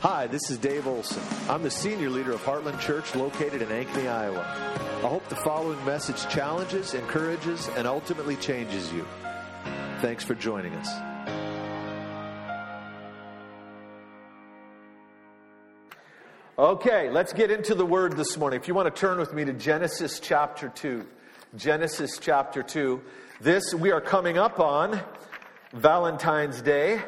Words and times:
Hi, 0.00 0.28
this 0.28 0.48
is 0.48 0.58
Dave 0.58 0.86
Olson. 0.86 1.20
I'm 1.48 1.64
the 1.64 1.72
senior 1.72 2.08
leader 2.08 2.30
of 2.30 2.40
Heartland 2.42 2.78
Church 2.78 3.16
located 3.16 3.62
in 3.62 3.68
Ankeny, 3.68 4.08
Iowa. 4.08 4.42
I 5.02 5.08
hope 5.08 5.28
the 5.28 5.34
following 5.34 5.84
message 5.84 6.28
challenges, 6.28 6.94
encourages, 6.94 7.68
and 7.70 7.84
ultimately 7.84 8.36
changes 8.36 8.92
you. 8.92 9.04
Thanks 10.00 10.22
for 10.22 10.36
joining 10.36 10.72
us. 10.74 10.88
Okay, 16.56 17.10
let's 17.10 17.32
get 17.32 17.50
into 17.50 17.74
the 17.74 17.86
word 17.86 18.16
this 18.16 18.36
morning. 18.36 18.60
If 18.60 18.68
you 18.68 18.74
want 18.74 18.94
to 18.94 19.00
turn 19.00 19.18
with 19.18 19.34
me 19.34 19.44
to 19.46 19.52
Genesis 19.52 20.20
chapter 20.20 20.68
2. 20.68 21.04
Genesis 21.56 22.18
chapter 22.20 22.62
2. 22.62 23.02
This 23.40 23.74
we 23.74 23.90
are 23.90 24.00
coming 24.00 24.38
up 24.38 24.60
on 24.60 25.00
Valentine's 25.72 26.62
Day. 26.62 27.02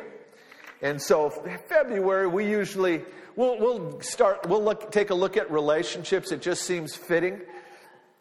And 0.83 1.01
so 1.01 1.31
February 1.69 2.27
we 2.27 2.49
usually 2.49 3.03
we'll, 3.37 3.59
we'll 3.59 4.01
start 4.01 4.49
we'll 4.49 4.65
look 4.65 4.91
take 4.91 5.11
a 5.11 5.15
look 5.15 5.37
at 5.37 5.51
relationships. 5.51 6.33
It 6.33 6.41
just 6.41 6.63
seems 6.63 6.95
fitting. 6.95 7.41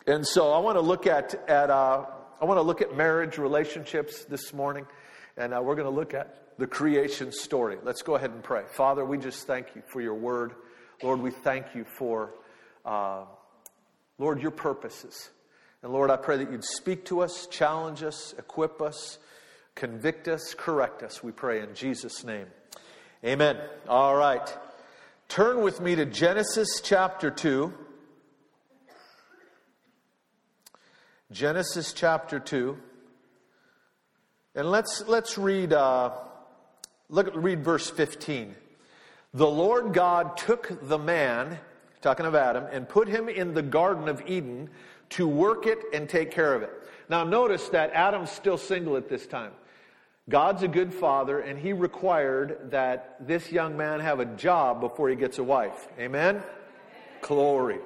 And 0.07 0.25
so 0.25 0.51
I 0.51 0.59
want 0.59 0.75
to 0.75 0.81
look 0.81 1.07
at 1.07 1.35
at 1.49 1.69
uh, 1.69 2.05
I 2.41 2.45
want 2.45 2.57
to 2.57 2.63
look 2.63 2.81
at 2.81 2.95
marriage 2.95 3.37
relationships 3.37 4.25
this 4.25 4.53
morning, 4.53 4.85
and 5.37 5.53
uh, 5.53 5.61
we're 5.61 5.75
going 5.75 5.89
to 5.89 5.95
look 5.95 6.13
at 6.13 6.35
the 6.57 6.67
creation 6.67 7.31
story. 7.31 7.77
Let's 7.83 8.01
go 8.01 8.15
ahead 8.15 8.31
and 8.31 8.43
pray. 8.43 8.63
Father, 8.73 9.05
we 9.05 9.17
just 9.17 9.47
thank 9.47 9.67
you 9.75 9.81
for 9.87 10.01
your 10.01 10.13
word. 10.13 10.53
Lord, 11.01 11.21
we 11.21 11.31
thank 11.31 11.73
you 11.73 11.85
for, 11.97 12.33
uh, 12.85 13.23
Lord, 14.17 14.41
your 14.41 14.51
purposes. 14.51 15.29
And 15.81 15.93
Lord, 15.93 16.11
I 16.11 16.17
pray 16.17 16.37
that 16.37 16.51
you'd 16.51 16.65
speak 16.65 17.05
to 17.05 17.21
us, 17.21 17.47
challenge 17.47 18.03
us, 18.03 18.35
equip 18.37 18.81
us, 18.81 19.17
convict 19.79 20.27
us, 20.27 20.53
correct 20.57 21.03
us. 21.03 21.23
We 21.23 21.31
pray 21.31 21.61
in 21.61 21.73
Jesus' 21.73 22.25
name. 22.25 22.47
Amen. 23.23 23.57
All 23.87 24.13
right. 24.13 24.57
Turn 25.29 25.61
with 25.61 25.79
me 25.79 25.95
to 25.95 26.05
Genesis 26.05 26.81
chapter 26.83 27.31
2. 27.31 27.73
Genesis 31.31 31.93
chapter 31.93 32.39
2. 32.39 32.77
And 34.55 34.69
let's, 34.69 35.03
let's 35.07 35.37
read, 35.37 35.71
uh, 35.71 36.11
look, 37.07 37.31
read 37.33 37.63
verse 37.63 37.89
15. 37.89 38.55
The 39.33 39.47
Lord 39.47 39.93
God 39.93 40.35
took 40.35 40.89
the 40.89 40.99
man, 40.99 41.57
talking 42.01 42.25
of 42.25 42.35
Adam, 42.35 42.65
and 42.69 42.89
put 42.89 43.07
him 43.07 43.29
in 43.29 43.53
the 43.53 43.61
Garden 43.61 44.09
of 44.09 44.21
Eden 44.27 44.69
to 45.11 45.25
work 45.25 45.67
it 45.67 45.79
and 45.93 46.09
take 46.09 46.31
care 46.31 46.53
of 46.53 46.63
it. 46.63 46.71
Now, 47.07 47.23
notice 47.23 47.69
that 47.69 47.91
Adam's 47.93 48.29
still 48.29 48.57
single 48.57 48.97
at 48.97 49.07
this 49.07 49.25
time. 49.25 49.51
God's 50.29 50.61
a 50.61 50.67
good 50.67 50.93
father, 50.93 51.39
and 51.39 51.57
he 51.57 51.73
required 51.73 52.69
that 52.71 53.15
this 53.19 53.51
young 53.51 53.75
man 53.75 53.99
have 53.99 54.19
a 54.19 54.25
job 54.25 54.79
before 54.79 55.09
he 55.09 55.15
gets 55.15 55.39
a 55.39 55.43
wife. 55.43 55.87
Amen? 55.99 56.43
Glory. 57.21 57.79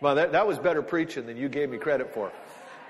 Well, 0.00 0.14
that, 0.14 0.32
that 0.32 0.46
was 0.46 0.58
better 0.58 0.82
preaching 0.82 1.26
than 1.26 1.36
you 1.36 1.48
gave 1.48 1.68
me 1.68 1.76
credit 1.76 2.14
for. 2.14 2.32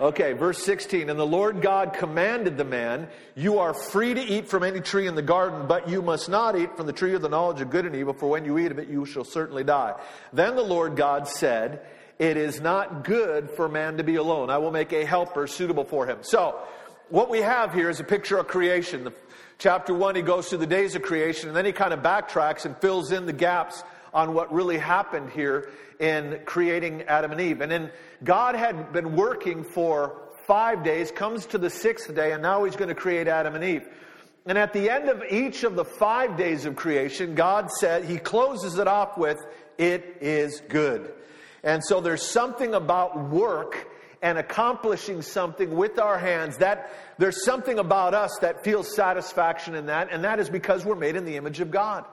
Okay, 0.01 0.33
verse 0.33 0.63
16. 0.65 1.11
And 1.11 1.19
the 1.19 1.27
Lord 1.27 1.61
God 1.61 1.93
commanded 1.93 2.57
the 2.57 2.65
man, 2.65 3.09
You 3.35 3.59
are 3.59 3.75
free 3.75 4.15
to 4.15 4.21
eat 4.21 4.49
from 4.49 4.63
any 4.63 4.81
tree 4.81 5.07
in 5.07 5.15
the 5.15 5.23
garden, 5.23 5.67
but 5.67 5.89
you 5.89 6.01
must 6.01 6.29
not 6.29 6.57
eat 6.57 6.77
from 6.77 6.87
the 6.87 6.93
tree 6.93 7.15
of 7.15 7.23
the 7.23 7.29
knowledge 7.29 7.61
of 7.61 7.71
good 7.71 7.87
and 7.87 7.95
evil, 7.95 8.15
for 8.15 8.29
when 8.29 8.45
you 8.45 8.59
eat 8.59 8.71
of 8.71 8.79
it, 8.79 8.89
you 8.89 9.05
shall 9.05 9.25
certainly 9.25 9.65
die. 9.65 9.95
Then 10.33 10.57
the 10.57 10.63
Lord 10.63 10.97
God 10.97 11.29
said, 11.29 11.83
It 12.19 12.37
is 12.37 12.61
not 12.61 13.05
good 13.05 13.51
for 13.51 13.69
man 13.69 13.99
to 13.99 14.05
be 14.05 14.17
alone. 14.17 14.49
I 14.49 14.59
will 14.59 14.73
make 14.73 14.93
a 14.93 15.05
helper 15.05 15.47
suitable 15.47 15.85
for 15.85 16.07
him. 16.07 16.19
So, 16.23 16.59
what 17.13 17.29
we 17.29 17.43
have 17.43 17.75
here 17.75 17.91
is 17.91 18.01
a 18.01 18.05
picture 18.05 18.39
of 18.39 18.49
creation. 18.49 19.05
The, 19.05 19.13
chapter 19.59 19.93
1, 19.93 20.15
he 20.15 20.23
goes 20.23 20.49
through 20.49 20.59
the 20.59 20.67
days 20.67 20.95
of 20.95 21.03
creation, 21.03 21.49
and 21.49 21.55
then 21.55 21.67
he 21.67 21.73
kind 21.73 21.93
of 21.93 22.01
backtracks 22.01 22.65
and 22.65 22.75
fills 22.79 23.13
in 23.13 23.27
the 23.27 23.35
gaps 23.35 23.85
on 24.15 24.33
what 24.33 24.51
really 24.51 24.79
happened 24.79 25.29
here 25.29 25.69
in 26.01 26.41
creating 26.47 27.03
Adam 27.03 27.31
and 27.31 27.39
Eve. 27.39 27.61
And 27.61 27.71
then 27.71 27.91
God 28.25 28.55
had 28.55 28.95
been 28.95 29.15
working 29.15 29.63
for 29.63 30.23
five 30.47 30.83
days, 30.83 31.11
comes 31.11 31.45
to 31.47 31.59
the 31.59 31.69
sixth 31.69 32.15
day, 32.15 32.33
and 32.33 32.43
now 32.43 32.65
he's 32.65 32.77
going 32.77 32.89
to 32.89 32.95
create 32.95 33.29
Adam 33.29 33.57
and 33.57 33.63
Eve. 33.63 33.87
And 34.47 34.57
at 34.57 34.73
the 34.73 34.89
end 34.89 35.11
of 35.11 35.23
each 35.31 35.65
of 35.65 35.75
the 35.75 35.85
five 35.85 36.39
days 36.39 36.65
of 36.65 36.77
creation, 36.77 37.35
God 37.35 37.71
said, 37.73 38.07
He 38.07 38.17
closes 38.17 38.79
it 38.79 38.89
off 38.89 39.19
with, 39.19 39.39
It 39.77 40.17
is 40.23 40.63
good. 40.67 41.13
And 41.63 41.85
so 41.85 42.01
there's 42.01 42.27
something 42.27 42.73
about 42.73 43.29
work 43.29 43.92
and 44.23 44.39
accomplishing 44.39 45.21
something 45.21 45.75
with 45.77 45.99
our 45.99 46.17
hands 46.17 46.59
that 46.59 46.93
there's 47.19 47.45
something 47.45 47.79
about 47.79 48.15
us 48.15 48.31
that 48.41 48.65
feels 48.65 48.95
satisfaction 48.95 49.75
in 49.75 49.87
that, 49.87 50.09
and 50.13 50.25
that 50.25 50.39
is 50.39 50.49
because 50.49 50.85
we're 50.85 50.95
made 50.95 51.17
in 51.17 51.25
the 51.25 51.37
image 51.37 51.61
of 51.61 51.71
God. 51.71 52.05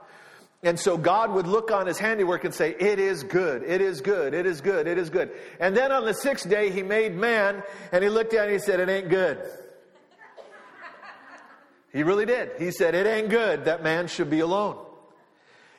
And 0.62 0.78
so 0.78 0.98
God 0.98 1.31
would 1.31 1.48
look 1.48 1.72
on 1.72 1.88
his 1.88 1.98
handiwork 1.98 2.44
and 2.44 2.53
say, 2.53 2.75
It 2.78 3.00
is 3.00 3.24
good, 3.24 3.64
it 3.64 3.80
is 3.80 4.02
good, 4.02 4.34
it 4.34 4.46
is 4.46 4.59
good, 4.59 4.88
it 4.88 4.98
is 4.98 5.09
good. 5.09 5.31
And 5.59 5.78
then 5.78 5.92
on 5.92 6.03
the 6.03 6.14
sixth 6.14 6.50
day, 6.50 6.69
he 6.69 6.84
made 6.84 7.16
man, 7.16 7.64
and 7.94 8.03
he 8.03 8.09
looked 8.09 8.34
at 8.34 8.50
it 8.50 8.52
and 8.52 8.53
he 8.53 8.59
said, 8.59 8.80
It 8.81 8.90
ain't 8.90 9.09
good. 9.09 9.40
He 11.94 12.03
really 12.03 12.25
did. 12.25 12.52
He 12.59 12.72
said, 12.72 12.94
It 12.94 13.08
ain't 13.08 13.30
good 13.30 13.66
that 13.66 13.84
man 13.84 14.08
should 14.08 14.30
be 14.30 14.42
alone. 14.42 14.78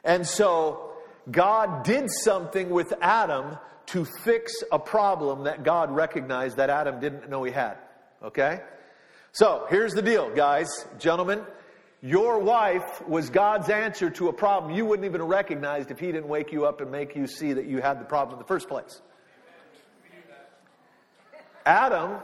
And 0.02 0.26
so 0.26 0.92
God 1.30 1.84
did 1.84 2.10
something 2.10 2.70
with 2.70 2.94
Adam 3.02 3.58
to 3.90 4.04
fix 4.04 4.52
a 4.70 4.78
problem 4.78 5.44
that 5.44 5.64
God 5.64 5.90
recognized 5.90 6.56
that 6.56 6.70
Adam 6.70 7.00
didn't 7.00 7.28
know 7.28 7.42
he 7.44 7.52
had. 7.52 7.76
Okay? 8.22 8.60
So 9.32 9.66
here's 9.68 9.92
the 9.94 10.02
deal, 10.02 10.30
guys, 10.30 10.68
gentlemen. 10.98 11.42
Your 12.02 12.38
wife 12.38 13.06
was 13.06 13.30
God's 13.30 13.68
answer 13.68 14.08
to 14.10 14.28
a 14.28 14.32
problem 14.32 14.74
you 14.74 14.86
wouldn't 14.86 15.04
even 15.04 15.20
have 15.20 15.28
recognized 15.28 15.90
if 15.90 16.00
He 16.00 16.06
didn't 16.06 16.28
wake 16.28 16.50
you 16.50 16.64
up 16.64 16.80
and 16.80 16.90
make 16.90 17.14
you 17.14 17.26
see 17.26 17.52
that 17.52 17.66
you 17.66 17.82
had 17.82 18.00
the 18.00 18.04
problem 18.04 18.36
in 18.36 18.38
the 18.38 18.48
first 18.48 18.68
place. 18.68 19.02
Adam, 21.66 22.18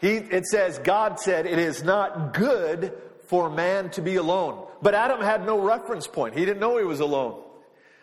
he, 0.00 0.16
it 0.16 0.46
says, 0.46 0.78
God 0.78 1.18
said, 1.18 1.44
it 1.44 1.58
is 1.58 1.82
not 1.82 2.32
good 2.34 2.92
for 3.26 3.50
man 3.50 3.90
to 3.90 4.02
be 4.02 4.16
alone. 4.16 4.66
But 4.80 4.94
Adam 4.94 5.20
had 5.20 5.44
no 5.44 5.60
reference 5.60 6.06
point. 6.06 6.36
He 6.36 6.44
didn't 6.44 6.60
know 6.60 6.78
he 6.78 6.84
was 6.84 7.00
alone. 7.00 7.42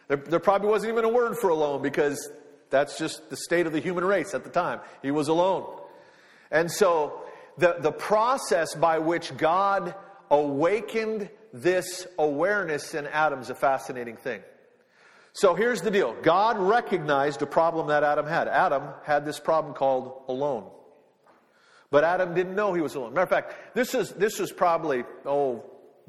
There, 0.09 0.18
there 0.18 0.40
probably 0.40 0.69
wasn't 0.69 0.91
even 0.91 1.06
a 1.06 1.09
word 1.09 1.38
for 1.38 1.50
alone 1.50 1.81
because 1.81 2.29
that's 2.69 2.97
just 2.97 3.29
the 3.29 3.38
state 3.38 3.67
of 3.67 3.73
the 3.73 3.79
human 3.79 4.03
race 4.03 4.33
at 4.33 4.44
the 4.44 4.50
time. 4.50 4.79
He 5.01 5.11
was 5.11 5.28
alone. 5.28 5.79
And 6.51 6.72
so 6.72 7.22
the, 7.57 7.78
the 7.79 7.91
process 7.91 8.75
by 8.75 9.00
which 9.00 9.35
God 9.38 9.95
awakened 10.29 11.29
this 11.53 12.07
awareness 12.19 12.94
in 12.94 13.07
Adam's 13.07 13.50
a 13.50 13.55
fascinating 13.55 14.17
thing. 14.17 14.41
So 15.33 15.53
here's 15.53 15.81
the 15.81 15.91
deal 15.91 16.16
God 16.22 16.57
recognized 16.57 17.41
a 17.41 17.45
problem 17.45 17.88
that 17.88 18.03
Adam 18.03 18.25
had. 18.25 18.47
Adam 18.47 18.84
had 19.03 19.25
this 19.25 19.39
problem 19.39 19.73
called 19.73 20.23
alone. 20.28 20.69
But 21.89 22.03
Adam 22.03 22.34
didn't 22.34 22.55
know 22.55 22.73
he 22.73 22.81
was 22.81 22.95
alone. 22.95 23.13
Matter 23.13 23.23
of 23.23 23.29
fact, 23.29 23.75
this 23.75 23.95
is 23.95 24.11
this 24.11 24.39
was 24.39 24.51
probably, 24.51 25.03
oh, 25.25 25.63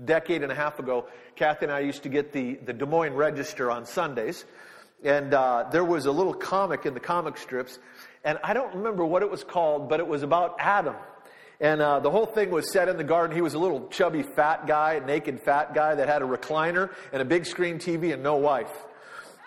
decade 0.04 0.42
and 0.42 0.50
a 0.50 0.54
half 0.54 0.78
ago. 0.78 1.06
Kathy 1.36 1.66
and 1.66 1.72
I 1.72 1.80
used 1.80 2.02
to 2.04 2.08
get 2.08 2.32
the, 2.32 2.54
the 2.64 2.72
Des 2.72 2.86
Moines 2.86 3.14
Register 3.14 3.70
on 3.70 3.86
Sundays. 3.86 4.44
And 5.04 5.32
uh, 5.32 5.69
there 5.70 5.84
was 5.84 6.06
a 6.06 6.12
little 6.12 6.34
comic 6.34 6.86
in 6.86 6.94
the 6.94 7.00
comic 7.00 7.36
strips. 7.36 7.78
And 8.25 8.38
I 8.42 8.53
don't 8.53 8.75
remember 8.75 9.04
what 9.04 9.22
it 9.22 9.31
was 9.31 9.44
called, 9.44 9.88
but 9.88 10.00
it 10.00 10.06
was 10.06 10.22
about 10.22 10.56
Adam. 10.59 10.97
And 11.60 11.81
uh, 11.81 12.00
the 12.00 12.10
whole 12.10 12.26
thing 12.26 12.50
was 12.50 12.72
set 12.72 12.88
in 12.88 12.97
the 12.97 13.04
garden. 13.04 13.34
He 13.34 13.42
was 13.42 13.54
a 13.54 13.58
little 13.58 13.88
chubby 13.88 14.22
fat 14.22 14.66
guy, 14.66 15.00
naked 15.04 15.41
fat 15.41 15.75
guy 15.75 15.94
that 15.94 16.08
had 16.08 16.22
a 16.22 16.25
recliner 16.25 16.91
and 17.12 17.20
a 17.20 17.25
big 17.25 17.47
screen 17.47 17.78
TV 17.78 18.12
and 18.12 18.22
no 18.22 18.37
wife. 18.37 18.70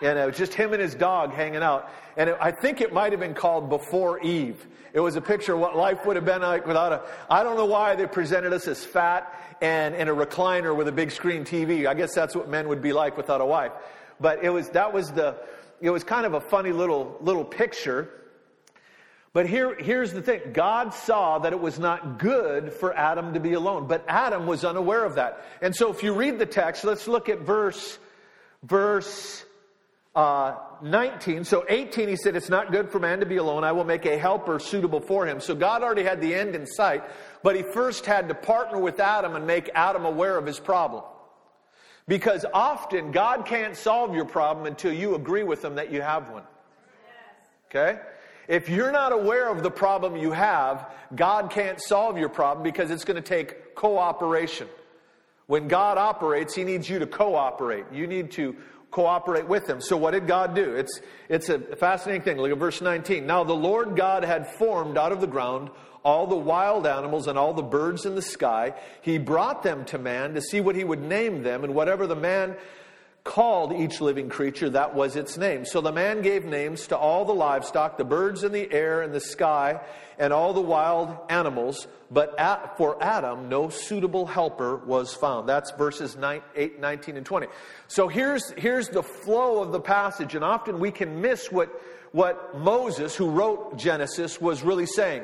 And 0.02 0.18
it 0.18 0.26
was 0.26 0.36
just 0.36 0.52
him 0.52 0.72
and 0.72 0.82
his 0.82 0.94
dog 0.94 1.32
hanging 1.32 1.62
out. 1.62 1.88
And 2.16 2.30
it, 2.30 2.36
I 2.40 2.50
think 2.50 2.80
it 2.80 2.92
might 2.92 3.12
have 3.12 3.20
been 3.20 3.34
called 3.34 3.70
Before 3.70 4.20
Eve. 4.20 4.66
It 4.92 5.00
was 5.00 5.16
a 5.16 5.22
picture 5.22 5.54
of 5.54 5.60
what 5.60 5.74
life 5.76 6.04
would 6.04 6.16
have 6.16 6.24
been 6.24 6.42
like 6.42 6.66
without 6.66 6.92
a. 6.92 7.02
I 7.30 7.42
don't 7.42 7.56
know 7.56 7.66
why 7.66 7.94
they 7.94 8.06
presented 8.06 8.52
us 8.52 8.68
as 8.68 8.84
fat 8.84 9.32
and 9.62 9.94
in 9.94 10.08
a 10.08 10.14
recliner 10.14 10.76
with 10.76 10.88
a 10.88 10.92
big 10.92 11.12
screen 11.12 11.44
TV. 11.44 11.86
I 11.86 11.94
guess 11.94 12.14
that's 12.14 12.34
what 12.34 12.48
men 12.48 12.68
would 12.68 12.82
be 12.82 12.92
like 12.92 13.16
without 13.16 13.40
a 13.40 13.46
wife. 13.46 13.72
But 14.22 14.42
it 14.42 14.50
was 14.50 14.70
that 14.70 14.92
was 14.92 15.12
the. 15.12 15.36
It 15.80 15.90
was 15.90 16.04
kind 16.04 16.24
of 16.24 16.34
a 16.34 16.40
funny 16.40 16.72
little 16.72 17.18
little 17.20 17.44
picture. 17.44 18.08
But 19.34 19.48
here, 19.48 19.74
here's 19.78 20.12
the 20.12 20.20
thing 20.20 20.40
God 20.52 20.92
saw 20.92 21.38
that 21.38 21.52
it 21.52 21.60
was 21.60 21.78
not 21.78 22.18
good 22.18 22.72
for 22.72 22.94
Adam 22.94 23.32
to 23.32 23.40
be 23.40 23.54
alone, 23.54 23.86
but 23.86 24.04
Adam 24.06 24.46
was 24.46 24.64
unaware 24.64 25.04
of 25.04 25.14
that. 25.14 25.44
And 25.62 25.74
so 25.74 25.90
if 25.90 26.02
you 26.02 26.12
read 26.12 26.38
the 26.38 26.46
text, 26.46 26.84
let's 26.84 27.08
look 27.08 27.30
at 27.30 27.40
verse, 27.40 27.98
verse 28.62 29.42
uh, 30.14 30.56
19. 30.82 31.44
So 31.44 31.64
18, 31.66 32.08
he 32.08 32.16
said, 32.16 32.36
It's 32.36 32.50
not 32.50 32.72
good 32.72 32.90
for 32.90 32.98
man 32.98 33.20
to 33.20 33.26
be 33.26 33.36
alone. 33.36 33.64
I 33.64 33.72
will 33.72 33.84
make 33.84 34.04
a 34.04 34.18
helper 34.18 34.58
suitable 34.58 35.00
for 35.00 35.26
him. 35.26 35.40
So 35.40 35.54
God 35.54 35.82
already 35.82 36.02
had 36.02 36.20
the 36.20 36.34
end 36.34 36.54
in 36.54 36.66
sight, 36.66 37.02
but 37.42 37.56
he 37.56 37.62
first 37.62 38.04
had 38.04 38.28
to 38.28 38.34
partner 38.34 38.78
with 38.78 39.00
Adam 39.00 39.34
and 39.34 39.46
make 39.46 39.70
Adam 39.74 40.04
aware 40.04 40.36
of 40.36 40.44
his 40.44 40.60
problem. 40.60 41.04
Because 42.08 42.44
often 42.52 43.12
God 43.12 43.46
can't 43.46 43.76
solve 43.76 44.14
your 44.14 44.24
problem 44.24 44.66
until 44.66 44.92
you 44.92 45.14
agree 45.14 45.44
with 45.44 45.64
him 45.64 45.76
that 45.76 45.92
you 45.92 46.02
have 46.02 46.30
one. 46.30 46.42
Okay? 47.70 48.00
If 48.48 48.68
you're 48.68 48.92
not 48.92 49.12
aware 49.12 49.48
of 49.48 49.62
the 49.62 49.70
problem 49.70 50.16
you 50.16 50.32
have, 50.32 50.90
God 51.14 51.50
can't 51.50 51.80
solve 51.80 52.18
your 52.18 52.28
problem 52.28 52.62
because 52.62 52.90
it's 52.90 53.04
going 53.04 53.22
to 53.22 53.26
take 53.26 53.74
cooperation. 53.74 54.68
When 55.46 55.68
God 55.68 55.96
operates, 55.96 56.54
He 56.54 56.64
needs 56.64 56.88
you 56.88 56.98
to 56.98 57.06
cooperate. 57.06 57.84
You 57.92 58.06
need 58.06 58.30
to 58.32 58.56
cooperate 58.92 59.48
with 59.48 59.68
him. 59.68 59.80
So 59.80 59.96
what 59.96 60.12
did 60.12 60.28
God 60.28 60.54
do? 60.54 60.74
It's, 60.76 61.00
it's 61.28 61.48
a 61.48 61.58
fascinating 61.58 62.22
thing. 62.22 62.36
Look 62.36 62.52
at 62.52 62.58
verse 62.58 62.80
19. 62.80 63.26
Now 63.26 63.42
the 63.42 63.54
Lord 63.54 63.96
God 63.96 64.22
had 64.22 64.46
formed 64.46 64.96
out 64.96 65.10
of 65.10 65.20
the 65.20 65.26
ground 65.26 65.70
all 66.04 66.26
the 66.26 66.36
wild 66.36 66.86
animals 66.86 67.26
and 67.26 67.38
all 67.38 67.54
the 67.54 67.62
birds 67.62 68.04
in 68.06 68.14
the 68.14 68.22
sky. 68.22 68.74
He 69.00 69.18
brought 69.18 69.62
them 69.62 69.84
to 69.86 69.98
man 69.98 70.34
to 70.34 70.40
see 70.40 70.60
what 70.60 70.76
he 70.76 70.84
would 70.84 71.02
name 71.02 71.42
them, 71.42 71.64
and 71.64 71.74
whatever 71.74 72.06
the 72.06 72.16
man 72.16 72.56
called 73.24 73.72
each 73.72 74.00
living 74.00 74.28
creature, 74.28 74.70
that 74.70 74.94
was 74.94 75.14
its 75.14 75.36
name. 75.38 75.64
So 75.64 75.80
the 75.80 75.92
man 75.92 76.22
gave 76.22 76.44
names 76.44 76.88
to 76.88 76.96
all 76.96 77.24
the 77.24 77.34
livestock, 77.34 77.96
the 77.96 78.04
birds 78.04 78.42
in 78.42 78.52
the 78.52 78.70
air 78.72 79.02
and 79.02 79.14
the 79.14 79.20
sky, 79.20 79.80
and 80.18 80.32
all 80.32 80.52
the 80.52 80.60
wild 80.60 81.16
animals. 81.28 81.86
But 82.10 82.38
at, 82.38 82.76
for 82.76 83.02
Adam, 83.02 83.48
no 83.48 83.68
suitable 83.68 84.26
helper 84.26 84.76
was 84.76 85.14
found. 85.14 85.48
That's 85.48 85.70
verses 85.72 86.16
9, 86.16 86.42
8, 86.56 86.80
19, 86.80 87.16
and 87.16 87.24
20. 87.24 87.46
So 87.86 88.08
here's, 88.08 88.50
here's 88.52 88.88
the 88.88 89.02
flow 89.02 89.62
of 89.62 89.70
the 89.70 89.80
passage, 89.80 90.34
and 90.34 90.44
often 90.44 90.80
we 90.80 90.90
can 90.90 91.20
miss 91.20 91.50
what, 91.50 91.68
what 92.10 92.58
Moses, 92.58 93.14
who 93.14 93.30
wrote 93.30 93.78
Genesis, 93.78 94.40
was 94.40 94.62
really 94.62 94.86
saying. 94.86 95.22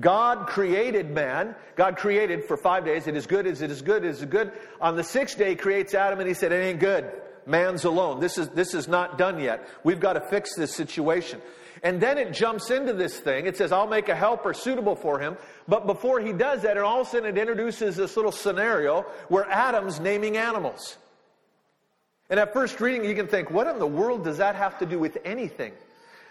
God 0.00 0.46
created 0.46 1.10
man. 1.10 1.54
God 1.76 1.96
created 1.96 2.44
for 2.44 2.56
five 2.56 2.84
days. 2.84 3.06
It 3.06 3.16
is 3.16 3.26
good, 3.26 3.46
as 3.46 3.62
it 3.62 3.70
is 3.70 3.82
good, 3.82 4.04
it 4.04 4.10
is 4.10 4.24
good. 4.24 4.52
On 4.80 4.96
the 4.96 5.04
sixth 5.04 5.38
day, 5.38 5.54
creates 5.54 5.94
Adam 5.94 6.20
and 6.20 6.28
he 6.28 6.34
said, 6.34 6.52
it 6.52 6.62
ain't 6.62 6.80
good. 6.80 7.10
Man's 7.46 7.84
alone. 7.84 8.20
This 8.20 8.36
is, 8.36 8.48
this 8.50 8.74
is 8.74 8.88
not 8.88 9.16
done 9.16 9.40
yet. 9.40 9.66
We've 9.82 10.00
got 10.00 10.12
to 10.12 10.20
fix 10.20 10.54
this 10.54 10.74
situation. 10.74 11.40
And 11.82 12.00
then 12.00 12.18
it 12.18 12.32
jumps 12.32 12.70
into 12.70 12.92
this 12.92 13.18
thing. 13.20 13.46
It 13.46 13.56
says, 13.56 13.72
I'll 13.72 13.86
make 13.86 14.08
a 14.08 14.14
helper 14.14 14.52
suitable 14.52 14.96
for 14.96 15.18
him. 15.18 15.36
But 15.66 15.86
before 15.86 16.20
he 16.20 16.32
does 16.32 16.62
that, 16.62 16.76
and 16.76 16.84
all 16.84 17.00
of 17.00 17.06
a 17.06 17.10
sudden 17.10 17.36
it 17.36 17.40
introduces 17.40 17.96
this 17.96 18.16
little 18.16 18.32
scenario 18.32 19.02
where 19.28 19.48
Adam's 19.48 20.00
naming 20.00 20.36
animals. 20.36 20.96
And 22.28 22.38
at 22.38 22.52
first 22.52 22.80
reading, 22.80 23.04
you 23.04 23.14
can 23.14 23.26
think, 23.26 23.50
what 23.50 23.66
in 23.66 23.78
the 23.78 23.86
world 23.86 24.24
does 24.24 24.38
that 24.38 24.54
have 24.56 24.78
to 24.80 24.86
do 24.86 24.98
with 24.98 25.18
anything? 25.24 25.72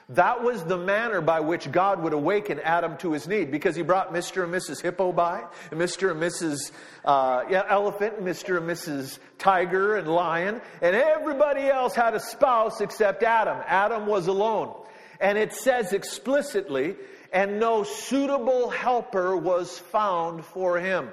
That 0.10 0.42
was 0.42 0.64
the 0.64 0.78
manner 0.78 1.20
by 1.20 1.42
which 1.42 1.70
God 1.70 2.02
would 2.02 2.14
awaken 2.14 2.62
Adam 2.62 2.96
to 3.00 3.12
his 3.12 3.28
need 3.28 3.52
because 3.52 3.76
he 3.76 3.82
brought 3.82 4.14
Mr. 4.14 4.46
and 4.46 4.54
Mrs. 4.54 4.82
Hippo 4.82 5.12
by, 5.12 5.44
and 5.70 5.80
Mr. 5.80 6.12
and 6.12 6.22
Mrs. 6.22 6.72
Uh, 7.04 7.44
yeah, 7.50 7.64
Elephant, 7.68 8.16
and 8.18 8.26
Mr. 8.26 8.58
and 8.58 8.70
Mrs. 8.70 9.20
Tiger 9.38 9.98
and 9.98 10.08
Lion, 10.08 10.62
and 10.82 10.96
everybody 10.96 11.68
else 11.68 11.94
had 11.94 12.16
a 12.16 12.22
spouse 12.22 12.80
except 12.80 13.22
Adam. 13.22 13.58
Adam 13.68 14.08
was 14.08 14.28
alone. 14.28 14.74
And 15.20 15.38
it 15.38 15.52
says 15.54 15.92
explicitly, 15.92 16.96
and 17.34 17.60
no 17.60 17.84
suitable 17.84 18.70
helper 18.70 19.36
was 19.36 19.78
found 19.78 20.46
for 20.46 20.80
him. 20.80 21.10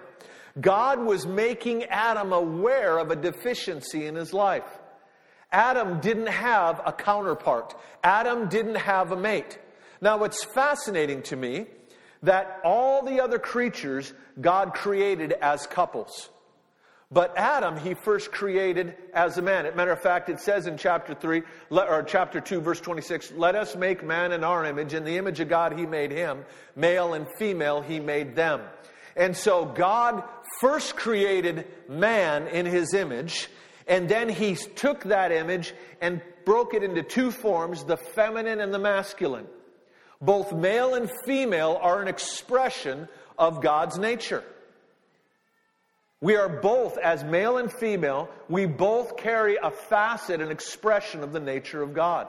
God 0.61 1.01
was 1.01 1.27
making 1.27 1.85
Adam 1.87 2.33
aware 2.33 2.99
of 2.99 3.11
a 3.11 3.17
deficiency 3.17 4.07
in 4.07 4.15
his 4.15 4.33
life. 4.33 4.63
Adam 5.55 6.01
didn't 6.01 6.27
have 6.27 6.83
a 6.85 6.93
counterpart. 6.93 7.77
Adam 8.03 8.49
didn't 8.49 8.75
have 8.75 9.13
a 9.13 9.17
mate. 9.17 9.57
Now, 10.01 10.19
what's 10.19 10.43
fascinating 10.43 11.23
to 11.23 11.37
me 11.37 11.67
that 12.25 12.61
all 12.65 13.05
the 13.05 13.23
other 13.23 13.39
creatures 13.39 14.13
God 14.41 14.75
created 14.75 15.33
as 15.33 15.67
couples. 15.69 16.29
But 17.13 17.37
Adam, 17.37 17.77
he 17.77 17.95
first 17.95 18.33
created 18.33 18.97
as 19.13 19.39
a 19.39 19.43
man. 19.43 19.67
As 19.67 19.77
matter 19.77 19.93
of 19.93 20.01
fact, 20.01 20.29
it 20.29 20.41
says 20.41 20.67
in 20.67 20.77
chapter 20.77 21.15
3, 21.15 21.43
or 21.71 22.03
chapter 22.03 22.41
2, 22.41 22.61
verse 22.61 22.81
26, 22.81 23.33
let 23.37 23.55
us 23.55 23.77
make 23.77 24.05
man 24.05 24.33
in 24.33 24.43
our 24.43 24.65
image. 24.65 24.93
In 24.93 25.05
the 25.05 25.19
image 25.19 25.39
of 25.39 25.49
God, 25.49 25.79
he 25.79 25.87
made 25.87 26.11
him. 26.11 26.45
Male 26.75 27.15
and 27.15 27.27
female, 27.39 27.81
he 27.81 28.01
made 28.01 28.35
them. 28.35 28.61
And 29.17 29.37
so 29.37 29.65
God 29.65 30.25
first 30.61 30.97
created 30.97 31.67
man 31.89 32.49
in 32.49 32.67
his 32.67 32.95
image. 32.95 33.49
And 33.87 34.09
then 34.09 34.29
he 34.29 34.55
took 34.55 35.05
that 35.05 35.33
image 35.33 35.75
and 36.01 36.23
broke 36.45 36.75
it 36.75 36.83
into 36.83 37.03
two 37.03 37.31
forms, 37.31 37.85
the 37.85 37.97
feminine 37.97 38.61
and 38.61 38.73
the 38.73 38.79
masculine. 38.79 39.47
Both 40.21 40.53
male 40.53 40.95
and 40.95 41.11
female 41.27 41.79
are 41.81 42.01
an 42.01 42.09
expression 42.09 43.09
of 43.39 43.61
God's 43.61 43.99
nature. 43.99 44.43
We 46.21 46.37
are 46.37 46.49
both, 46.49 46.97
as 46.97 47.23
male 47.23 47.59
and 47.59 47.71
female, 47.71 48.31
we 48.49 48.65
both 48.65 49.19
carry 49.19 49.59
a 49.63 49.71
facet, 49.71 50.41
an 50.41 50.51
expression 50.51 51.23
of 51.23 51.33
the 51.33 51.41
nature 51.41 51.83
of 51.83 51.93
God. 51.93 52.29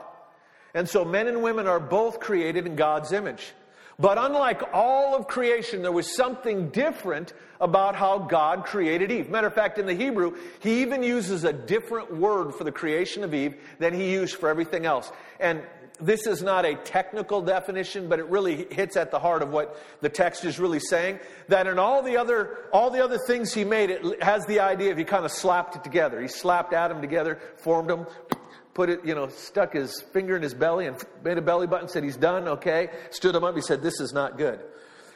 And 0.74 0.86
so 0.86 1.04
men 1.06 1.26
and 1.26 1.42
women 1.42 1.66
are 1.66 1.80
both 1.80 2.20
created 2.20 2.66
in 2.66 2.76
God's 2.76 3.12
image. 3.12 3.54
But 3.98 4.18
unlike 4.18 4.62
all 4.74 5.16
of 5.16 5.26
creation, 5.26 5.82
there 5.82 5.92
was 5.92 6.14
something 6.14 6.68
different 6.68 7.32
about 7.60 7.96
how 7.96 8.18
God 8.18 8.64
created 8.66 9.10
Eve. 9.10 9.30
Matter 9.30 9.46
of 9.46 9.54
fact, 9.54 9.78
in 9.78 9.86
the 9.86 9.94
Hebrew, 9.94 10.36
he 10.60 10.82
even 10.82 11.02
uses 11.02 11.44
a 11.44 11.52
different 11.52 12.14
word 12.14 12.54
for 12.54 12.64
the 12.64 12.72
creation 12.72 13.24
of 13.24 13.32
Eve 13.32 13.54
than 13.78 13.94
he 13.94 14.12
used 14.12 14.36
for 14.36 14.50
everything 14.50 14.84
else. 14.84 15.10
And 15.40 15.62
this 15.98 16.26
is 16.26 16.42
not 16.42 16.66
a 16.66 16.74
technical 16.74 17.40
definition, 17.40 18.08
but 18.08 18.18
it 18.18 18.26
really 18.26 18.66
hits 18.70 18.96
at 18.96 19.10
the 19.10 19.18
heart 19.18 19.42
of 19.42 19.50
what 19.50 19.80
the 20.02 20.10
text 20.10 20.44
is 20.44 20.58
really 20.58 20.80
saying. 20.80 21.18
That 21.48 21.66
in 21.66 21.78
all 21.78 22.02
the 22.02 22.18
other, 22.18 22.58
all 22.72 22.90
the 22.90 23.02
other 23.02 23.18
things 23.26 23.54
he 23.54 23.64
made, 23.64 23.90
it 23.90 24.22
has 24.22 24.44
the 24.44 24.60
idea 24.60 24.92
of 24.92 24.98
he 24.98 25.04
kind 25.04 25.24
of 25.24 25.32
slapped 25.32 25.76
it 25.76 25.84
together. 25.84 26.20
He 26.20 26.28
slapped 26.28 26.74
Adam 26.74 27.00
together, 27.00 27.38
formed 27.56 27.88
them, 27.88 28.06
put 28.76 28.90
it, 28.90 29.00
you 29.06 29.14
know, 29.14 29.26
stuck 29.28 29.72
his 29.72 30.02
finger 30.12 30.36
in 30.36 30.42
his 30.42 30.52
belly 30.52 30.86
and 30.86 31.02
made 31.24 31.38
a 31.38 31.42
belly 31.42 31.66
button, 31.66 31.88
said 31.88 32.04
he's 32.04 32.18
done, 32.18 32.46
okay. 32.46 32.90
Stood 33.08 33.34
him 33.34 33.42
up, 33.42 33.54
he 33.54 33.62
said, 33.62 33.82
this 33.82 34.00
is 34.00 34.12
not 34.12 34.36
good. 34.36 34.60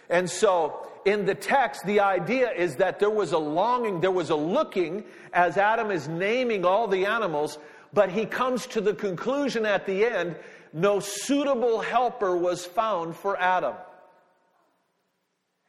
And 0.09 0.29
so, 0.31 0.89
in 1.05 1.27
the 1.27 1.35
text, 1.35 1.85
the 1.85 2.01
idea 2.01 2.51
is 2.51 2.77
that 2.77 2.99
there 2.99 3.11
was 3.11 3.33
a 3.33 3.39
longing, 3.39 4.01
there 4.01 4.11
was 4.11 4.31
a 4.31 4.35
looking 4.35 5.05
as 5.35 5.59
Adam 5.59 5.91
is 5.91 6.09
naming 6.09 6.65
all 6.65 6.89
the 6.89 7.05
animals, 7.05 7.59
but 7.93 8.11
he 8.11 8.25
comes 8.25 8.67
to 8.69 8.81
the 8.81 8.95
conclusion 8.95 9.67
at 9.67 9.85
the 9.85 10.07
end 10.07 10.37
no 10.73 11.01
suitable 11.01 11.81
helper 11.81 12.35
was 12.35 12.65
found 12.65 13.15
for 13.15 13.39
Adam. 13.39 13.75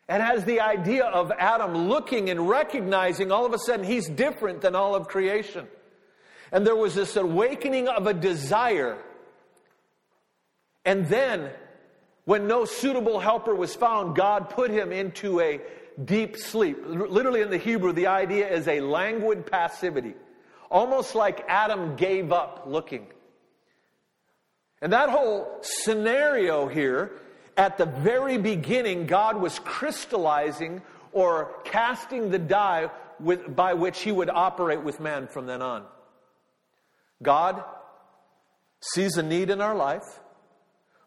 And 0.07 0.23
has 0.23 0.45
the 0.45 0.61
idea 0.61 1.05
of 1.05 1.31
Adam 1.37 1.89
looking 1.89 2.29
and 2.29 2.47
recognizing 2.47 3.33
all 3.33 3.45
of 3.45 3.53
a 3.53 3.59
sudden 3.59 3.85
he's 3.85 4.07
different 4.07 4.61
than 4.61 4.75
all 4.75 4.95
of 4.95 5.09
creation. 5.09 5.67
And 6.51 6.67
there 6.67 6.75
was 6.75 6.95
this 6.95 7.15
awakening 7.15 7.87
of 7.87 8.07
a 8.07 8.13
desire. 8.13 8.97
And 10.83 11.07
then, 11.07 11.51
when 12.25 12.47
no 12.47 12.65
suitable 12.65 13.19
helper 13.19 13.55
was 13.55 13.75
found, 13.75 14.15
God 14.15 14.49
put 14.49 14.69
him 14.69 14.91
into 14.91 15.39
a 15.39 15.61
deep 16.03 16.37
sleep. 16.37 16.77
Literally 16.85 17.41
in 17.41 17.49
the 17.49 17.57
Hebrew, 17.57 17.93
the 17.93 18.07
idea 18.07 18.49
is 18.49 18.67
a 18.67 18.81
languid 18.81 19.45
passivity. 19.45 20.15
Almost 20.69 21.15
like 21.15 21.45
Adam 21.47 21.95
gave 21.95 22.31
up 22.31 22.63
looking. 22.65 23.07
And 24.81 24.93
that 24.93 25.09
whole 25.09 25.59
scenario 25.61 26.67
here, 26.67 27.11
at 27.55 27.77
the 27.77 27.85
very 27.85 28.37
beginning, 28.37 29.05
God 29.05 29.37
was 29.37 29.59
crystallizing 29.59 30.81
or 31.11 31.53
casting 31.65 32.31
the 32.31 32.39
die 32.39 32.89
with, 33.19 33.55
by 33.55 33.73
which 33.73 34.01
he 34.01 34.11
would 34.11 34.29
operate 34.29 34.81
with 34.81 34.99
man 34.99 35.27
from 35.27 35.45
then 35.45 35.61
on. 35.61 35.85
God 37.21 37.63
sees 38.93 39.17
a 39.17 39.23
need 39.23 39.49
in 39.49 39.61
our 39.61 39.75
life, 39.75 40.19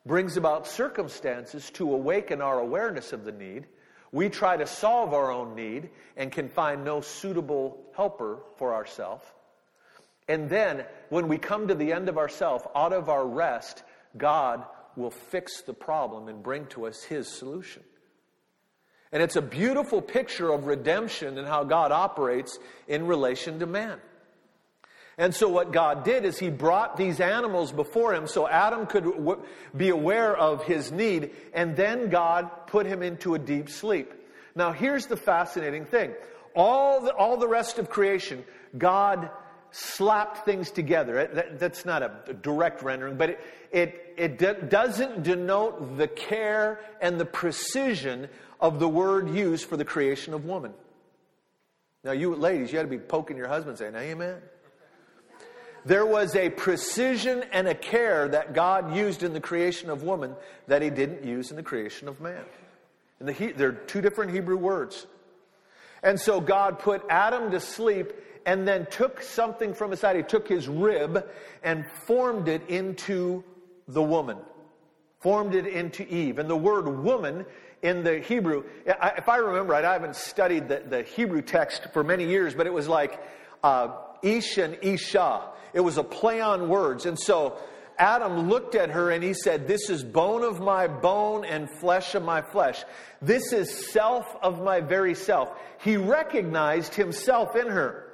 brings 0.06 0.36
about 0.36 0.66
circumstances 0.66 1.70
to 1.72 1.92
awaken 1.92 2.40
our 2.40 2.60
awareness 2.60 3.12
of 3.12 3.24
the 3.24 3.32
need. 3.32 3.66
We 4.12 4.28
try 4.28 4.56
to 4.56 4.66
solve 4.66 5.12
our 5.12 5.32
own 5.32 5.54
need 5.56 5.90
and 6.16 6.30
can 6.30 6.48
find 6.48 6.84
no 6.84 7.00
suitable 7.00 7.84
helper 7.96 8.38
for 8.56 8.74
ourselves. 8.74 9.24
And 10.28 10.48
then, 10.48 10.84
when 11.10 11.28
we 11.28 11.36
come 11.36 11.68
to 11.68 11.74
the 11.74 11.92
end 11.92 12.08
of 12.08 12.16
ourself, 12.16 12.66
out 12.74 12.92
of 12.92 13.08
our 13.08 13.26
rest, 13.26 13.82
God 14.16 14.64
will 14.96 15.10
fix 15.10 15.62
the 15.62 15.74
problem 15.74 16.28
and 16.28 16.42
bring 16.42 16.66
to 16.66 16.86
us 16.86 17.02
His 17.02 17.28
solution. 17.28 17.82
And 19.12 19.22
it's 19.22 19.36
a 19.36 19.42
beautiful 19.42 20.00
picture 20.00 20.50
of 20.50 20.66
redemption 20.66 21.38
and 21.38 21.46
how 21.46 21.64
God 21.64 21.92
operates 21.92 22.58
in 22.88 23.06
relation 23.06 23.58
to 23.60 23.66
man. 23.66 24.00
And 25.16 25.34
so, 25.34 25.48
what 25.48 25.72
God 25.72 26.04
did 26.04 26.24
is 26.24 26.38
He 26.38 26.50
brought 26.50 26.96
these 26.96 27.20
animals 27.20 27.70
before 27.70 28.14
Him 28.14 28.26
so 28.26 28.48
Adam 28.48 28.86
could 28.86 29.04
w- 29.04 29.42
be 29.76 29.90
aware 29.90 30.36
of 30.36 30.64
his 30.64 30.92
need, 30.92 31.30
and 31.52 31.76
then 31.76 32.10
God 32.10 32.66
put 32.66 32.86
him 32.86 33.02
into 33.02 33.34
a 33.34 33.38
deep 33.38 33.70
sleep. 33.70 34.12
Now, 34.54 34.72
here's 34.72 35.06
the 35.06 35.16
fascinating 35.16 35.84
thing 35.86 36.14
all 36.54 37.00
the, 37.00 37.14
all 37.14 37.36
the 37.36 37.48
rest 37.48 37.78
of 37.78 37.90
creation, 37.90 38.44
God 38.76 39.30
slapped 39.70 40.44
things 40.44 40.70
together. 40.70 41.26
That, 41.26 41.58
that's 41.58 41.84
not 41.84 42.02
a 42.02 42.34
direct 42.34 42.82
rendering, 42.82 43.16
but 43.16 43.30
it, 43.30 43.40
it, 43.72 44.14
it 44.16 44.38
de- 44.38 44.62
doesn't 44.62 45.24
denote 45.24 45.96
the 45.96 46.06
care 46.06 46.80
and 47.00 47.18
the 47.18 47.24
precision 47.24 48.28
of 48.60 48.78
the 48.78 48.88
word 48.88 49.30
used 49.30 49.64
for 49.64 49.76
the 49.76 49.84
creation 49.84 50.32
of 50.32 50.44
woman. 50.44 50.72
Now, 52.04 52.12
you 52.12 52.34
ladies, 52.34 52.70
you 52.70 52.78
got 52.78 52.82
to 52.82 52.88
be 52.88 52.98
poking 52.98 53.36
your 53.36 53.48
husband 53.48 53.78
saying, 53.78 53.96
Amen. 53.96 54.40
There 55.84 56.06
was 56.06 56.34
a 56.34 56.48
precision 56.48 57.44
and 57.52 57.68
a 57.68 57.74
care 57.74 58.28
that 58.28 58.54
God 58.54 58.96
used 58.96 59.22
in 59.22 59.34
the 59.34 59.40
creation 59.40 59.90
of 59.90 60.02
woman 60.02 60.34
that 60.66 60.80
he 60.80 60.90
didn't 60.90 61.24
use 61.24 61.50
in 61.50 61.56
the 61.56 61.62
creation 61.62 62.08
of 62.08 62.20
man. 62.20 62.44
And 63.20 63.28
the, 63.28 63.52
there 63.52 63.68
are 63.68 63.72
two 63.72 64.00
different 64.00 64.32
Hebrew 64.32 64.56
words. 64.56 65.06
And 66.02 66.18
so 66.18 66.40
God 66.40 66.78
put 66.78 67.02
Adam 67.08 67.50
to 67.50 67.60
sleep 67.60 68.12
and 68.46 68.66
then 68.66 68.86
took 68.90 69.22
something 69.22 69.74
from 69.74 69.90
his 69.90 70.00
side. 70.00 70.16
He 70.16 70.22
took 70.22 70.48
his 70.48 70.68
rib 70.68 71.26
and 71.62 71.84
formed 72.06 72.48
it 72.48 72.68
into 72.68 73.44
the 73.88 74.02
woman, 74.02 74.38
formed 75.20 75.54
it 75.54 75.66
into 75.66 76.06
Eve. 76.06 76.38
And 76.38 76.48
the 76.48 76.56
word 76.56 76.88
woman 76.88 77.46
in 77.82 78.02
the 78.02 78.18
Hebrew, 78.20 78.64
if 78.86 79.28
I 79.28 79.36
remember 79.36 79.72
right, 79.72 79.84
I 79.84 79.92
haven't 79.92 80.16
studied 80.16 80.68
the, 80.68 80.82
the 80.86 81.02
Hebrew 81.02 81.42
text 81.42 81.88
for 81.92 82.02
many 82.02 82.26
years, 82.26 82.54
but 82.54 82.66
it 82.66 82.72
was 82.72 82.88
like 82.88 83.22
uh, 83.62 83.88
Ish 84.24 84.58
and 84.58 84.78
Isha. 84.82 85.42
It 85.72 85.80
was 85.80 85.98
a 85.98 86.04
play 86.04 86.40
on 86.40 86.68
words. 86.68 87.06
And 87.06 87.18
so 87.18 87.58
Adam 87.98 88.48
looked 88.48 88.74
at 88.74 88.90
her 88.90 89.10
and 89.10 89.22
he 89.22 89.34
said, 89.34 89.68
This 89.68 89.90
is 89.90 90.02
bone 90.02 90.42
of 90.42 90.60
my 90.60 90.86
bone 90.86 91.44
and 91.44 91.70
flesh 91.70 92.14
of 92.14 92.24
my 92.24 92.42
flesh. 92.42 92.82
This 93.22 93.52
is 93.52 93.70
self 93.92 94.24
of 94.42 94.62
my 94.62 94.80
very 94.80 95.14
self. 95.14 95.50
He 95.82 95.96
recognized 95.96 96.94
himself 96.94 97.54
in 97.56 97.68
her. 97.68 98.04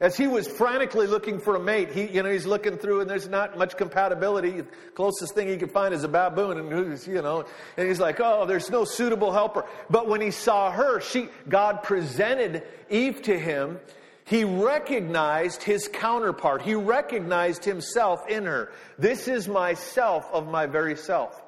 As 0.00 0.16
he 0.16 0.28
was 0.28 0.46
frantically 0.46 1.08
looking 1.08 1.40
for 1.40 1.56
a 1.56 1.60
mate, 1.60 1.90
he, 1.90 2.06
you 2.06 2.22
know, 2.22 2.30
he's 2.30 2.46
looking 2.46 2.78
through 2.78 3.00
and 3.00 3.10
there's 3.10 3.28
not 3.28 3.58
much 3.58 3.76
compatibility. 3.76 4.60
The 4.60 4.66
closest 4.94 5.34
thing 5.34 5.48
he 5.48 5.56
could 5.56 5.72
find 5.72 5.92
is 5.92 6.04
a 6.04 6.08
baboon 6.08 6.56
and 6.56 6.70
who's, 6.70 7.04
you 7.04 7.20
know, 7.20 7.44
and 7.76 7.88
he's 7.88 7.98
like, 7.98 8.20
oh, 8.20 8.46
there's 8.46 8.70
no 8.70 8.84
suitable 8.84 9.32
helper. 9.32 9.64
But 9.90 10.06
when 10.06 10.20
he 10.20 10.30
saw 10.30 10.70
her, 10.70 11.00
she, 11.00 11.28
God 11.48 11.82
presented 11.82 12.62
Eve 12.88 13.22
to 13.22 13.36
him. 13.36 13.80
He 14.28 14.44
recognized 14.44 15.62
his 15.62 15.88
counterpart. 15.88 16.60
He 16.60 16.74
recognized 16.74 17.64
himself 17.64 18.28
in 18.28 18.44
her. 18.44 18.70
This 18.98 19.26
is 19.26 19.48
myself 19.48 20.28
of 20.34 20.46
my 20.46 20.66
very 20.66 20.96
self. 20.96 21.42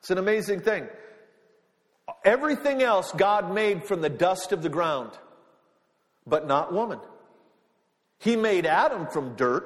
It's 0.00 0.10
an 0.10 0.18
amazing 0.18 0.60
thing. 0.60 0.86
Everything 2.22 2.82
else 2.82 3.12
God 3.12 3.54
made 3.54 3.84
from 3.84 4.02
the 4.02 4.10
dust 4.10 4.52
of 4.52 4.62
the 4.62 4.68
ground, 4.68 5.12
but 6.26 6.46
not 6.46 6.70
woman. 6.70 6.98
He 8.18 8.36
made 8.36 8.66
Adam 8.66 9.06
from 9.06 9.34
dirt. 9.36 9.64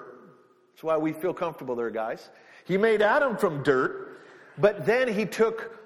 That's 0.73 0.85
why 0.85 0.99
we 0.99 1.13
feel 1.15 1.35
comfortable 1.35 1.75
there, 1.75 1.91
guys. 1.91 2.31
He 2.65 2.79
made 2.79 3.03
Adam 3.03 3.37
from 3.37 3.65
dirt, 3.65 4.21
but 4.57 4.87
then 4.87 5.09
he 5.09 5.27
took 5.27 5.77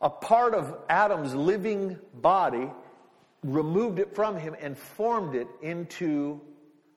a 0.00 0.08
part 0.08 0.54
of 0.54 0.72
Adam's 0.88 1.34
living 1.34 1.98
body, 2.14 2.70
removed 3.42 3.98
it 3.98 4.14
from 4.14 4.36
him, 4.36 4.56
and 4.60 4.76
formed 4.76 5.34
it 5.34 5.48
into 5.62 6.40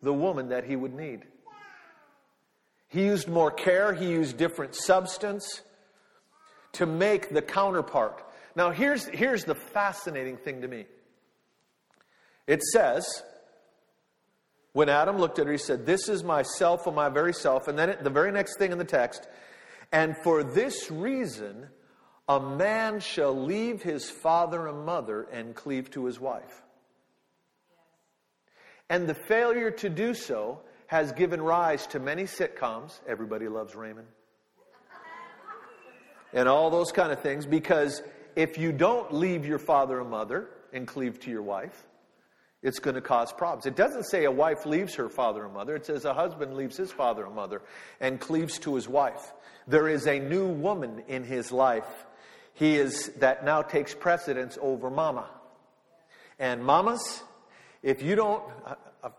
the 0.01 0.13
woman 0.13 0.49
that 0.49 0.63
he 0.63 0.75
would 0.75 0.93
need. 0.93 1.21
He 2.87 3.05
used 3.05 3.27
more 3.27 3.51
care, 3.51 3.93
he 3.93 4.09
used 4.09 4.37
different 4.37 4.75
substance 4.75 5.61
to 6.73 6.85
make 6.85 7.29
the 7.29 7.41
counterpart. 7.41 8.23
Now, 8.55 8.71
here's, 8.71 9.05
here's 9.05 9.45
the 9.45 9.55
fascinating 9.55 10.37
thing 10.37 10.61
to 10.61 10.67
me 10.67 10.85
it 12.47 12.61
says, 12.63 13.23
when 14.73 14.89
Adam 14.89 15.17
looked 15.17 15.39
at 15.39 15.45
her, 15.45 15.51
he 15.51 15.57
said, 15.57 15.85
This 15.85 16.09
is 16.09 16.23
myself 16.23 16.87
of 16.87 16.93
my 16.93 17.09
very 17.09 17.33
self. 17.33 17.67
And 17.67 17.77
then 17.77 17.97
the 18.01 18.09
very 18.09 18.31
next 18.31 18.57
thing 18.57 18.71
in 18.71 18.77
the 18.77 18.83
text, 18.85 19.27
and 19.91 20.15
for 20.17 20.43
this 20.43 20.89
reason, 20.89 21.67
a 22.31 22.39
man 22.39 23.01
shall 23.01 23.35
leave 23.35 23.81
his 23.81 24.09
father 24.09 24.67
and 24.67 24.85
mother 24.85 25.23
and 25.33 25.53
cleave 25.53 25.89
to 25.91 26.05
his 26.05 26.17
wife. 26.17 26.63
And 28.89 29.05
the 29.05 29.13
failure 29.13 29.69
to 29.71 29.89
do 29.89 30.13
so 30.13 30.61
has 30.87 31.11
given 31.11 31.41
rise 31.41 31.87
to 31.87 31.99
many 31.99 32.23
sitcoms. 32.23 33.01
Everybody 33.05 33.49
loves 33.49 33.75
Raymond. 33.75 34.07
And 36.31 36.47
all 36.47 36.69
those 36.69 36.93
kind 36.93 37.11
of 37.11 37.19
things, 37.21 37.45
because 37.45 38.01
if 38.37 38.57
you 38.57 38.71
don't 38.71 39.13
leave 39.13 39.45
your 39.45 39.59
father 39.59 39.99
and 39.99 40.09
mother 40.09 40.47
and 40.71 40.87
cleave 40.87 41.19
to 41.21 41.29
your 41.29 41.41
wife, 41.41 41.83
it's 42.63 42.79
going 42.79 42.95
to 42.95 43.01
cause 43.01 43.33
problems. 43.33 43.65
It 43.65 43.75
doesn't 43.75 44.03
say 44.03 44.23
a 44.23 44.31
wife 44.31 44.65
leaves 44.65 44.95
her 44.95 45.09
father 45.09 45.43
and 45.43 45.53
mother. 45.53 45.75
It 45.75 45.85
says 45.85 46.05
a 46.05 46.13
husband 46.13 46.55
leaves 46.55 46.77
his 46.77 46.93
father 46.93 47.25
and 47.25 47.35
mother 47.35 47.61
and 47.99 48.21
cleaves 48.21 48.57
to 48.59 48.75
his 48.75 48.87
wife. 48.87 49.33
There 49.67 49.89
is 49.89 50.07
a 50.07 50.19
new 50.19 50.47
woman 50.47 51.03
in 51.09 51.25
his 51.25 51.51
life. 51.51 52.05
He 52.53 52.75
is 52.75 53.07
that 53.19 53.43
now 53.45 53.61
takes 53.61 53.93
precedence 53.93 54.57
over 54.61 54.89
mama. 54.89 55.29
And 56.39 56.63
mamas, 56.63 57.23
if 57.83 58.01
you 58.01 58.15
don't, 58.15 58.43
I've 59.03 59.13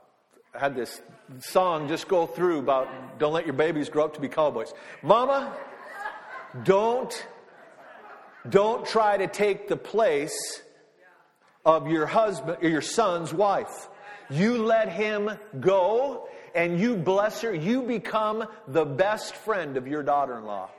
had 0.54 0.74
this 0.74 1.00
song 1.40 1.88
just 1.88 2.08
go 2.08 2.26
through 2.26 2.58
about 2.58 3.18
don't 3.18 3.32
let 3.32 3.46
your 3.46 3.54
babies 3.54 3.88
grow 3.88 4.04
up 4.04 4.14
to 4.14 4.20
be 4.20 4.28
cowboys. 4.28 4.72
Mama, 5.02 5.56
don't, 6.64 7.26
don't 8.48 8.86
try 8.86 9.16
to 9.16 9.26
take 9.26 9.68
the 9.68 9.76
place 9.76 10.62
of 11.64 11.88
your 11.88 12.06
husband 12.06 12.58
or 12.62 12.68
your 12.68 12.82
son's 12.82 13.32
wife. 13.32 13.88
You 14.30 14.64
let 14.64 14.88
him 14.88 15.30
go 15.60 16.28
and 16.54 16.78
you 16.78 16.96
bless 16.96 17.40
her. 17.42 17.54
You 17.54 17.82
become 17.82 18.46
the 18.68 18.84
best 18.84 19.34
friend 19.36 19.76
of 19.76 19.86
your 19.86 20.02
daughter 20.02 20.38
in 20.38 20.44
law. 20.44 20.70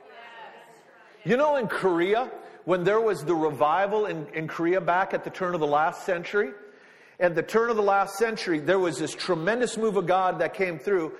You 1.24 1.36
know, 1.36 1.56
in 1.56 1.68
Korea, 1.68 2.30
when 2.64 2.84
there 2.84 3.00
was 3.00 3.24
the 3.24 3.34
revival 3.34 4.06
in, 4.06 4.26
in 4.34 4.48
Korea 4.48 4.80
back 4.80 5.14
at 5.14 5.24
the 5.24 5.30
turn 5.30 5.54
of 5.54 5.60
the 5.60 5.66
last 5.66 6.04
century, 6.04 6.52
at 7.20 7.34
the 7.34 7.42
turn 7.42 7.70
of 7.70 7.76
the 7.76 7.82
last 7.82 8.16
century, 8.16 8.58
there 8.58 8.78
was 8.78 8.98
this 8.98 9.14
tremendous 9.14 9.76
move 9.76 9.96
of 9.96 10.06
God 10.06 10.40
that 10.40 10.54
came 10.54 10.78
through. 10.78 11.12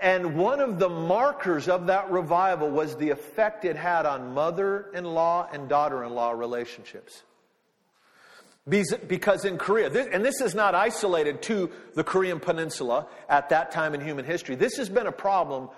And 0.00 0.36
one 0.36 0.60
of 0.60 0.78
the 0.78 0.88
markers 0.88 1.68
of 1.68 1.88
that 1.88 2.10
revival 2.10 2.70
was 2.70 2.96
the 2.96 3.10
effect 3.10 3.64
it 3.64 3.76
had 3.76 4.06
on 4.06 4.32
mother 4.32 4.90
in 4.94 5.04
law 5.04 5.48
and 5.52 5.68
daughter 5.68 6.04
in 6.04 6.14
law 6.14 6.30
relationships. 6.30 7.22
Because 8.68 9.44
in 9.44 9.58
Korea, 9.58 9.90
and 10.12 10.24
this 10.24 10.40
is 10.40 10.54
not 10.54 10.74
isolated 10.74 11.42
to 11.42 11.70
the 11.94 12.04
Korean 12.04 12.38
Peninsula 12.38 13.08
at 13.28 13.48
that 13.48 13.72
time 13.72 13.94
in 13.94 14.00
human 14.00 14.24
history, 14.24 14.54
this 14.54 14.76
has 14.76 14.88
been 14.88 15.06
a 15.06 15.12
problem 15.12 15.70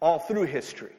all 0.00 0.18
through 0.18 0.44
history. 0.44 0.92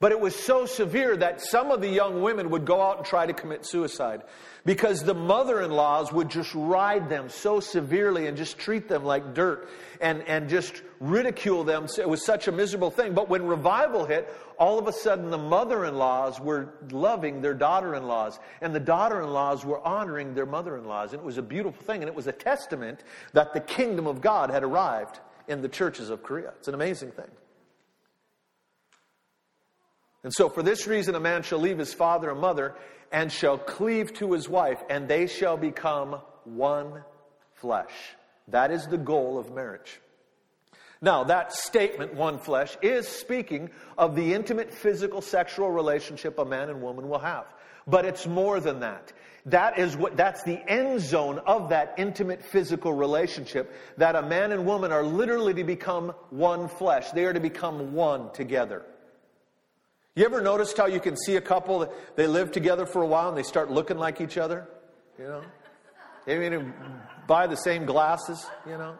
But 0.00 0.12
it 0.12 0.20
was 0.20 0.34
so 0.34 0.64
severe 0.64 1.14
that 1.18 1.42
some 1.42 1.70
of 1.70 1.82
the 1.82 1.88
young 1.88 2.22
women 2.22 2.48
would 2.48 2.64
go 2.64 2.80
out 2.80 2.96
and 2.96 3.06
try 3.06 3.26
to 3.26 3.34
commit 3.34 3.66
suicide 3.66 4.22
because 4.64 5.04
the 5.04 5.12
mother 5.12 5.60
in 5.60 5.70
laws 5.70 6.10
would 6.10 6.30
just 6.30 6.54
ride 6.54 7.10
them 7.10 7.28
so 7.28 7.60
severely 7.60 8.26
and 8.26 8.34
just 8.34 8.58
treat 8.58 8.88
them 8.88 9.04
like 9.04 9.34
dirt 9.34 9.68
and, 10.00 10.22
and 10.22 10.48
just 10.48 10.80
ridicule 11.00 11.64
them. 11.64 11.86
It 11.98 12.08
was 12.08 12.24
such 12.24 12.48
a 12.48 12.52
miserable 12.52 12.90
thing. 12.90 13.12
But 13.12 13.28
when 13.28 13.44
revival 13.46 14.06
hit, 14.06 14.34
all 14.58 14.78
of 14.78 14.88
a 14.88 14.92
sudden 14.92 15.30
the 15.30 15.36
mother 15.36 15.84
in 15.84 15.96
laws 15.96 16.40
were 16.40 16.72
loving 16.90 17.42
their 17.42 17.54
daughter 17.54 17.94
in 17.94 18.06
laws, 18.06 18.38
and 18.62 18.74
the 18.74 18.80
daughter 18.80 19.20
in 19.20 19.28
laws 19.28 19.66
were 19.66 19.86
honoring 19.86 20.32
their 20.32 20.46
mother 20.46 20.78
in 20.78 20.86
laws. 20.86 21.12
And 21.12 21.20
it 21.20 21.26
was 21.26 21.36
a 21.36 21.42
beautiful 21.42 21.82
thing, 21.84 22.00
and 22.00 22.08
it 22.08 22.14
was 22.14 22.26
a 22.26 22.32
testament 22.32 23.04
that 23.34 23.52
the 23.52 23.60
kingdom 23.60 24.06
of 24.06 24.22
God 24.22 24.48
had 24.48 24.62
arrived 24.62 25.20
in 25.46 25.60
the 25.60 25.68
churches 25.68 26.08
of 26.08 26.22
Korea. 26.22 26.54
It's 26.58 26.68
an 26.68 26.74
amazing 26.74 27.10
thing. 27.10 27.28
And 30.22 30.32
so, 30.32 30.48
for 30.48 30.62
this 30.62 30.86
reason, 30.86 31.14
a 31.14 31.20
man 31.20 31.42
shall 31.42 31.58
leave 31.60 31.78
his 31.78 31.94
father 31.94 32.30
and 32.30 32.40
mother 32.40 32.74
and 33.10 33.32
shall 33.32 33.58
cleave 33.58 34.12
to 34.14 34.32
his 34.32 34.48
wife, 34.48 34.80
and 34.88 35.08
they 35.08 35.26
shall 35.26 35.56
become 35.56 36.20
one 36.44 37.02
flesh. 37.54 37.92
That 38.48 38.70
is 38.70 38.86
the 38.86 38.98
goal 38.98 39.38
of 39.38 39.52
marriage. 39.52 40.00
Now, 41.02 41.24
that 41.24 41.52
statement, 41.52 42.14
one 42.14 42.38
flesh, 42.38 42.76
is 42.82 43.08
speaking 43.08 43.70
of 43.96 44.14
the 44.14 44.34
intimate 44.34 44.72
physical 44.72 45.22
sexual 45.22 45.70
relationship 45.70 46.38
a 46.38 46.44
man 46.44 46.68
and 46.68 46.82
woman 46.82 47.08
will 47.08 47.18
have. 47.18 47.46
But 47.86 48.04
it's 48.04 48.26
more 48.26 48.60
than 48.60 48.80
that. 48.80 49.12
That 49.46 49.78
is 49.78 49.96
what, 49.96 50.18
that's 50.18 50.42
the 50.42 50.62
end 50.70 51.00
zone 51.00 51.38
of 51.46 51.70
that 51.70 51.94
intimate 51.96 52.44
physical 52.44 52.92
relationship 52.92 53.74
that 53.96 54.14
a 54.14 54.22
man 54.22 54.52
and 54.52 54.66
woman 54.66 54.92
are 54.92 55.02
literally 55.02 55.54
to 55.54 55.64
become 55.64 56.10
one 56.28 56.68
flesh. 56.68 57.10
They 57.12 57.24
are 57.24 57.32
to 57.32 57.40
become 57.40 57.94
one 57.94 58.30
together. 58.32 58.84
You 60.20 60.26
ever 60.26 60.42
noticed 60.42 60.76
how 60.76 60.84
you 60.84 61.00
can 61.00 61.16
see 61.16 61.36
a 61.36 61.40
couple, 61.40 61.90
they 62.14 62.26
live 62.26 62.52
together 62.52 62.84
for 62.84 63.00
a 63.00 63.06
while 63.06 63.30
and 63.30 63.38
they 63.38 63.42
start 63.42 63.70
looking 63.70 63.96
like 63.96 64.20
each 64.20 64.36
other? 64.36 64.68
You 65.18 65.24
know? 65.24 65.42
They 66.26 66.44
even 66.44 66.74
buy 67.26 67.46
the 67.46 67.56
same 67.56 67.86
glasses, 67.86 68.44
you 68.66 68.76
know? 68.76 68.98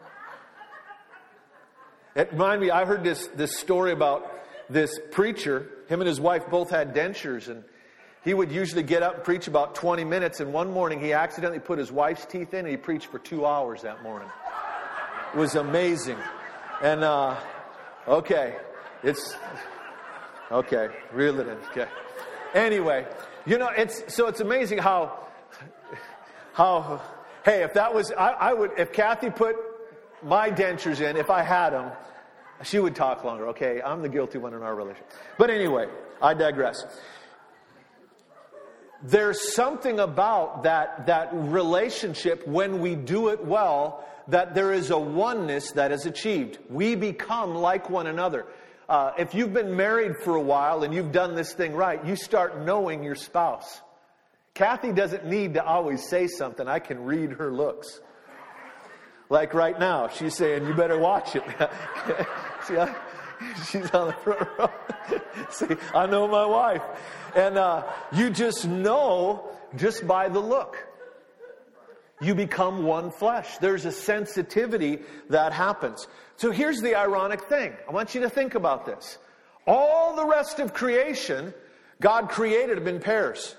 It 2.15 2.31
reminded 2.31 2.65
me, 2.65 2.71
I 2.71 2.85
heard 2.85 3.03
this, 3.03 3.27
this 3.35 3.59
story 3.59 3.91
about 3.91 4.33
this 4.67 4.99
preacher. 5.11 5.69
Him 5.89 6.01
and 6.01 6.07
his 6.07 6.19
wife 6.19 6.49
both 6.49 6.71
had 6.71 6.95
dentures, 6.95 7.49
and 7.49 7.65
he 8.23 8.33
would 8.33 8.51
usually 8.51 8.81
get 8.81 9.03
up 9.03 9.17
and 9.17 9.23
preach 9.23 9.47
about 9.47 9.75
20 9.75 10.03
minutes. 10.03 10.39
And 10.39 10.51
one 10.51 10.71
morning, 10.71 10.99
he 10.99 11.13
accidentally 11.13 11.59
put 11.59 11.77
his 11.77 11.91
wife's 11.91 12.25
teeth 12.25 12.55
in, 12.55 12.61
and 12.61 12.69
he 12.69 12.77
preached 12.77 13.11
for 13.11 13.19
two 13.19 13.45
hours 13.45 13.83
that 13.83 14.01
morning. 14.01 14.29
It 15.35 15.37
was 15.37 15.53
amazing. 15.53 16.17
And, 16.81 17.03
uh, 17.03 17.39
okay, 18.07 18.55
it's 19.03 19.35
Okay, 20.51 20.89
reel 21.13 21.39
it 21.39 21.47
in. 21.47 21.57
Okay. 21.71 21.87
Anyway, 22.53 23.07
you 23.45 23.57
know, 23.57 23.69
it's 23.69 24.13
so 24.13 24.27
it's 24.27 24.41
amazing 24.41 24.79
how 24.79 25.17
how 26.53 27.01
hey, 27.45 27.63
if 27.63 27.73
that 27.73 27.93
was 27.93 28.11
I, 28.11 28.31
I 28.31 28.53
would 28.53 28.71
if 28.77 28.91
Kathy 28.91 29.29
put 29.29 29.55
my 30.21 30.49
dentures 30.51 30.99
in, 30.99 31.15
if 31.15 31.29
I 31.29 31.41
had 31.41 31.71
them, 31.71 31.91
she 32.63 32.79
would 32.79 32.95
talk 32.95 33.23
longer. 33.23 33.47
Okay, 33.47 33.81
I'm 33.81 34.01
the 34.01 34.09
guilty 34.09 34.37
one 34.39 34.53
in 34.53 34.61
our 34.61 34.75
relationship. 34.75 35.09
But 35.37 35.49
anyway, 35.49 35.87
I 36.21 36.33
digress. 36.33 36.85
there's 39.03 39.53
something 39.53 39.99
about 39.99 40.63
that, 40.63 41.07
that 41.07 41.29
relationship 41.33 42.47
when 42.47 42.79
we 42.79 42.95
do 42.95 43.29
it 43.29 43.43
well 43.43 44.07
that 44.27 44.53
there 44.53 44.71
is 44.71 44.91
a 44.91 44.97
oneness 44.97 45.71
that 45.71 45.91
is 45.91 46.05
achieved. 46.05 46.59
We 46.69 46.95
become 46.95 47.55
like 47.55 47.89
one 47.89 48.07
another. 48.07 48.45
Uh, 48.89 49.11
if 49.17 49.33
you've 49.33 49.53
been 49.53 49.75
married 49.75 50.17
for 50.17 50.35
a 50.35 50.41
while 50.41 50.83
and 50.83 50.93
you've 50.93 51.11
done 51.11 51.35
this 51.35 51.53
thing 51.53 51.73
right, 51.73 52.05
you 52.05 52.15
start 52.15 52.61
knowing 52.65 53.03
your 53.03 53.15
spouse. 53.15 53.81
Kathy 54.53 54.91
doesn't 54.91 55.25
need 55.25 55.53
to 55.53 55.63
always 55.63 56.07
say 56.07 56.27
something. 56.27 56.67
I 56.67 56.79
can 56.79 57.03
read 57.05 57.31
her 57.33 57.51
looks. 57.51 58.01
Like 59.29 59.53
right 59.53 59.79
now, 59.79 60.09
she's 60.09 60.35
saying, 60.35 60.67
You 60.67 60.73
better 60.73 60.99
watch 60.99 61.37
it. 61.37 61.43
See, 62.67 62.77
I, 62.77 62.93
she's 63.69 63.89
on 63.91 64.07
the 64.07 64.13
front 64.13 64.47
row. 64.59 64.69
See, 65.49 65.75
I 65.95 66.05
know 66.05 66.27
my 66.27 66.45
wife. 66.45 66.83
And 67.33 67.57
uh, 67.57 67.83
you 68.11 68.29
just 68.29 68.67
know 68.67 69.49
just 69.77 70.05
by 70.05 70.27
the 70.27 70.41
look. 70.41 70.85
You 72.21 72.35
become 72.35 72.83
one 72.83 73.09
flesh. 73.09 73.57
There's 73.57 73.85
a 73.85 73.91
sensitivity 73.91 74.99
that 75.29 75.53
happens. 75.53 76.07
So 76.41 76.49
here's 76.49 76.81
the 76.81 76.95
ironic 76.95 77.43
thing. 77.43 77.71
I 77.87 77.91
want 77.91 78.15
you 78.15 78.21
to 78.21 78.29
think 78.29 78.55
about 78.55 78.87
this. 78.87 79.19
All 79.67 80.15
the 80.15 80.25
rest 80.25 80.57
of 80.57 80.73
creation, 80.73 81.53
God 81.99 82.29
created 82.29 82.79
them 82.79 82.87
in 82.87 82.99
pairs. 82.99 83.55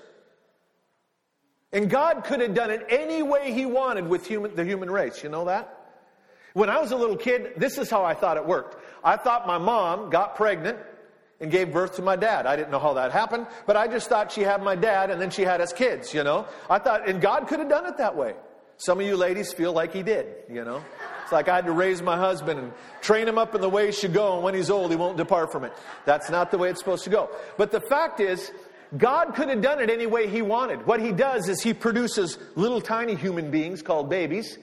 And 1.71 1.89
God 1.89 2.25
could 2.25 2.41
have 2.41 2.53
done 2.53 2.71
it 2.71 2.85
any 2.89 3.23
way 3.23 3.53
He 3.53 3.65
wanted 3.65 4.09
with 4.09 4.27
human, 4.27 4.53
the 4.55 4.65
human 4.65 4.91
race. 4.91 5.23
You 5.23 5.29
know 5.29 5.45
that? 5.45 5.79
When 6.55 6.69
I 6.69 6.81
was 6.81 6.91
a 6.91 6.97
little 6.97 7.15
kid, 7.15 7.53
this 7.55 7.77
is 7.77 7.89
how 7.89 8.03
I 8.03 8.15
thought 8.15 8.35
it 8.35 8.45
worked. 8.45 8.75
I 9.01 9.15
thought 9.15 9.47
my 9.47 9.57
mom 9.57 10.09
got 10.09 10.35
pregnant 10.35 10.77
and 11.39 11.49
gave 11.49 11.71
birth 11.71 11.95
to 11.95 12.01
my 12.01 12.17
dad. 12.17 12.45
I 12.45 12.57
didn't 12.57 12.71
know 12.71 12.79
how 12.79 12.95
that 12.95 13.13
happened, 13.13 13.47
but 13.65 13.77
I 13.77 13.87
just 13.87 14.09
thought 14.09 14.29
she 14.29 14.41
had 14.41 14.61
my 14.61 14.75
dad 14.75 15.09
and 15.09 15.21
then 15.21 15.29
she 15.29 15.43
had 15.43 15.61
us 15.61 15.71
kids, 15.71 16.13
you 16.13 16.25
know? 16.25 16.47
I 16.69 16.79
thought, 16.79 17.07
and 17.07 17.21
God 17.21 17.47
could 17.47 17.59
have 17.59 17.69
done 17.69 17.85
it 17.85 17.95
that 17.99 18.17
way. 18.17 18.35
Some 18.75 18.99
of 18.99 19.05
you 19.05 19.15
ladies 19.15 19.53
feel 19.53 19.71
like 19.71 19.93
He 19.93 20.03
did, 20.03 20.27
you 20.49 20.65
know? 20.65 20.83
It's 21.23 21.31
like 21.31 21.49
I 21.49 21.55
had 21.55 21.65
to 21.65 21.71
raise 21.71 22.01
my 22.01 22.17
husband 22.17 22.59
and 22.59 22.71
train 23.01 23.27
him 23.27 23.37
up 23.37 23.55
in 23.55 23.61
the 23.61 23.69
way 23.69 23.87
he 23.87 23.91
should 23.91 24.13
go, 24.13 24.35
and 24.35 24.43
when 24.43 24.53
he's 24.53 24.69
old, 24.69 24.91
he 24.91 24.97
won't 24.97 25.17
depart 25.17 25.51
from 25.51 25.63
it. 25.63 25.73
That's 26.05 26.29
not 26.29 26.51
the 26.51 26.57
way 26.57 26.69
it's 26.69 26.79
supposed 26.79 27.03
to 27.05 27.09
go. 27.09 27.29
But 27.57 27.71
the 27.71 27.81
fact 27.81 28.19
is, 28.19 28.51
God 28.97 29.33
could 29.33 29.49
have 29.49 29.61
done 29.61 29.79
it 29.79 29.89
any 29.89 30.05
way 30.05 30.27
He 30.27 30.41
wanted. 30.41 30.85
What 30.85 30.99
He 30.99 31.11
does 31.11 31.49
is 31.49 31.61
He 31.61 31.73
produces 31.73 32.37
little 32.55 32.81
tiny 32.81 33.15
human 33.15 33.49
beings 33.49 33.81
called 33.81 34.09
babies, 34.09 34.57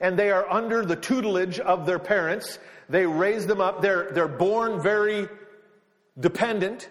and 0.00 0.18
they 0.18 0.30
are 0.30 0.50
under 0.50 0.84
the 0.84 0.96
tutelage 0.96 1.60
of 1.60 1.84
their 1.84 1.98
parents. 1.98 2.58
They 2.88 3.04
raise 3.04 3.46
them 3.46 3.60
up. 3.60 3.82
They're, 3.82 4.10
they're 4.12 4.28
born 4.28 4.80
very 4.80 5.28
dependent. 6.18 6.88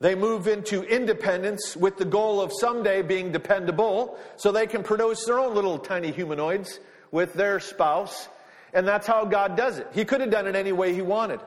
They 0.00 0.14
move 0.14 0.46
into 0.46 0.82
independence 0.82 1.74
with 1.74 1.96
the 1.96 2.04
goal 2.04 2.42
of 2.42 2.52
someday 2.60 3.00
being 3.00 3.32
dependable 3.32 4.18
so 4.36 4.52
they 4.52 4.66
can 4.66 4.82
produce 4.82 5.24
their 5.24 5.38
own 5.38 5.54
little 5.54 5.78
tiny 5.78 6.12
humanoids 6.12 6.78
with 7.16 7.32
their 7.32 7.58
spouse. 7.60 8.28
And 8.74 8.86
that's 8.86 9.06
how 9.06 9.24
God 9.24 9.56
does 9.56 9.78
it. 9.78 9.88
He 9.94 10.04
could 10.04 10.20
have 10.20 10.30
done 10.30 10.46
it 10.46 10.54
any 10.54 10.72
way 10.72 10.92
He 10.92 11.00
wanted. 11.00 11.40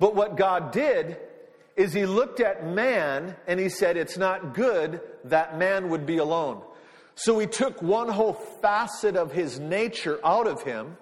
But 0.00 0.16
what 0.16 0.36
God 0.36 0.72
did 0.72 1.16
is 1.76 1.92
he 1.92 2.06
looked 2.06 2.40
at 2.40 2.66
man 2.66 3.36
and 3.46 3.60
he 3.60 3.68
said, 3.68 3.96
It's 3.96 4.18
not 4.18 4.52
good 4.52 5.00
that 5.24 5.56
man 5.56 5.90
would 5.90 6.06
be 6.06 6.18
alone. 6.18 6.60
So 7.14 7.38
he 7.38 7.46
took 7.46 7.80
one 7.80 8.08
whole 8.08 8.32
facet 8.32 9.14
of 9.14 9.30
his 9.30 9.60
nature 9.60 10.18
out 10.24 10.48
of 10.48 10.62
him, 10.62 10.96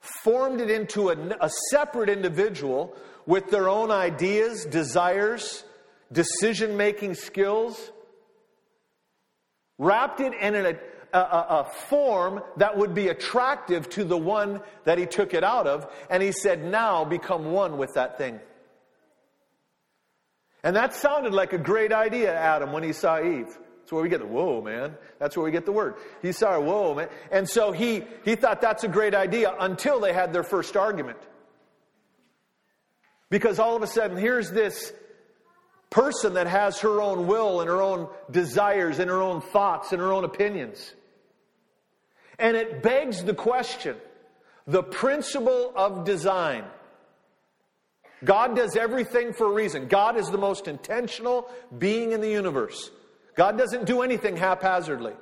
formed 0.00 0.60
it 0.60 0.70
into 0.70 1.10
a, 1.10 1.16
a 1.40 1.50
separate 1.70 2.08
individual 2.08 2.96
with 3.26 3.48
their 3.50 3.68
own 3.68 3.92
ideas, 3.92 4.64
desires, 4.64 5.62
decision 6.10 6.76
making 6.76 7.14
skills, 7.14 7.92
wrapped 9.78 10.18
it 10.18 10.34
in 10.34 10.54
a, 11.12 11.18
a, 11.18 11.46
a, 11.60 11.64
form 11.88 12.42
that 12.56 12.76
would 12.76 12.94
be 12.94 13.08
attractive 13.08 13.88
to 13.90 14.04
the 14.04 14.16
one 14.16 14.60
that 14.84 14.98
he 14.98 15.06
took 15.06 15.34
it 15.34 15.44
out 15.44 15.66
of, 15.66 15.86
and 16.10 16.22
he 16.22 16.32
said, 16.32 16.64
Now 16.64 17.04
become 17.04 17.52
one 17.52 17.78
with 17.78 17.94
that 17.94 18.18
thing. 18.18 18.40
And 20.64 20.76
that 20.76 20.94
sounded 20.94 21.32
like 21.32 21.52
a 21.52 21.58
great 21.58 21.92
idea, 21.92 22.34
Adam, 22.34 22.72
when 22.72 22.82
he 22.82 22.92
saw 22.92 23.20
Eve. 23.20 23.58
That's 23.80 23.92
where 23.92 24.02
we 24.02 24.08
get 24.08 24.20
the 24.20 24.26
whoa, 24.26 24.62
man. 24.62 24.94
That's 25.18 25.36
where 25.36 25.44
we 25.44 25.50
get 25.50 25.66
the 25.66 25.72
word. 25.72 25.96
He 26.22 26.30
saw 26.30 26.52
her, 26.52 26.60
whoa, 26.60 26.94
man. 26.94 27.08
And 27.32 27.48
so 27.48 27.72
he, 27.72 28.04
he 28.24 28.36
thought 28.36 28.60
that's 28.60 28.84
a 28.84 28.88
great 28.88 29.14
idea 29.14 29.54
until 29.58 29.98
they 29.98 30.12
had 30.12 30.32
their 30.32 30.44
first 30.44 30.76
argument. 30.76 31.18
Because 33.28 33.58
all 33.58 33.74
of 33.74 33.82
a 33.82 33.86
sudden, 33.88 34.16
here's 34.16 34.50
this 34.50 34.92
person 35.90 36.34
that 36.34 36.46
has 36.46 36.80
her 36.80 37.00
own 37.02 37.26
will 37.26 37.60
and 37.60 37.68
her 37.68 37.82
own 37.82 38.08
desires 38.30 38.98
and 38.98 39.10
her 39.10 39.20
own 39.20 39.40
thoughts 39.40 39.92
and 39.92 40.00
her 40.00 40.12
own 40.12 40.24
opinions. 40.24 40.94
And 42.38 42.56
it 42.56 42.82
begs 42.82 43.24
the 43.24 43.34
question 43.34 43.96
the 44.66 44.82
principle 44.82 45.72
of 45.74 46.04
design. 46.04 46.64
God 48.24 48.54
does 48.54 48.76
everything 48.76 49.32
for 49.32 49.48
a 49.48 49.52
reason. 49.52 49.88
God 49.88 50.16
is 50.16 50.28
the 50.28 50.38
most 50.38 50.68
intentional 50.68 51.50
being 51.76 52.12
in 52.12 52.20
the 52.20 52.30
universe. 52.30 52.90
God 53.36 53.58
doesn't 53.58 53.86
do 53.86 54.02
anything 54.02 54.36
haphazardly. 54.36 55.14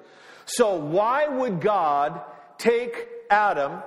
So, 0.44 0.75
why 0.75 1.27
would 1.27 1.61
God 1.61 2.20
take 2.59 3.09
Adam, 3.31 3.83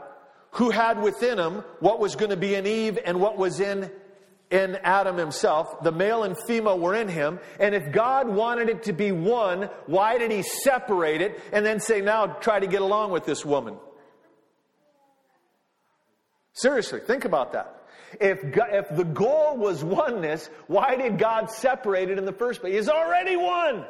who 0.51 0.69
had 0.71 1.01
within 1.01 1.37
him 1.37 1.63
what 1.79 1.99
was 1.99 2.15
going 2.15 2.31
to 2.31 2.37
be 2.37 2.55
in 2.55 2.65
Eve 2.65 2.97
and 3.03 3.19
what 3.19 3.37
was 3.37 3.59
in, 3.59 3.91
in 4.51 4.77
Adam 4.83 5.17
himself? 5.17 5.83
The 5.83 5.91
male 5.91 6.23
and 6.23 6.35
female 6.47 6.79
were 6.79 6.95
in 6.95 7.07
him. 7.07 7.39
And 7.59 7.73
if 7.73 7.91
God 7.91 8.27
wanted 8.27 8.69
it 8.69 8.83
to 8.83 8.93
be 8.93 9.11
one, 9.11 9.69
why 9.87 10.17
did 10.17 10.31
he 10.31 10.43
separate 10.43 11.21
it 11.21 11.39
and 11.51 11.65
then 11.65 11.79
say, 11.79 12.01
now 12.01 12.27
try 12.27 12.59
to 12.59 12.67
get 12.67 12.81
along 12.81 13.11
with 13.11 13.25
this 13.25 13.45
woman? 13.45 13.75
Seriously, 16.53 16.99
think 16.99 17.25
about 17.25 17.53
that. 17.53 17.79
If, 18.21 18.51
God, 18.51 18.67
if 18.71 18.95
the 18.95 19.03
goal 19.03 19.57
was 19.57 19.83
oneness, 19.83 20.49
why 20.67 20.95
did 20.95 21.17
God 21.17 21.49
separate 21.49 22.11
it 22.11 22.19
in 22.19 22.25
the 22.25 22.33
first 22.33 22.61
place? 22.61 22.75
He's 22.75 22.89
already 22.89 23.35
one. 23.35 23.85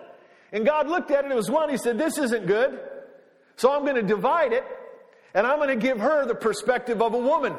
And 0.54 0.66
God 0.66 0.88
looked 0.88 1.12
at 1.12 1.26
it, 1.26 1.32
it 1.32 1.36
was 1.36 1.50
one. 1.50 1.70
He 1.70 1.78
said, 1.78 1.98
This 1.98 2.18
isn't 2.18 2.46
good. 2.46 2.80
So 3.58 3.72
I'm 3.72 3.82
going 3.82 3.96
to 3.96 4.04
divide 4.04 4.54
it, 4.54 4.64
and 5.34 5.46
I'm 5.46 5.58
going 5.58 5.70
to 5.70 5.76
give 5.76 6.00
her 6.00 6.26
the 6.26 6.36
perspective 6.36 7.02
of 7.02 7.14
a 7.14 7.18
woman. 7.18 7.54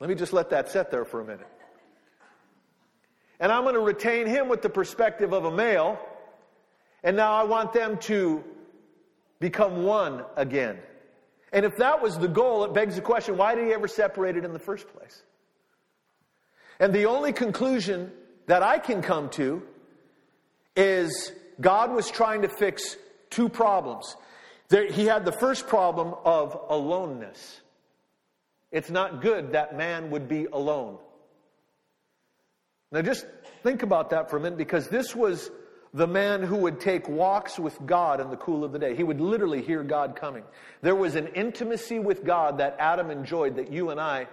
Let 0.00 0.08
me 0.08 0.16
just 0.16 0.32
let 0.32 0.50
that 0.50 0.70
sit 0.70 0.90
there 0.90 1.04
for 1.04 1.20
a 1.20 1.24
minute. 1.24 1.46
And 3.38 3.52
I'm 3.52 3.62
going 3.62 3.74
to 3.74 3.80
retain 3.80 4.26
him 4.26 4.48
with 4.48 4.62
the 4.62 4.68
perspective 4.68 5.32
of 5.32 5.44
a 5.44 5.50
male. 5.50 5.98
And 7.02 7.16
now 7.16 7.34
I 7.34 7.44
want 7.44 7.72
them 7.72 7.98
to 7.98 8.42
become 9.38 9.84
one 9.84 10.24
again. 10.36 10.78
And 11.52 11.64
if 11.64 11.76
that 11.76 12.02
was 12.02 12.18
the 12.18 12.28
goal, 12.28 12.64
it 12.64 12.74
begs 12.74 12.96
the 12.96 13.02
question 13.02 13.36
why 13.36 13.54
did 13.54 13.66
he 13.66 13.72
ever 13.72 13.88
separate 13.88 14.36
it 14.36 14.44
in 14.44 14.52
the 14.52 14.58
first 14.58 14.88
place? 14.88 15.22
And 16.78 16.94
the 16.94 17.06
only 17.06 17.32
conclusion 17.32 18.10
that 18.46 18.62
I 18.62 18.78
can 18.78 19.02
come 19.02 19.28
to 19.30 19.62
is 20.76 21.32
God 21.60 21.92
was 21.92 22.10
trying 22.10 22.42
to 22.42 22.48
fix 22.48 22.96
two 23.28 23.48
problems. 23.48 24.16
There, 24.68 24.90
he 24.90 25.06
had 25.06 25.24
the 25.24 25.32
first 25.32 25.66
problem 25.66 26.14
of 26.24 26.58
aloneness. 26.68 27.59
It's 28.72 28.90
not 28.90 29.20
good 29.20 29.52
that 29.52 29.76
man 29.76 30.10
would 30.10 30.28
be 30.28 30.46
alone. 30.46 30.98
Now, 32.92 33.02
just 33.02 33.26
think 33.62 33.82
about 33.82 34.10
that 34.10 34.30
for 34.30 34.36
a 34.36 34.40
minute 34.40 34.58
because 34.58 34.88
this 34.88 35.14
was 35.14 35.50
the 35.92 36.06
man 36.06 36.42
who 36.42 36.56
would 36.56 36.80
take 36.80 37.08
walks 37.08 37.58
with 37.58 37.76
God 37.84 38.20
in 38.20 38.30
the 38.30 38.36
cool 38.36 38.64
of 38.64 38.72
the 38.72 38.78
day. 38.78 38.94
He 38.94 39.02
would 39.02 39.20
literally 39.20 39.62
hear 39.62 39.82
God 39.82 40.16
coming. 40.16 40.44
There 40.82 40.94
was 40.94 41.16
an 41.16 41.28
intimacy 41.28 41.98
with 41.98 42.24
God 42.24 42.58
that 42.58 42.76
Adam 42.78 43.10
enjoyed 43.10 43.56
that 43.56 43.72
you 43.72 43.90
and 43.90 44.00
I, 44.00 44.28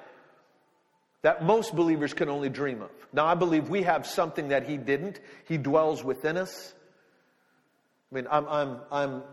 that 1.23 1.43
most 1.43 1.75
believers 1.75 2.13
can 2.13 2.29
only 2.29 2.49
dream 2.49 2.81
of. 2.81 2.91
Now, 3.11 3.25
I 3.25 3.35
believe 3.35 3.69
we 3.69 3.83
have 3.83 4.05
something 4.05 4.49
that 4.49 4.67
he 4.67 4.77
didn't. 4.77 5.19
He 5.47 5.57
dwells 5.57 6.03
within 6.03 6.37
us. 6.37 6.73
I 8.11 8.15
mean, 8.15 8.27
I'm, 8.29 8.47
I'm, 8.47 8.79
I'm, 8.91 9.23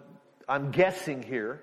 I'm 0.48 0.70
guessing 0.70 1.22
here. 1.22 1.60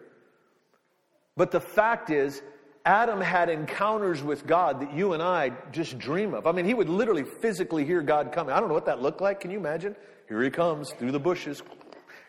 But 1.35 1.51
the 1.51 1.59
fact 1.59 2.09
is, 2.09 2.41
Adam 2.85 3.21
had 3.21 3.49
encounters 3.49 4.23
with 4.23 4.47
God 4.47 4.81
that 4.81 4.93
you 4.93 5.13
and 5.13 5.21
I 5.21 5.51
just 5.71 5.99
dream 5.99 6.33
of. 6.33 6.47
I 6.47 6.51
mean, 6.51 6.65
he 6.65 6.73
would 6.73 6.89
literally 6.89 7.23
physically 7.23 7.85
hear 7.85 8.01
God 8.01 8.31
coming. 8.31 8.53
I 8.53 8.59
don't 8.59 8.69
know 8.69 8.73
what 8.73 8.87
that 8.87 9.01
looked 9.01 9.21
like. 9.21 9.39
Can 9.39 9.51
you 9.51 9.57
imagine? 9.57 9.95
Here 10.27 10.41
he 10.41 10.49
comes 10.49 10.91
through 10.91 11.11
the 11.11 11.19
bushes. 11.19 11.61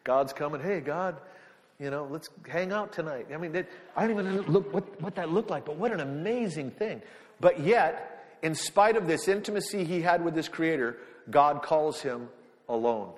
God's 0.05 0.33
coming. 0.33 0.61
Hey, 0.61 0.81
God, 0.81 1.17
you 1.79 1.91
know, 1.91 2.07
let's 2.11 2.29
hang 2.49 2.73
out 2.73 2.93
tonight. 2.93 3.29
I 3.33 3.39
mean, 3.39 3.65
I 3.97 4.07
don't 4.07 4.11
even 4.11 4.43
look 4.43 4.73
what, 4.75 5.01
what 5.01 5.15
that 5.15 5.31
looked 5.31 5.51
like, 5.51 5.65
but 5.65 5.77
what 5.77 5.91
an 5.93 6.01
amazing 6.01 6.73
thing. 6.73 7.01
But 7.41 7.61
yet, 7.61 8.37
in 8.43 8.55
spite 8.55 8.97
of 8.97 9.07
this 9.07 9.29
intimacy 9.29 9.85
he 9.85 10.03
had 10.03 10.25
with 10.25 10.37
his 10.37 10.49
Creator, 10.49 10.99
God 11.31 11.63
calls 11.63 12.03
him 12.03 12.29
alone. 12.69 13.13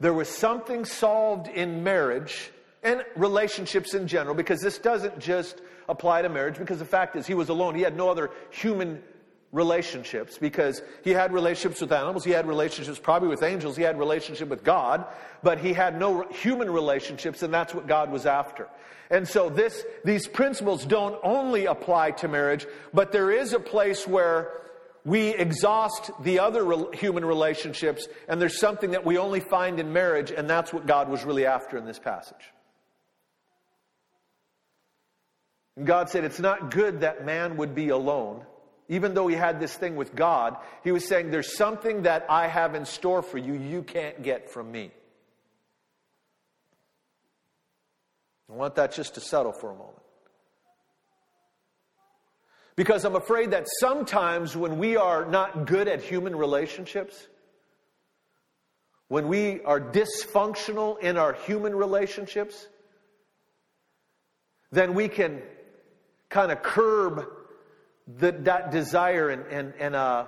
There 0.00 0.12
was 0.12 0.28
something 0.28 0.84
solved 0.84 1.48
in 1.48 1.84
marriage 1.84 2.50
and 2.86 3.04
relationships 3.16 3.94
in 3.94 4.06
general, 4.06 4.34
because 4.34 4.60
this 4.60 4.78
doesn't 4.78 5.18
just 5.18 5.60
apply 5.88 6.22
to 6.22 6.28
marriage, 6.28 6.56
because 6.56 6.78
the 6.78 6.84
fact 6.84 7.16
is 7.16 7.26
he 7.26 7.34
was 7.34 7.48
alone. 7.48 7.74
He 7.74 7.82
had 7.82 7.96
no 7.96 8.08
other 8.08 8.30
human 8.50 9.02
relationships 9.52 10.38
because 10.38 10.82
he 11.02 11.10
had 11.10 11.32
relationships 11.32 11.80
with 11.80 11.92
animals, 11.92 12.24
he 12.24 12.30
had 12.30 12.46
relationships 12.46 12.98
probably 12.98 13.28
with 13.28 13.42
angels, 13.42 13.76
he 13.76 13.82
had 13.82 13.98
relationship 13.98 14.48
with 14.48 14.62
God, 14.62 15.04
but 15.42 15.58
he 15.58 15.72
had 15.72 15.98
no 15.98 16.22
human 16.28 16.70
relationships 16.70 17.42
and 17.42 17.52
that's 17.52 17.74
what 17.74 17.86
God 17.86 18.10
was 18.10 18.26
after. 18.26 18.68
And 19.10 19.26
so 19.26 19.48
this, 19.48 19.84
these 20.04 20.26
principles 20.28 20.84
don't 20.84 21.18
only 21.22 21.66
apply 21.66 22.10
to 22.12 22.28
marriage, 22.28 22.66
but 22.92 23.12
there 23.12 23.30
is 23.30 23.52
a 23.52 23.60
place 23.60 24.06
where 24.06 24.60
we 25.04 25.28
exhaust 25.28 26.10
the 26.22 26.40
other 26.40 26.64
re- 26.64 26.86
human 26.92 27.24
relationships 27.24 28.08
and 28.28 28.40
there's 28.40 28.58
something 28.58 28.90
that 28.90 29.06
we 29.06 29.16
only 29.16 29.40
find 29.40 29.78
in 29.80 29.92
marriage 29.92 30.32
and 30.32 30.50
that's 30.50 30.72
what 30.72 30.86
God 30.86 31.08
was 31.08 31.24
really 31.24 31.46
after 31.46 31.78
in 31.78 31.86
this 31.86 32.00
passage. 32.00 32.52
And 35.76 35.86
God 35.86 36.08
said, 36.08 36.24
It's 36.24 36.40
not 36.40 36.70
good 36.70 37.00
that 37.00 37.24
man 37.24 37.56
would 37.58 37.74
be 37.74 37.90
alone. 37.90 38.44
Even 38.88 39.14
though 39.14 39.26
he 39.26 39.34
had 39.34 39.60
this 39.60 39.74
thing 39.74 39.96
with 39.96 40.14
God, 40.14 40.56
he 40.84 40.92
was 40.92 41.06
saying, 41.06 41.30
There's 41.30 41.56
something 41.56 42.02
that 42.02 42.26
I 42.28 42.48
have 42.48 42.74
in 42.74 42.84
store 42.84 43.22
for 43.22 43.38
you 43.38 43.54
you 43.54 43.82
can't 43.82 44.22
get 44.22 44.50
from 44.50 44.70
me. 44.72 44.90
I 48.50 48.54
want 48.54 48.76
that 48.76 48.92
just 48.92 49.14
to 49.14 49.20
settle 49.20 49.52
for 49.52 49.70
a 49.70 49.74
moment. 49.74 49.98
Because 52.76 53.04
I'm 53.04 53.16
afraid 53.16 53.52
that 53.52 53.66
sometimes 53.80 54.54
when 54.54 54.78
we 54.78 54.96
are 54.96 55.24
not 55.24 55.66
good 55.66 55.88
at 55.88 56.02
human 56.02 56.36
relationships, 56.36 57.26
when 59.08 59.28
we 59.28 59.62
are 59.62 59.80
dysfunctional 59.80 61.00
in 61.00 61.16
our 61.16 61.32
human 61.32 61.74
relationships, 61.74 62.68
then 64.70 64.94
we 64.94 65.08
can 65.08 65.42
kind 66.28 66.52
of 66.52 66.62
curb 66.62 67.26
the, 68.06 68.32
that 68.32 68.70
desire 68.70 69.30
and, 69.30 69.46
and, 69.46 69.74
and 69.78 69.94
uh, 69.94 70.26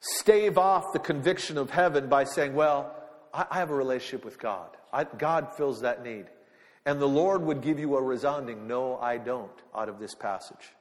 stave 0.00 0.58
off 0.58 0.92
the 0.92 0.98
conviction 0.98 1.58
of 1.58 1.70
heaven 1.70 2.08
by 2.08 2.24
saying, 2.24 2.54
Well, 2.54 2.94
I, 3.32 3.46
I 3.50 3.58
have 3.58 3.70
a 3.70 3.74
relationship 3.74 4.24
with 4.24 4.38
God. 4.38 4.68
I, 4.92 5.04
God 5.04 5.52
fills 5.56 5.80
that 5.80 6.02
need. 6.02 6.26
And 6.84 7.00
the 7.00 7.08
Lord 7.08 7.42
would 7.42 7.60
give 7.60 7.78
you 7.78 7.96
a 7.96 8.02
resounding, 8.02 8.66
No, 8.66 8.96
I 8.98 9.18
don't, 9.18 9.50
out 9.74 9.88
of 9.88 9.98
this 9.98 10.14
passage. 10.14 10.74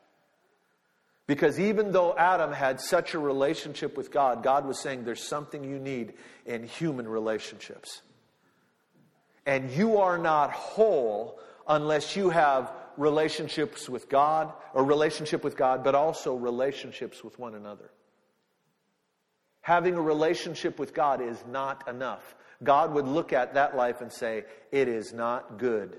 Because 1.28 1.60
even 1.60 1.92
though 1.92 2.16
Adam 2.18 2.52
had 2.52 2.82
such 2.82 3.14
a 3.14 3.20
relationship 3.20 3.96
with 3.96 4.12
God, 4.12 4.44
God 4.44 4.66
was 4.66 4.82
saying 4.82 5.06
there's 5.06 5.24
something 5.24 5.64
you 5.64 5.80
need 5.80 6.14
in 6.46 6.64
human 6.64 7.08
relationships. 7.08 8.02
And 9.46 9.72
you 9.72 9.98
are 10.00 10.18
not 10.18 10.52
whole 10.52 11.40
unless 11.68 12.16
you 12.16 12.32
have 12.32 12.72
relationships 12.98 13.90
with 13.90 14.10
God, 14.10 14.54
or 14.74 14.84
relationship 14.84 15.44
with 15.44 15.56
God, 15.56 15.84
but 15.84 15.96
also 15.96 16.36
relationships 16.36 17.24
with 17.24 17.38
one 17.40 17.56
another. 17.56 17.90
Having 19.62 19.96
a 19.96 20.02
relationship 20.02 20.80
with 20.80 20.94
God 20.94 21.22
is 21.22 21.44
not 21.48 21.88
enough. 21.88 22.36
God 22.64 22.94
would 22.94 23.08
look 23.08 23.34
at 23.34 23.54
that 23.54 23.76
life 23.76 24.02
and 24.02 24.12
say, 24.12 24.46
it 24.72 24.88
is 24.88 25.14
not 25.14 25.58
good 25.58 25.98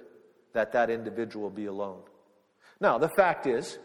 that 0.52 0.72
that 0.72 0.90
individual 0.90 1.50
be 1.50 1.66
alone. 1.66 2.02
Now, 2.80 2.98
the 2.98 3.08
fact 3.08 3.46
is, 3.46 3.78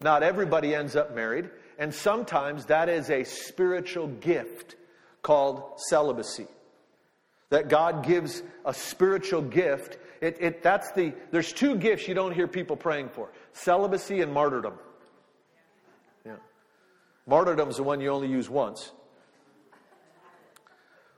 not 0.00 0.22
everybody 0.22 0.74
ends 0.74 0.96
up 0.96 1.14
married, 1.14 1.50
and 1.78 1.92
sometimes 1.92 2.66
that 2.66 2.88
is 2.88 3.10
a 3.10 3.24
spiritual 3.24 4.06
gift 4.06 4.76
called 5.22 5.80
celibacy. 5.88 6.46
That 7.50 7.68
God 7.68 8.04
gives 8.04 8.42
a 8.64 8.74
spiritual 8.74 9.42
gift 9.42 9.98
it, 10.26 10.38
it, 10.40 10.62
that's 10.62 10.90
the, 10.90 11.12
there's 11.30 11.52
two 11.52 11.76
gifts 11.76 12.08
you 12.08 12.14
don't 12.14 12.32
hear 12.32 12.48
people 12.48 12.74
praying 12.74 13.10
for 13.10 13.30
celibacy 13.52 14.22
and 14.22 14.32
martyrdom. 14.32 14.74
Yeah. 16.24 16.32
Martyrdom 17.28 17.68
is 17.68 17.76
the 17.76 17.84
one 17.84 18.00
you 18.00 18.10
only 18.10 18.26
use 18.26 18.50
once. 18.50 18.90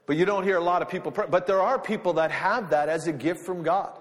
But 0.05 0.15
you 0.15 0.25
don't 0.25 0.43
hear 0.43 0.57
a 0.57 0.63
lot 0.63 0.83
of 0.83 0.89
people 0.89 1.11
pray. 1.11 1.25
But 1.27 1.47
there 1.47 1.59
are 1.59 1.79
people 1.79 2.13
that 2.13 2.29
have 2.29 2.69
that 2.69 2.87
as 2.87 3.07
a 3.07 3.11
gift 3.11 3.45
from 3.47 3.63
God. 3.63 3.97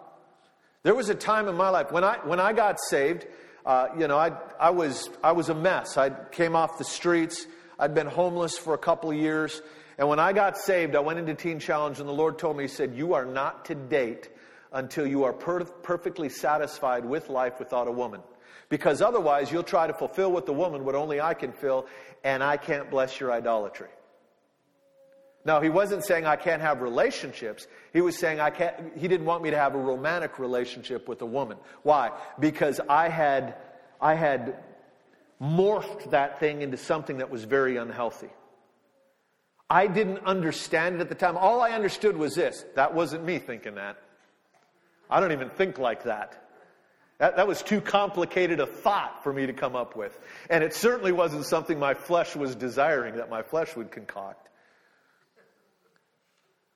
There 0.82 0.94
was 0.94 1.08
a 1.08 1.14
time 1.14 1.48
in 1.48 1.54
my 1.54 1.70
life 1.70 1.90
when 1.90 2.04
I, 2.04 2.18
when 2.24 2.38
I 2.38 2.52
got 2.52 2.78
saved, 2.78 3.26
uh, 3.64 3.88
you 3.98 4.08
know, 4.08 4.18
I, 4.18 4.32
I, 4.60 4.70
was, 4.70 5.08
I 5.24 5.32
was 5.32 5.48
a 5.48 5.54
mess. 5.54 5.96
I 5.96 6.10
came 6.10 6.54
off 6.54 6.76
the 6.76 6.84
streets. 6.84 7.46
I'd 7.78 7.94
been 7.94 8.06
homeless 8.06 8.58
for 8.58 8.74
a 8.74 8.78
couple 8.78 9.10
of 9.10 9.16
years. 9.16 9.62
And 9.96 10.06
when 10.06 10.18
I 10.18 10.34
got 10.34 10.58
saved, 10.58 10.94
I 10.94 11.00
went 11.00 11.18
into 11.18 11.34
Teen 11.34 11.60
Challenge, 11.60 11.98
and 11.98 12.08
the 12.08 12.12
Lord 12.12 12.38
told 12.38 12.58
me, 12.58 12.64
He 12.64 12.68
said, 12.68 12.94
You 12.94 13.14
are 13.14 13.24
not 13.24 13.64
to 13.66 13.74
date 13.74 14.28
until 14.72 15.06
you 15.06 15.24
are 15.24 15.32
per- 15.32 15.64
perfectly 15.64 16.28
satisfied 16.28 17.04
with 17.04 17.28
life 17.28 17.58
without 17.58 17.88
a 17.88 17.92
woman. 17.92 18.20
Because 18.68 19.00
otherwise, 19.00 19.50
you'll 19.50 19.62
try 19.62 19.86
to 19.86 19.94
fulfill 19.94 20.30
with 20.32 20.46
the 20.46 20.52
woman 20.52 20.84
what 20.84 20.94
only 20.94 21.20
I 21.20 21.34
can 21.34 21.52
fill, 21.52 21.86
and 22.22 22.42
I 22.42 22.56
can't 22.56 22.90
bless 22.90 23.18
your 23.18 23.32
idolatry. 23.32 23.88
Now, 25.44 25.60
he 25.60 25.70
wasn't 25.70 26.04
saying 26.04 26.26
I 26.26 26.36
can't 26.36 26.60
have 26.60 26.82
relationships. 26.82 27.66
He 27.94 28.02
was 28.02 28.18
saying 28.18 28.40
I 28.40 28.50
can't, 28.50 28.74
he 28.96 29.08
didn't 29.08 29.24
want 29.24 29.42
me 29.42 29.50
to 29.50 29.56
have 29.56 29.74
a 29.74 29.78
romantic 29.78 30.38
relationship 30.38 31.08
with 31.08 31.22
a 31.22 31.26
woman. 31.26 31.56
Why? 31.82 32.10
Because 32.38 32.80
I 32.88 33.08
had, 33.08 33.54
I 34.00 34.14
had 34.14 34.62
morphed 35.40 36.10
that 36.10 36.40
thing 36.40 36.60
into 36.60 36.76
something 36.76 37.18
that 37.18 37.30
was 37.30 37.44
very 37.44 37.76
unhealthy. 37.78 38.28
I 39.70 39.86
didn't 39.86 40.18
understand 40.26 40.96
it 40.96 41.00
at 41.00 41.08
the 41.08 41.14
time. 41.14 41.36
All 41.36 41.60
I 41.62 41.70
understood 41.70 42.16
was 42.16 42.34
this. 42.34 42.64
That 42.74 42.94
wasn't 42.94 43.24
me 43.24 43.38
thinking 43.38 43.76
that. 43.76 43.98
I 45.10 45.20
don't 45.20 45.32
even 45.32 45.50
think 45.50 45.78
like 45.78 46.04
that. 46.04 46.44
That, 47.18 47.36
that 47.36 47.48
was 47.48 47.62
too 47.62 47.80
complicated 47.80 48.60
a 48.60 48.66
thought 48.66 49.24
for 49.24 49.32
me 49.32 49.46
to 49.46 49.52
come 49.52 49.74
up 49.74 49.96
with. 49.96 50.18
And 50.48 50.62
it 50.62 50.72
certainly 50.72 51.12
wasn't 51.12 51.46
something 51.46 51.78
my 51.78 51.94
flesh 51.94 52.36
was 52.36 52.54
desiring 52.54 53.16
that 53.16 53.28
my 53.28 53.42
flesh 53.42 53.74
would 53.76 53.90
concoct. 53.90 54.48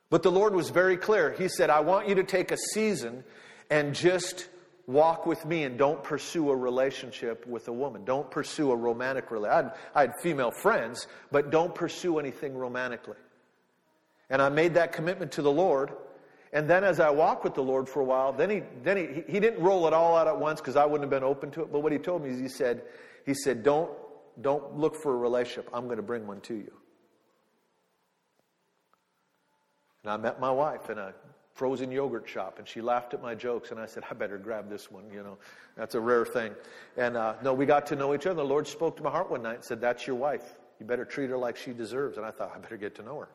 But 0.09 0.21
the 0.21 0.31
Lord 0.31 0.53
was 0.53 0.69
very 0.69 0.97
clear. 0.97 1.31
He 1.31 1.47
said, 1.47 1.69
I 1.69 1.79
want 1.79 2.07
you 2.07 2.15
to 2.15 2.23
take 2.23 2.51
a 2.51 2.57
season 2.57 3.23
and 3.69 3.95
just 3.95 4.47
walk 4.85 5.25
with 5.25 5.45
me 5.45 5.63
and 5.63 5.77
don't 5.77 6.03
pursue 6.03 6.51
a 6.51 6.55
relationship 6.55 7.47
with 7.47 7.67
a 7.67 7.73
woman. 7.73 8.03
Don't 8.03 8.29
pursue 8.29 8.71
a 8.71 8.75
romantic 8.75 9.31
relationship. 9.31 9.75
I 9.95 10.01
had 10.01 10.11
female 10.21 10.51
friends, 10.51 11.07
but 11.31 11.51
don't 11.51 11.73
pursue 11.73 12.19
anything 12.19 12.55
romantically. 12.55 13.15
And 14.29 14.41
I 14.41 14.49
made 14.49 14.73
that 14.75 14.91
commitment 14.91 15.33
to 15.33 15.41
the 15.41 15.51
Lord. 15.51 15.91
And 16.53 16.69
then 16.69 16.83
as 16.83 16.99
I 16.99 17.09
walked 17.09 17.43
with 17.43 17.55
the 17.55 17.63
Lord 17.63 17.89
for 17.89 17.99
a 17.99 18.05
while, 18.05 18.31
then 18.31 18.49
he, 18.51 18.61
then 18.83 18.95
he, 18.95 19.23
he 19.27 19.39
didn't 19.39 19.61
roll 19.61 19.87
it 19.87 19.93
all 19.93 20.15
out 20.15 20.27
at 20.27 20.39
once 20.39 20.61
because 20.61 20.75
I 20.75 20.85
wouldn't 20.85 21.01
have 21.01 21.09
been 21.09 21.27
open 21.27 21.49
to 21.51 21.63
it. 21.63 21.71
But 21.71 21.79
what 21.79 21.91
he 21.91 21.97
told 21.97 22.23
me 22.23 22.29
is 22.29 22.39
he 22.39 22.47
said, 22.47 22.83
he 23.25 23.33
said, 23.33 23.63
don't, 23.63 23.89
don't 24.39 24.77
look 24.77 24.95
for 24.95 25.13
a 25.13 25.17
relationship. 25.17 25.67
I'm 25.73 25.85
going 25.85 25.97
to 25.97 26.03
bring 26.03 26.27
one 26.27 26.41
to 26.41 26.53
you. 26.53 26.71
And 30.03 30.11
I 30.11 30.17
met 30.17 30.39
my 30.39 30.51
wife 30.51 30.91
in 30.91 30.99
a 30.99 31.15
frozen 31.55 31.91
yogurt 31.91 32.29
shop 32.29 32.59
and 32.59 32.67
she 32.67 32.81
laughed 32.81 33.15
at 33.15 33.21
my 33.21 33.33
jokes 33.33 33.71
and 33.71 33.79
I 33.79 33.87
said, 33.87 34.03
I 34.09 34.13
better 34.13 34.37
grab 34.37 34.69
this 34.69 34.91
one, 34.91 35.09
you 35.11 35.23
know, 35.23 35.37
that's 35.75 35.95
a 35.95 35.99
rare 35.99 36.25
thing. 36.25 36.53
And 36.97 37.15
uh, 37.15 37.35
no, 37.41 37.53
we 37.53 37.65
got 37.65 37.87
to 37.87 37.95
know 37.95 38.13
each 38.13 38.25
other. 38.25 38.35
The 38.35 38.43
Lord 38.43 38.67
spoke 38.67 38.97
to 38.97 39.03
my 39.03 39.09
heart 39.09 39.31
one 39.31 39.41
night 39.41 39.55
and 39.55 39.63
said, 39.63 39.81
that's 39.81 40.05
your 40.05 40.17
wife. 40.17 40.55
You 40.79 40.85
better 40.85 41.05
treat 41.05 41.29
her 41.29 41.37
like 41.37 41.55
she 41.57 41.71
deserves. 41.71 42.17
And 42.17 42.25
I 42.25 42.31
thought, 42.31 42.51
I 42.55 42.59
better 42.59 42.77
get 42.77 42.95
to 42.95 43.03
know 43.03 43.19
her. 43.19 43.29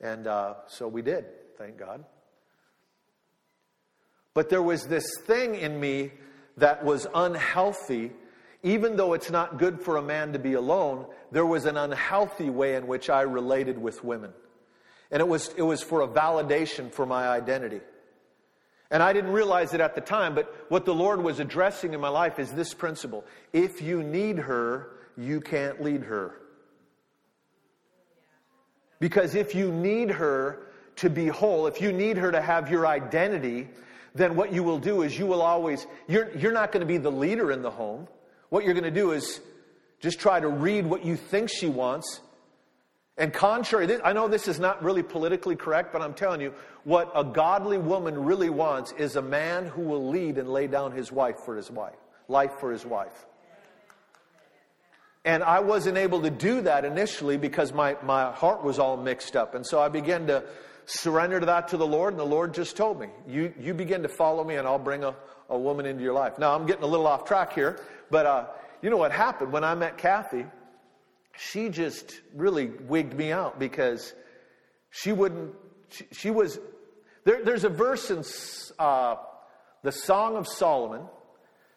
And 0.00 0.26
uh, 0.26 0.54
so 0.66 0.88
we 0.88 1.00
did, 1.00 1.26
thank 1.56 1.78
God. 1.78 2.04
But 4.34 4.48
there 4.48 4.62
was 4.62 4.86
this 4.86 5.06
thing 5.26 5.54
in 5.54 5.78
me 5.78 6.12
that 6.56 6.84
was 6.84 7.06
unhealthy. 7.14 8.12
Even 8.62 8.96
though 8.96 9.12
it's 9.12 9.30
not 9.30 9.58
good 9.58 9.80
for 9.80 9.96
a 9.96 10.02
man 10.02 10.32
to 10.32 10.38
be 10.38 10.54
alone, 10.54 11.06
there 11.30 11.46
was 11.46 11.64
an 11.64 11.76
unhealthy 11.76 12.48
way 12.50 12.76
in 12.76 12.86
which 12.86 13.10
I 13.10 13.22
related 13.22 13.78
with 13.78 14.04
women. 14.04 14.32
And 15.10 15.20
it 15.20 15.28
was, 15.28 15.52
it 15.56 15.62
was 15.62 15.82
for 15.82 16.00
a 16.00 16.08
validation 16.08 16.90
for 16.90 17.04
my 17.04 17.28
identity. 17.28 17.80
And 18.90 19.02
I 19.02 19.12
didn't 19.12 19.32
realize 19.32 19.74
it 19.74 19.80
at 19.80 19.94
the 19.94 20.00
time, 20.00 20.34
but 20.34 20.54
what 20.68 20.84
the 20.84 20.94
Lord 20.94 21.22
was 21.22 21.40
addressing 21.40 21.94
in 21.94 22.00
my 22.00 22.10
life 22.10 22.38
is 22.38 22.52
this 22.52 22.74
principle. 22.74 23.24
If 23.52 23.80
you 23.82 24.02
need 24.02 24.38
her, 24.38 24.90
you 25.16 25.40
can't 25.40 25.82
lead 25.82 26.02
her. 26.02 26.36
Because 29.00 29.34
if 29.34 29.54
you 29.54 29.72
need 29.72 30.10
her 30.10 30.68
to 30.96 31.10
be 31.10 31.26
whole, 31.26 31.66
if 31.66 31.80
you 31.80 31.92
need 31.92 32.18
her 32.18 32.30
to 32.30 32.40
have 32.40 32.70
your 32.70 32.86
identity, 32.86 33.68
then 34.14 34.36
what 34.36 34.52
you 34.52 34.62
will 34.62 34.78
do 34.78 35.02
is 35.02 35.18
you 35.18 35.26
will 35.26 35.42
always, 35.42 35.86
you're, 36.06 36.30
you're 36.36 36.52
not 36.52 36.72
going 36.72 36.80
to 36.80 36.86
be 36.86 36.98
the 36.98 37.10
leader 37.10 37.50
in 37.50 37.62
the 37.62 37.70
home. 37.70 38.08
What 38.50 38.64
you're 38.64 38.74
going 38.74 38.84
to 38.84 38.90
do 38.90 39.12
is 39.12 39.40
just 40.00 40.20
try 40.20 40.40
to 40.40 40.48
read 40.48 40.84
what 40.86 41.04
you 41.04 41.16
think 41.16 41.48
she 41.48 41.68
wants. 41.68 42.20
And 43.16 43.32
contrary, 43.32 43.88
I 44.02 44.12
know 44.12 44.28
this 44.28 44.48
is 44.48 44.58
not 44.58 44.82
really 44.82 45.02
politically 45.02 45.56
correct, 45.56 45.92
but 45.92 46.02
I'm 46.02 46.14
telling 46.14 46.40
you, 46.40 46.52
what 46.84 47.10
a 47.14 47.24
godly 47.24 47.78
woman 47.78 48.24
really 48.24 48.50
wants 48.50 48.92
is 48.92 49.16
a 49.16 49.22
man 49.22 49.66
who 49.66 49.82
will 49.82 50.08
lead 50.08 50.38
and 50.38 50.48
lay 50.48 50.66
down 50.66 50.92
his 50.92 51.12
wife 51.12 51.36
for 51.44 51.56
his 51.56 51.70
wife, 51.70 51.96
life 52.28 52.52
for 52.58 52.72
his 52.72 52.84
wife. 52.84 53.26
And 55.24 55.42
I 55.44 55.60
wasn't 55.60 55.98
able 55.98 56.22
to 56.22 56.30
do 56.30 56.62
that 56.62 56.84
initially 56.84 57.36
because 57.36 57.72
my, 57.72 57.96
my 58.02 58.32
heart 58.32 58.64
was 58.64 58.78
all 58.78 58.96
mixed 58.96 59.36
up. 59.36 59.54
And 59.54 59.64
so 59.64 59.80
I 59.80 59.88
began 59.88 60.26
to 60.26 60.42
surrendered 60.86 61.46
that 61.46 61.68
to 61.68 61.76
the 61.76 61.86
Lord, 61.86 62.12
and 62.12 62.20
the 62.20 62.24
Lord 62.24 62.54
just 62.54 62.76
told 62.76 63.00
me, 63.00 63.08
you, 63.26 63.52
you 63.58 63.74
begin 63.74 64.02
to 64.02 64.08
follow 64.08 64.44
me, 64.44 64.56
and 64.56 64.66
I'll 64.66 64.78
bring 64.78 65.04
a, 65.04 65.14
a 65.48 65.58
woman 65.58 65.86
into 65.86 66.02
your 66.02 66.12
life. 66.12 66.38
Now, 66.38 66.54
I'm 66.54 66.66
getting 66.66 66.84
a 66.84 66.86
little 66.86 67.06
off 67.06 67.24
track 67.24 67.54
here, 67.54 67.80
but 68.10 68.26
uh, 68.26 68.46
you 68.82 68.90
know 68.90 68.96
what 68.96 69.12
happened? 69.12 69.52
When 69.52 69.64
I 69.64 69.74
met 69.74 69.98
Kathy, 69.98 70.46
she 71.36 71.68
just 71.68 72.20
really 72.34 72.66
wigged 72.66 73.16
me 73.16 73.32
out 73.32 73.58
because 73.58 74.12
she 74.90 75.12
wouldn't, 75.12 75.54
she, 75.90 76.06
she 76.12 76.30
was, 76.30 76.58
there, 77.24 77.44
there's 77.44 77.64
a 77.64 77.68
verse 77.68 78.10
in 78.10 78.24
uh, 78.78 79.16
the 79.82 79.92
Song 79.92 80.36
of 80.36 80.46
Solomon, 80.48 81.02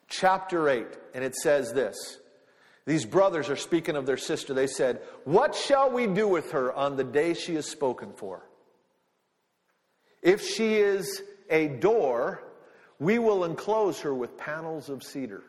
chapter 0.08 0.70
8, 0.70 0.86
and 1.14 1.24
it 1.24 1.36
says 1.36 1.74
this. 1.74 2.20
These 2.86 3.06
brothers 3.06 3.50
are 3.50 3.56
speaking 3.56 3.96
of 3.96 4.06
their 4.06 4.18
sister. 4.18 4.54
They 4.54 4.68
said, 4.68 5.02
What 5.24 5.56
shall 5.56 5.90
we 5.90 6.06
do 6.06 6.28
with 6.28 6.52
her 6.52 6.72
on 6.72 6.98
the 6.98 7.04
day 7.04 7.34
she 7.34 7.56
is 7.56 7.66
spoken 7.66 8.14
for? 8.14 8.48
If 10.26 10.42
she 10.42 10.74
is 10.78 11.22
a 11.52 11.68
door, 11.68 12.44
we 13.00 13.20
will 13.20 13.44
enclose 13.44 14.02
her 14.02 14.14
with 14.14 14.38
panels 14.38 14.90
of 14.90 15.04
cedar. 15.04 15.44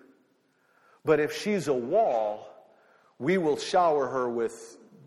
But 1.02 1.18
if 1.18 1.34
she's 1.34 1.66
a 1.66 1.72
wall, 1.72 2.46
we 3.18 3.38
will 3.38 3.56
shower 3.56 4.06
her 4.06 4.28
with 4.28 4.52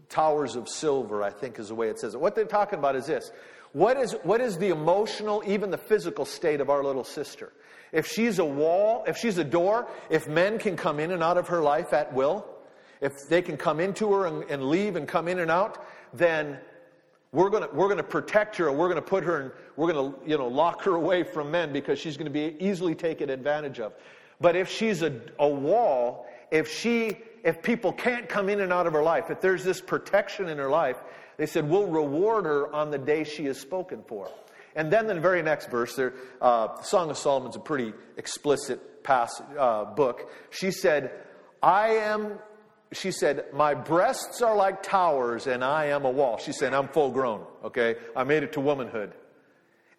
towers 0.10 0.56
of 0.56 0.68
silver, 0.68 1.22
I 1.22 1.30
think 1.30 1.60
is 1.60 1.68
the 1.68 1.76
way 1.76 1.90
it 1.90 2.00
says 2.00 2.16
it. 2.16 2.20
What 2.20 2.34
they're 2.34 2.46
talking 2.46 2.80
about 2.80 2.96
is 2.96 3.06
this. 3.06 3.32
What 3.74 3.98
is, 3.98 4.14
what 4.24 4.42
is 4.42 4.58
the 4.58 4.70
emotional, 4.70 5.44
even 5.46 5.70
the 5.70 5.78
physical 5.78 6.26
state 6.26 6.62
of 6.62 6.72
our 6.72 6.84
little 6.84 7.04
sister? 7.04 7.54
If 7.92 8.08
she's 8.08 8.40
a 8.40 8.46
wall, 8.46 9.04
if 9.08 9.18
she's 9.18 9.38
a 9.38 9.44
door, 9.44 9.88
if 10.10 10.28
men 10.28 10.58
can 10.58 10.78
come 10.78 11.00
in 11.00 11.12
and 11.12 11.22
out 11.22 11.38
of 11.38 11.50
her 11.50 11.62
life 11.62 11.94
at 11.94 12.12
will, 12.12 12.44
if 13.02 13.14
they 13.30 13.44
can 13.44 13.56
come 13.56 13.80
into 13.80 14.12
her 14.14 14.26
and, 14.26 14.50
and 14.50 14.64
leave 14.64 14.96
and 14.96 15.08
come 15.08 15.28
in 15.28 15.38
and 15.38 15.52
out, 15.52 15.86
then 16.12 16.58
we're 17.32 17.50
going 17.50 17.68
we're 17.74 17.90
gonna 17.90 18.04
protect 18.04 18.56
her 18.58 18.70
and 18.70 18.78
we're 18.78 18.88
going 18.88 18.96
to 18.96 19.02
put 19.02 19.24
her 19.24 19.42
and 19.42 19.52
we're 19.76 19.92
going 19.92 20.14
to 20.14 20.30
you 20.30 20.38
know, 20.38 20.48
lock 20.48 20.84
her 20.84 20.96
away 20.96 21.24
from 21.24 21.52
men 21.52 21.72
because 21.72 22.00
she's 22.00 22.18
going 22.18 22.26
to 22.26 22.32
be 22.32 22.56
easily 22.60 22.96
taken 22.96 23.30
advantage 23.30 23.80
of. 23.80 23.94
But 24.42 24.56
if 24.56 24.70
she's 24.70 25.02
a, 25.04 25.22
a 25.38 25.48
wall, 25.48 26.28
if 26.52 26.72
she 26.72 27.18
if 27.44 27.62
people 27.62 27.94
can't 27.94 28.28
come 28.28 28.50
in 28.50 28.62
and 28.62 28.74
out 28.74 28.88
of 28.88 28.94
her 28.94 29.04
life, 29.04 29.30
if 29.30 29.42
there's 29.42 29.64
this 29.64 29.82
protection 29.82 30.50
in 30.50 30.58
her 30.58 30.70
life, 30.70 30.98
they 31.38 31.46
said, 31.46 31.70
we'll 31.70 31.88
reward 31.88 32.46
her 32.46 32.74
on 32.74 32.92
the 32.92 32.98
day 32.98 33.24
she 33.24 33.46
is 33.46 33.60
spoken 33.60 34.04
for. 34.08 34.30
And 34.76 34.92
then 34.92 35.10
in 35.10 35.16
the 35.16 35.22
very 35.22 35.42
next 35.42 35.70
verse, 35.70 35.96
there, 35.96 36.14
uh, 36.42 36.82
Song 36.82 37.10
of 37.10 37.18
Solomon's 37.18 37.56
a 37.56 37.60
pretty 37.60 37.94
explicit 38.18 39.04
passage, 39.04 39.46
uh, 39.58 39.86
book. 39.86 40.30
She 40.50 40.72
said, 40.72 41.12
I 41.64 41.90
am, 41.90 42.40
she 42.92 43.12
said, 43.12 43.46
my 43.54 43.74
breasts 43.74 44.42
are 44.42 44.56
like 44.56 44.82
towers 44.82 45.48
and 45.48 45.64
I 45.64 45.86
am 45.86 46.06
a 46.06 46.10
wall. 46.10 46.38
She 46.38 46.52
said, 46.52 46.74
I'm 46.74 46.88
full 46.88 47.12
grown, 47.12 47.46
okay? 47.64 47.96
I 48.16 48.24
made 48.24 48.44
it 48.44 48.54
to 48.54 48.60
womanhood. 48.60 49.14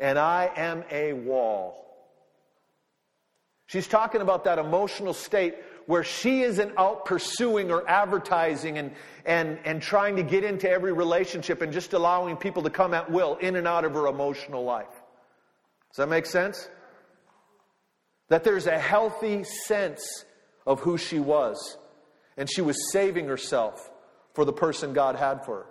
And 0.01 0.19
I 0.19 0.51
am 0.57 0.85
a 0.91 1.13
wall. 1.13 1.87
She's 3.67 3.87
talking 3.87 4.21
about 4.21 4.45
that 4.45 4.59
emotional 4.59 5.15
state 5.15 5.55
where 5.87 6.03
she 6.03 6.43
isn't 6.43 6.73
out 6.77 7.05
pursuing 7.05 7.71
or 7.71 7.89
advertising 7.89 8.79
and, 8.79 8.93
and, 9.25 9.59
and 9.65 9.81
trying 9.81 10.17
to 10.17 10.23
get 10.23 10.43
into 10.43 10.69
every 10.69 10.93
relationship 10.93 11.63
and 11.63 11.73
just 11.73 11.93
allowing 11.93 12.37
people 12.37 12.65
to 12.65 12.71
come 12.71 12.95
at 12.95 13.11
will 13.11 13.37
in 13.37 13.57
and 13.57 13.69
out 13.69 13.85
of 13.85 13.95
her 13.95 14.09
emotional 14.09 14.65
life. 14.65 14.89
Does 15.91 15.99
that 15.99 16.09
make 16.09 16.27
sense? 16.27 16.69
That 18.29 18.43
there's 18.43 18.67
a 18.67 18.79
healthy 18.79 19.45
sense 19.45 20.25
of 20.67 20.81
who 20.81 20.99
she 20.99 21.19
was, 21.19 21.77
and 22.37 22.49
she 22.51 22.63
was 22.63 22.77
saving 22.93 23.27
herself 23.27 23.91
for 24.35 24.45
the 24.45 24.53
person 24.53 24.93
God 24.93 25.17
had 25.17 25.45
for 25.45 25.57
her. 25.57 25.67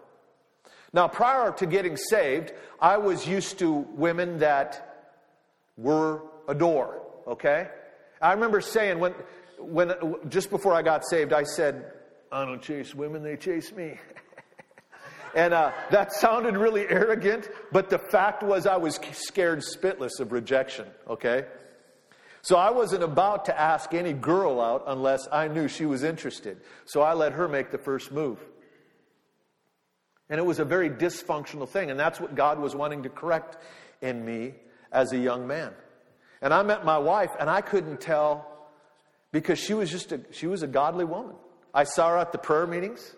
Now, 0.91 1.07
prior 1.07 1.51
to 1.53 1.65
getting 1.65 1.97
saved, 1.97 2.51
I 2.79 2.97
was 2.97 3.27
used 3.27 3.59
to 3.59 3.71
women 3.71 4.39
that 4.39 5.07
were 5.77 6.23
a 6.47 6.55
door, 6.55 7.01
okay? 7.27 7.69
I 8.21 8.33
remember 8.33 8.59
saying 8.59 8.99
when 8.99 9.13
when 9.59 9.93
just 10.29 10.49
before 10.49 10.73
I 10.73 10.81
got 10.81 11.03
saved, 11.09 11.33
I 11.33 11.43
said, 11.43 11.91
"I 12.31 12.45
don't 12.45 12.61
chase 12.61 12.95
women; 12.95 13.23
they 13.23 13.37
chase 13.37 13.71
me." 13.71 13.99
and 15.35 15.53
uh, 15.53 15.71
that 15.91 16.13
sounded 16.13 16.57
really 16.57 16.87
arrogant, 16.87 17.49
but 17.71 17.89
the 17.89 17.99
fact 17.99 18.41
was, 18.41 18.65
I 18.65 18.77
was 18.77 18.99
scared 19.13 19.59
spitless 19.59 20.19
of 20.19 20.31
rejection. 20.31 20.87
Okay, 21.07 21.45
so 22.41 22.55
I 22.55 22.71
wasn't 22.71 23.03
about 23.03 23.45
to 23.45 23.59
ask 23.59 23.93
any 23.93 24.13
girl 24.13 24.61
out 24.61 24.83
unless 24.87 25.27
I 25.31 25.47
knew 25.47 25.67
she 25.67 25.85
was 25.85 26.03
interested. 26.03 26.61
So 26.85 27.01
I 27.01 27.13
let 27.13 27.33
her 27.33 27.47
make 27.47 27.71
the 27.71 27.77
first 27.77 28.11
move. 28.11 28.39
And 30.29 30.39
it 30.39 30.45
was 30.45 30.59
a 30.59 30.65
very 30.65 30.89
dysfunctional 30.89 31.67
thing, 31.67 31.89
and 31.89 31.99
that's 31.99 32.19
what 32.19 32.35
God 32.35 32.59
was 32.59 32.75
wanting 32.75 33.03
to 33.03 33.09
correct 33.09 33.57
in 34.01 34.23
me 34.23 34.53
as 34.91 35.11
a 35.11 35.17
young 35.17 35.47
man. 35.47 35.73
And 36.41 36.53
I 36.53 36.63
met 36.63 36.85
my 36.85 36.97
wife, 36.97 37.31
and 37.39 37.49
I 37.49 37.61
couldn't 37.61 37.99
tell 37.99 38.47
because 39.31 39.59
she 39.59 39.73
was 39.73 39.89
just 39.89 40.11
a, 40.11 40.21
she 40.31 40.47
was 40.47 40.63
a 40.63 40.67
godly 40.67 41.05
woman. 41.05 41.35
I 41.73 41.83
saw 41.83 42.09
her 42.09 42.17
at 42.17 42.31
the 42.31 42.37
prayer 42.37 42.67
meetings. 42.67 43.15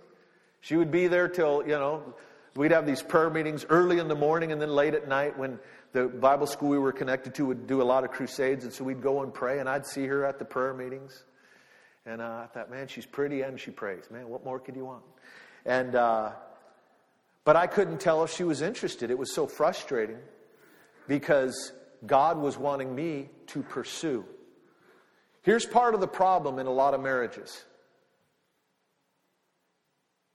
She 0.62 0.76
would 0.76 0.92
be 0.92 1.08
there 1.08 1.28
till, 1.28 1.64
you 1.64 1.74
know, 1.74 2.14
we'd 2.56 2.72
have 2.72 2.86
these 2.86 3.02
prayer 3.02 3.30
meetings 3.30 3.66
early 3.70 4.00
in 4.00 4.08
the 4.08 4.16
morning 4.16 4.52
and 4.52 4.62
then 4.62 4.70
late 4.70 4.94
at 4.94 5.08
night 5.08 5.38
when 5.38 5.60
the 5.94 6.08
Bible 6.08 6.48
school 6.48 6.70
we 6.70 6.80
were 6.80 6.92
connected 6.92 7.36
to 7.36 7.46
would 7.46 7.68
do 7.68 7.82
a 7.82 7.84
lot 7.84 8.04
of 8.04 8.12
crusades. 8.12 8.64
And 8.64 8.74
so 8.74 8.84
we'd 8.84 9.02
go 9.02 9.24
and 9.24 9.34
pray, 9.34 9.60
and 9.60 9.68
I'd 9.68 9.86
see 9.86 10.06
her 10.06 10.26
at 10.26 10.40
the 10.40 10.46
prayer 10.46 10.74
meetings. 10.74 11.24
And 12.06 12.22
uh, 12.22 12.44
I 12.44 12.48
thought, 12.54 12.72
man, 12.72 12.88
she's 12.88 13.06
pretty 13.06 13.42
and 13.42 13.60
she 13.60 13.72
prays. 13.72 14.10
Man, 14.10 14.28
what 14.28 14.44
more 14.44 14.60
could 14.60 14.76
you 14.76 14.86
want? 14.86 15.04
And, 15.66 15.96
uh, 15.96 16.32
but 17.44 17.56
I 17.56 17.68
couldn't 17.68 18.00
tell 18.00 18.24
if 18.24 18.32
she 18.32 18.44
was 18.44 18.62
interested. 18.62 19.12
It 19.12 19.18
was 19.18 19.34
so 19.34 19.46
frustrating 19.46 20.18
because 21.08 21.74
God 22.06 22.38
was 22.38 22.58
wanting 22.58 22.96
me 22.96 23.30
to 23.48 23.62
pursue. 23.62 24.26
Here's 25.44 25.66
part 25.66 25.94
of 25.94 26.00
the 26.00 26.08
problem 26.08 26.60
in 26.60 26.68
a 26.68 26.72
lot 26.72 26.94
of 26.94 27.02
marriages. 27.02 27.64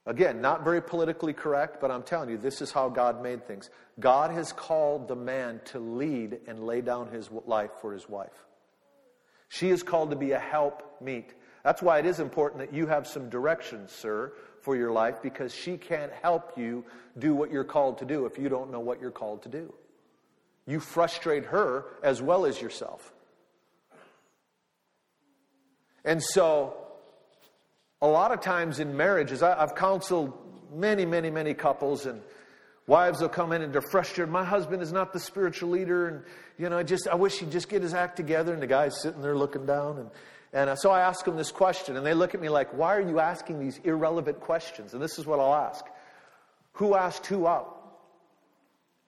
Again, 0.07 0.39
not 0.39 0.63
very 0.63 0.81
politically 0.81 1.33
correct, 1.33 1.81
but 1.81 1.91
I'm 1.91 2.01
telling 2.01 2.29
you, 2.29 2.37
this 2.37 2.61
is 2.61 2.71
how 2.71 2.87
God 2.87 3.21
made 3.21 3.45
things. 3.45 3.69
God 3.99 4.31
has 4.31 4.53
called 4.53 5.09
the 5.09 5.17
man 5.17 5.59
to 5.65 5.79
lead 5.79 6.39
and 6.47 6.63
lay 6.63 6.79
down 6.79 7.11
his 7.11 7.29
life 7.45 7.71
for 7.81 7.91
his 7.91 8.07
wife. 8.07 8.45
She 9.49 9.69
is 9.69 9.83
called 9.83 10.11
to 10.11 10.15
be 10.15 10.31
a 10.31 10.39
help 10.39 11.01
meet. 11.01 11.33
That's 11.61 11.81
why 11.81 11.99
it 11.99 12.05
is 12.05 12.21
important 12.21 12.61
that 12.61 12.73
you 12.73 12.87
have 12.87 13.05
some 13.05 13.29
directions, 13.29 13.91
sir, 13.91 14.31
for 14.61 14.77
your 14.77 14.91
life, 14.91 15.21
because 15.21 15.53
she 15.53 15.75
can't 15.75 16.13
help 16.21 16.57
you 16.57 16.85
do 17.19 17.35
what 17.35 17.51
you're 17.51 17.65
called 17.65 17.97
to 17.97 18.05
do 18.05 18.25
if 18.25 18.37
you 18.37 18.47
don't 18.47 18.71
know 18.71 18.79
what 18.79 19.01
you're 19.01 19.11
called 19.11 19.43
to 19.43 19.49
do. 19.49 19.73
You 20.65 20.79
frustrate 20.79 21.47
her 21.47 21.83
as 22.01 22.21
well 22.21 22.45
as 22.45 22.61
yourself. 22.61 23.13
And 26.05 26.23
so, 26.23 26.86
a 28.01 28.07
lot 28.07 28.31
of 28.31 28.41
times 28.41 28.79
in 28.79 28.95
marriages, 28.95 29.41
I, 29.41 29.59
have 29.59 29.75
counseled 29.75 30.33
many, 30.73 31.05
many, 31.05 31.29
many 31.29 31.53
couples, 31.53 32.05
and 32.05 32.21
wives 32.85 33.21
will 33.21 33.29
come 33.29 33.51
in 33.51 33.61
and 33.61 33.73
they're 33.73 33.81
frustrated. 33.81 34.31
My 34.31 34.43
husband 34.43 34.81
is 34.81 34.91
not 34.91 35.13
the 35.13 35.19
spiritual 35.19 35.69
leader, 35.69 36.07
and 36.07 36.23
you 36.57 36.69
know, 36.69 36.77
I 36.77 36.83
just 36.83 37.07
I 37.07 37.15
wish 37.15 37.39
he'd 37.39 37.51
just 37.51 37.69
get 37.69 37.81
his 37.81 37.93
act 37.93 38.15
together. 38.15 38.53
And 38.53 38.61
the 38.61 38.67
guy's 38.67 39.01
sitting 39.01 39.21
there 39.21 39.37
looking 39.37 39.65
down, 39.65 39.97
and 39.97 40.09
and 40.53 40.69
uh, 40.69 40.75
so 40.75 40.91
I 40.91 41.01
ask 41.01 41.25
them 41.25 41.37
this 41.37 41.51
question, 41.51 41.97
and 41.97 42.05
they 42.05 42.13
look 42.13 42.35
at 42.35 42.41
me 42.41 42.49
like, 42.49 42.73
"Why 42.73 42.95
are 42.95 43.01
you 43.01 43.19
asking 43.19 43.59
these 43.59 43.79
irrelevant 43.83 44.39
questions?" 44.39 44.93
And 44.93 45.01
this 45.01 45.17
is 45.17 45.25
what 45.25 45.39
I'll 45.39 45.55
ask: 45.55 45.85
Who 46.73 46.95
asked 46.95 47.25
who 47.25 47.47
out? 47.47 47.73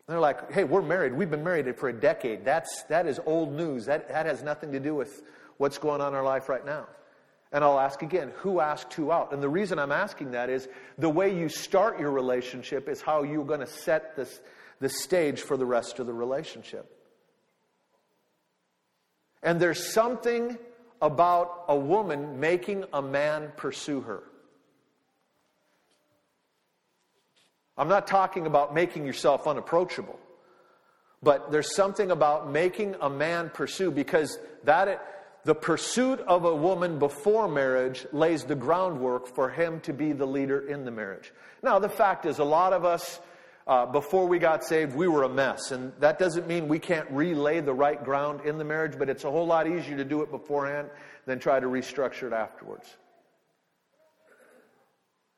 They're 0.07 0.19
like, 0.19 0.51
"Hey, 0.51 0.63
we're 0.63 0.81
married. 0.81 1.13
We've 1.13 1.29
been 1.29 1.43
married 1.43 1.77
for 1.77 1.89
a 1.89 1.93
decade. 1.93 2.43
That's 2.43 2.83
that 2.89 3.05
is 3.05 3.19
old 3.25 3.53
news. 3.53 3.85
That 3.85 4.09
that 4.09 4.25
has 4.25 4.41
nothing 4.41 4.71
to 4.71 4.79
do 4.79 4.95
with." 4.95 5.21
what's 5.59 5.77
going 5.77 5.99
on 5.99 6.13
in 6.13 6.15
our 6.15 6.23
life 6.23 6.49
right 6.49 6.65
now. 6.65 6.87
And 7.51 7.63
I'll 7.63 7.79
ask 7.79 8.01
again, 8.03 8.31
who 8.37 8.59
asked 8.59 8.93
who 8.93 9.11
out? 9.11 9.33
And 9.33 9.41
the 9.41 9.49
reason 9.49 9.79
I'm 9.79 9.91
asking 9.91 10.31
that 10.31 10.49
is 10.49 10.67
the 10.97 11.09
way 11.09 11.35
you 11.35 11.49
start 11.49 11.99
your 11.99 12.11
relationship 12.11 12.87
is 12.87 13.01
how 13.01 13.23
you're 13.23 13.45
going 13.45 13.61
to 13.61 13.67
set 13.67 14.15
this, 14.15 14.39
the 14.79 14.89
stage 14.89 15.41
for 15.41 15.57
the 15.57 15.65
rest 15.65 15.99
of 15.99 16.05
the 16.05 16.13
relationship. 16.13 16.95
And 19.41 19.59
there's 19.59 19.93
something 19.93 20.57
about 21.01 21.65
a 21.67 21.75
woman 21.75 22.39
making 22.39 22.83
a 22.93 23.01
man 23.01 23.51
pursue 23.57 24.01
her. 24.01 24.23
I'm 27.77 27.87
not 27.87 28.07
talking 28.07 28.45
about 28.45 28.73
making 28.73 29.05
yourself 29.05 29.47
unapproachable, 29.47 30.19
but 31.23 31.49
there's 31.49 31.73
something 31.73 32.11
about 32.11 32.51
making 32.51 32.95
a 32.99 33.09
man 33.09 33.49
pursue 33.49 33.89
because 33.89 34.37
that 34.65 35.18
the 35.49 35.55
pursuit 35.55 36.19
of 36.27 36.45
a 36.45 36.55
woman 36.55 36.99
before 36.99 37.47
marriage 37.47 38.05
lays 38.11 38.43
the 38.43 38.53
groundwork 38.53 39.25
for 39.25 39.49
him 39.49 39.79
to 39.79 39.91
be 39.91 40.11
the 40.11 40.27
leader 40.27 40.59
in 40.59 40.85
the 40.85 40.91
marriage. 40.91 41.33
Now, 41.63 41.79
the 41.79 41.89
fact 41.89 42.27
is, 42.27 42.37
a 42.37 42.43
lot 42.43 42.71
of 42.71 42.85
us, 42.85 43.19
uh, 43.65 43.87
before 43.87 44.27
we 44.27 44.37
got 44.37 44.63
saved, 44.63 44.95
we 44.95 45.07
were 45.07 45.23
a 45.23 45.29
mess. 45.29 45.71
And 45.71 45.91
that 46.01 46.19
doesn't 46.19 46.45
mean 46.45 46.67
we 46.67 46.77
can't 46.77 47.09
relay 47.09 47.61
the 47.61 47.73
right 47.73 48.03
ground 48.03 48.41
in 48.45 48.59
the 48.59 48.63
marriage, 48.63 48.93
but 48.99 49.09
it's 49.09 49.23
a 49.23 49.31
whole 49.31 49.47
lot 49.47 49.65
easier 49.65 49.97
to 49.97 50.05
do 50.05 50.21
it 50.21 50.29
beforehand 50.29 50.91
than 51.25 51.39
try 51.39 51.59
to 51.59 51.65
restructure 51.65 52.27
it 52.27 52.33
afterwards. 52.33 52.87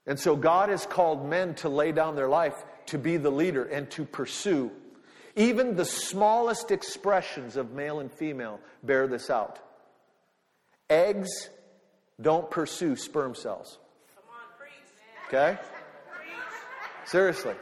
And 0.06 0.20
so, 0.20 0.36
God 0.36 0.68
has 0.68 0.86
called 0.86 1.26
men 1.26 1.56
to 1.56 1.70
lay 1.70 1.94
down 1.94 2.18
their 2.18 2.28
life 2.28 2.66
to 2.88 2.98
be 2.98 3.16
the 3.16 3.32
leader 3.32 3.64
and 3.64 3.90
to 3.92 4.04
pursue. 4.04 4.72
Even 5.38 5.78
the 5.78 5.86
smallest 5.86 6.70
expressions 6.70 7.56
of 7.56 7.72
male 7.72 8.02
and 8.02 8.12
female 8.12 8.60
bear 8.84 9.08
this 9.08 9.30
out. 9.30 9.62
Eggs 10.92 11.50
don't 12.22 12.52
pursue 12.52 12.98
sperm 12.98 13.34
cells. 13.34 13.80
Okay? 15.28 15.58
Seriously. 17.06 17.56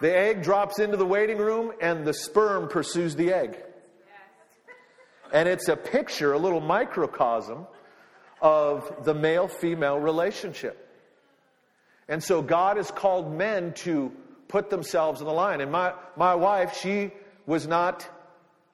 The 0.00 0.16
egg 0.16 0.42
drops 0.42 0.78
into 0.78 0.96
the 0.96 1.04
waiting 1.04 1.36
room 1.36 1.72
and 1.80 2.06
the 2.06 2.14
sperm 2.14 2.68
pursues 2.68 3.14
the 3.14 3.34
egg. 3.34 3.58
And 5.32 5.46
it's 5.46 5.68
a 5.68 5.76
picture, 5.76 6.32
a 6.32 6.38
little 6.38 6.60
microcosm 6.60 7.66
of 8.40 9.04
the 9.04 9.14
male 9.14 9.46
female 9.46 9.98
relationship. 9.98 10.88
And 12.08 12.24
so 12.24 12.40
God 12.40 12.78
has 12.78 12.90
called 12.90 13.30
men 13.30 13.74
to 13.74 14.10
put 14.48 14.70
themselves 14.70 15.20
in 15.20 15.26
the 15.26 15.32
line. 15.32 15.60
And 15.60 15.70
my, 15.70 15.92
my 16.16 16.34
wife, 16.34 16.78
she 16.78 17.12
was 17.44 17.66
not 17.66 18.08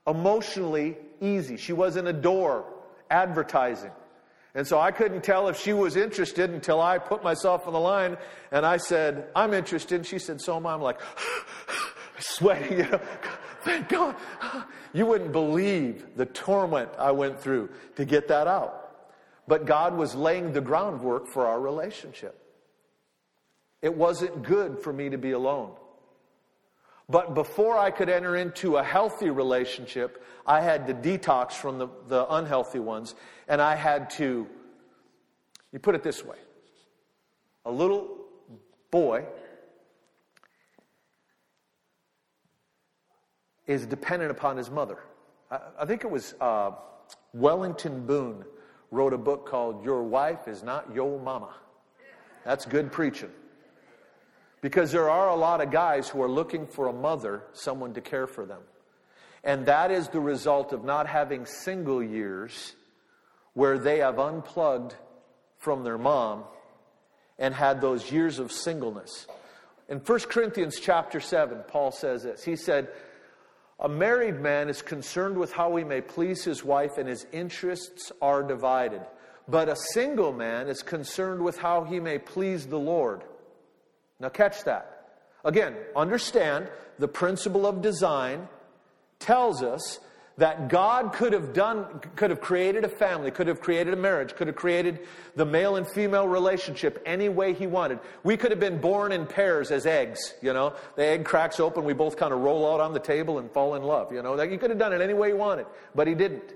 emotionally 0.06 0.96
easy. 1.20 1.56
She 1.56 1.72
wasn't 1.72 2.08
a 2.08 2.12
door 2.12 2.64
advertising. 3.10 3.92
And 4.54 4.66
so 4.66 4.78
I 4.78 4.90
couldn't 4.90 5.22
tell 5.22 5.48
if 5.48 5.58
she 5.58 5.72
was 5.72 5.96
interested 5.96 6.50
until 6.50 6.80
I 6.80 6.98
put 6.98 7.22
myself 7.22 7.66
on 7.66 7.72
the 7.72 7.80
line 7.80 8.16
and 8.50 8.64
I 8.64 8.78
said, 8.78 9.28
I'm 9.36 9.54
interested. 9.54 9.96
And 9.96 10.06
she 10.06 10.18
said, 10.18 10.40
So 10.40 10.56
am 10.56 10.66
I. 10.66 10.74
I'm 10.74 10.82
like, 10.82 11.00
sweating, 12.18 12.78
you 12.78 12.88
know, 12.88 13.00
thank 13.60 13.88
God. 13.88 14.16
You 14.92 15.06
wouldn't 15.06 15.32
believe 15.32 16.16
the 16.16 16.26
torment 16.26 16.90
I 16.98 17.12
went 17.12 17.38
through 17.40 17.70
to 17.96 18.04
get 18.04 18.28
that 18.28 18.46
out. 18.46 18.88
But 19.46 19.64
God 19.64 19.96
was 19.96 20.14
laying 20.14 20.52
the 20.52 20.60
groundwork 20.60 21.28
for 21.28 21.46
our 21.46 21.60
relationship. 21.60 22.38
It 23.80 23.94
wasn't 23.94 24.42
good 24.42 24.80
for 24.80 24.92
me 24.92 25.10
to 25.10 25.18
be 25.18 25.32
alone. 25.32 25.72
But 27.08 27.34
before 27.34 27.78
I 27.78 27.90
could 27.90 28.08
enter 28.08 28.36
into 28.36 28.76
a 28.76 28.82
healthy 28.82 29.30
relationship, 29.30 30.22
I 30.46 30.60
had 30.60 30.86
to 30.88 30.94
detox 30.94 31.52
from 31.52 31.78
the, 31.78 31.88
the 32.06 32.26
unhealthy 32.34 32.80
ones. 32.80 33.14
And 33.48 33.62
I 33.62 33.76
had 33.76 34.10
to, 34.10 34.46
you 35.72 35.78
put 35.78 35.94
it 35.94 36.02
this 36.02 36.24
way 36.24 36.36
a 37.64 37.70
little 37.70 38.08
boy 38.90 39.24
is 43.66 43.84
dependent 43.84 44.30
upon 44.30 44.56
his 44.56 44.70
mother. 44.70 44.98
I, 45.50 45.60
I 45.80 45.84
think 45.84 46.04
it 46.04 46.10
was 46.10 46.34
uh, 46.40 46.72
Wellington 47.34 48.06
Boone 48.06 48.44
wrote 48.90 49.12
a 49.12 49.18
book 49.18 49.46
called 49.46 49.84
Your 49.84 50.02
Wife 50.02 50.48
is 50.48 50.62
Not 50.62 50.94
Your 50.94 51.20
Mama. 51.20 51.54
That's 52.44 52.64
good 52.64 52.90
preaching. 52.90 53.30
Because 54.60 54.90
there 54.90 55.08
are 55.08 55.28
a 55.28 55.36
lot 55.36 55.60
of 55.60 55.70
guys 55.70 56.08
who 56.08 56.22
are 56.22 56.28
looking 56.28 56.66
for 56.66 56.88
a 56.88 56.92
mother, 56.92 57.44
someone 57.52 57.94
to 57.94 58.00
care 58.00 58.26
for 58.26 58.44
them. 58.44 58.60
And 59.44 59.66
that 59.66 59.90
is 59.90 60.08
the 60.08 60.20
result 60.20 60.72
of 60.72 60.84
not 60.84 61.06
having 61.06 61.46
single 61.46 62.02
years 62.02 62.74
where 63.54 63.78
they 63.78 63.98
have 63.98 64.18
unplugged 64.18 64.94
from 65.58 65.84
their 65.84 65.98
mom 65.98 66.44
and 67.38 67.54
had 67.54 67.80
those 67.80 68.10
years 68.10 68.38
of 68.38 68.50
singleness. 68.50 69.26
In 69.88 69.98
1 69.98 70.20
Corinthians 70.28 70.78
chapter 70.80 71.20
7, 71.20 71.62
Paul 71.68 71.92
says 71.92 72.24
this. 72.24 72.44
He 72.44 72.56
said, 72.56 72.88
A 73.80 73.88
married 73.88 74.40
man 74.40 74.68
is 74.68 74.82
concerned 74.82 75.38
with 75.38 75.52
how 75.52 75.74
he 75.76 75.84
may 75.84 76.00
please 76.00 76.44
his 76.44 76.64
wife, 76.64 76.98
and 76.98 77.08
his 77.08 77.26
interests 77.32 78.12
are 78.20 78.42
divided. 78.42 79.02
But 79.46 79.68
a 79.68 79.76
single 79.76 80.32
man 80.32 80.68
is 80.68 80.82
concerned 80.82 81.42
with 81.42 81.58
how 81.58 81.84
he 81.84 82.00
may 82.00 82.18
please 82.18 82.66
the 82.66 82.78
Lord. 82.78 83.22
Now, 84.20 84.28
catch 84.28 84.64
that. 84.64 85.10
Again, 85.44 85.76
understand 85.94 86.68
the 86.98 87.08
principle 87.08 87.66
of 87.66 87.80
design 87.80 88.48
tells 89.20 89.62
us 89.62 90.00
that 90.38 90.68
God 90.68 91.12
could 91.12 91.32
have 91.32 91.52
done, 91.52 92.00
could 92.14 92.30
have 92.30 92.40
created 92.40 92.84
a 92.84 92.88
family, 92.88 93.32
could 93.32 93.48
have 93.48 93.60
created 93.60 93.92
a 93.92 93.96
marriage, 93.96 94.36
could 94.36 94.46
have 94.46 94.54
created 94.54 95.00
the 95.34 95.44
male 95.44 95.74
and 95.74 95.86
female 95.90 96.28
relationship 96.28 97.02
any 97.04 97.28
way 97.28 97.52
He 97.52 97.66
wanted. 97.66 97.98
We 98.22 98.36
could 98.36 98.52
have 98.52 98.60
been 98.60 98.80
born 98.80 99.10
in 99.10 99.26
pairs 99.26 99.72
as 99.72 99.84
eggs, 99.84 100.34
you 100.40 100.52
know. 100.52 100.74
The 100.94 101.04
egg 101.04 101.24
cracks 101.24 101.58
open, 101.58 101.84
we 101.84 101.92
both 101.92 102.16
kind 102.16 102.32
of 102.32 102.40
roll 102.40 102.72
out 102.72 102.80
on 102.80 102.92
the 102.92 103.00
table 103.00 103.40
and 103.40 103.50
fall 103.50 103.74
in 103.74 103.82
love, 103.82 104.12
you 104.12 104.22
know. 104.22 104.34
Like, 104.34 104.50
he 104.50 104.58
could 104.58 104.70
have 104.70 104.78
done 104.78 104.92
it 104.92 105.00
any 105.00 105.14
way 105.14 105.28
He 105.28 105.34
wanted, 105.34 105.66
but 105.94 106.06
He 106.06 106.14
didn't. 106.14 106.54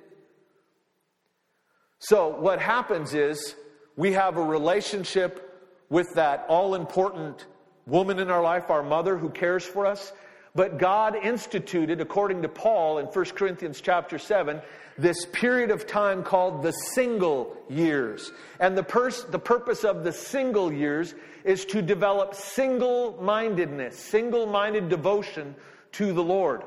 So, 1.98 2.28
what 2.28 2.60
happens 2.60 3.14
is 3.14 3.56
we 3.96 4.12
have 4.12 4.36
a 4.36 4.44
relationship 4.44 5.48
with 5.88 6.14
that 6.14 6.46
all 6.48 6.76
important 6.76 7.46
woman 7.86 8.18
in 8.18 8.30
our 8.30 8.42
life, 8.42 8.70
our 8.70 8.82
mother 8.82 9.16
who 9.16 9.30
cares 9.30 9.64
for 9.64 9.86
us. 9.86 10.12
But 10.54 10.78
God 10.78 11.16
instituted, 11.16 12.00
according 12.00 12.42
to 12.42 12.48
Paul 12.48 12.98
in 12.98 13.06
1 13.06 13.24
Corinthians 13.26 13.80
chapter 13.80 14.18
7, 14.18 14.60
this 14.98 15.24
period 15.32 15.70
of 15.70 15.86
time 15.86 16.22
called 16.22 16.62
the 16.62 16.72
single 16.72 17.56
years. 17.70 18.30
And 18.60 18.76
the, 18.76 18.82
pers- 18.82 19.24
the 19.24 19.38
purpose 19.38 19.84
of 19.84 20.04
the 20.04 20.12
single 20.12 20.70
years 20.70 21.14
is 21.44 21.64
to 21.66 21.80
develop 21.80 22.34
single 22.34 23.18
mindedness, 23.22 23.98
single 23.98 24.46
minded 24.46 24.90
devotion 24.90 25.54
to 25.92 26.12
the 26.12 26.22
Lord. 26.22 26.62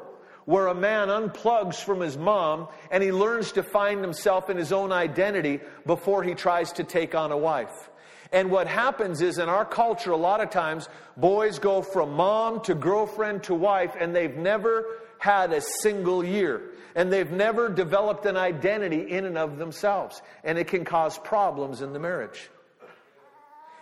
Where 0.46 0.68
a 0.68 0.76
man 0.76 1.10
unplugs 1.10 1.76
from 1.76 2.00
his 2.02 2.18
mom 2.18 2.68
and 2.92 3.02
he 3.02 3.12
learns 3.12 3.52
to 3.54 3.64
find 3.64 4.02
himself 4.02 4.50
in 4.50 4.58
his 4.58 4.72
own 4.72 4.92
identity 4.92 5.60
before 5.86 6.24
he 6.24 6.36
tries 6.36 6.72
to 6.74 6.84
take 6.84 7.16
on 7.16 7.32
a 7.32 7.38
wife. 7.38 7.90
And 8.32 8.50
what 8.52 8.68
happens 8.68 9.22
is 9.22 9.38
in 9.38 9.50
our 9.50 9.66
culture, 9.66 10.12
a 10.12 10.18
lot 10.18 10.42
of 10.42 10.50
times, 10.50 10.90
boys 11.16 11.60
go 11.60 11.82
from 11.82 12.14
mom 12.14 12.62
to 12.62 12.76
girlfriend 12.76 13.44
to 13.44 13.56
wife, 13.56 13.96
and 14.00 14.16
they've 14.16 14.36
never 14.36 14.86
had 15.20 15.54
a 15.54 15.62
single 15.82 16.24
year. 16.24 16.62
And 16.96 17.12
they've 17.12 17.32
never 17.32 17.70
developed 17.70 18.26
an 18.26 18.38
identity 18.38 19.12
in 19.12 19.26
and 19.26 19.38
of 19.38 19.58
themselves. 19.58 20.22
And 20.44 20.58
it 20.58 20.68
can 20.68 20.86
cause 20.86 21.18
problems 21.18 21.82
in 21.82 21.94
the 21.94 22.00
marriage. 22.00 22.50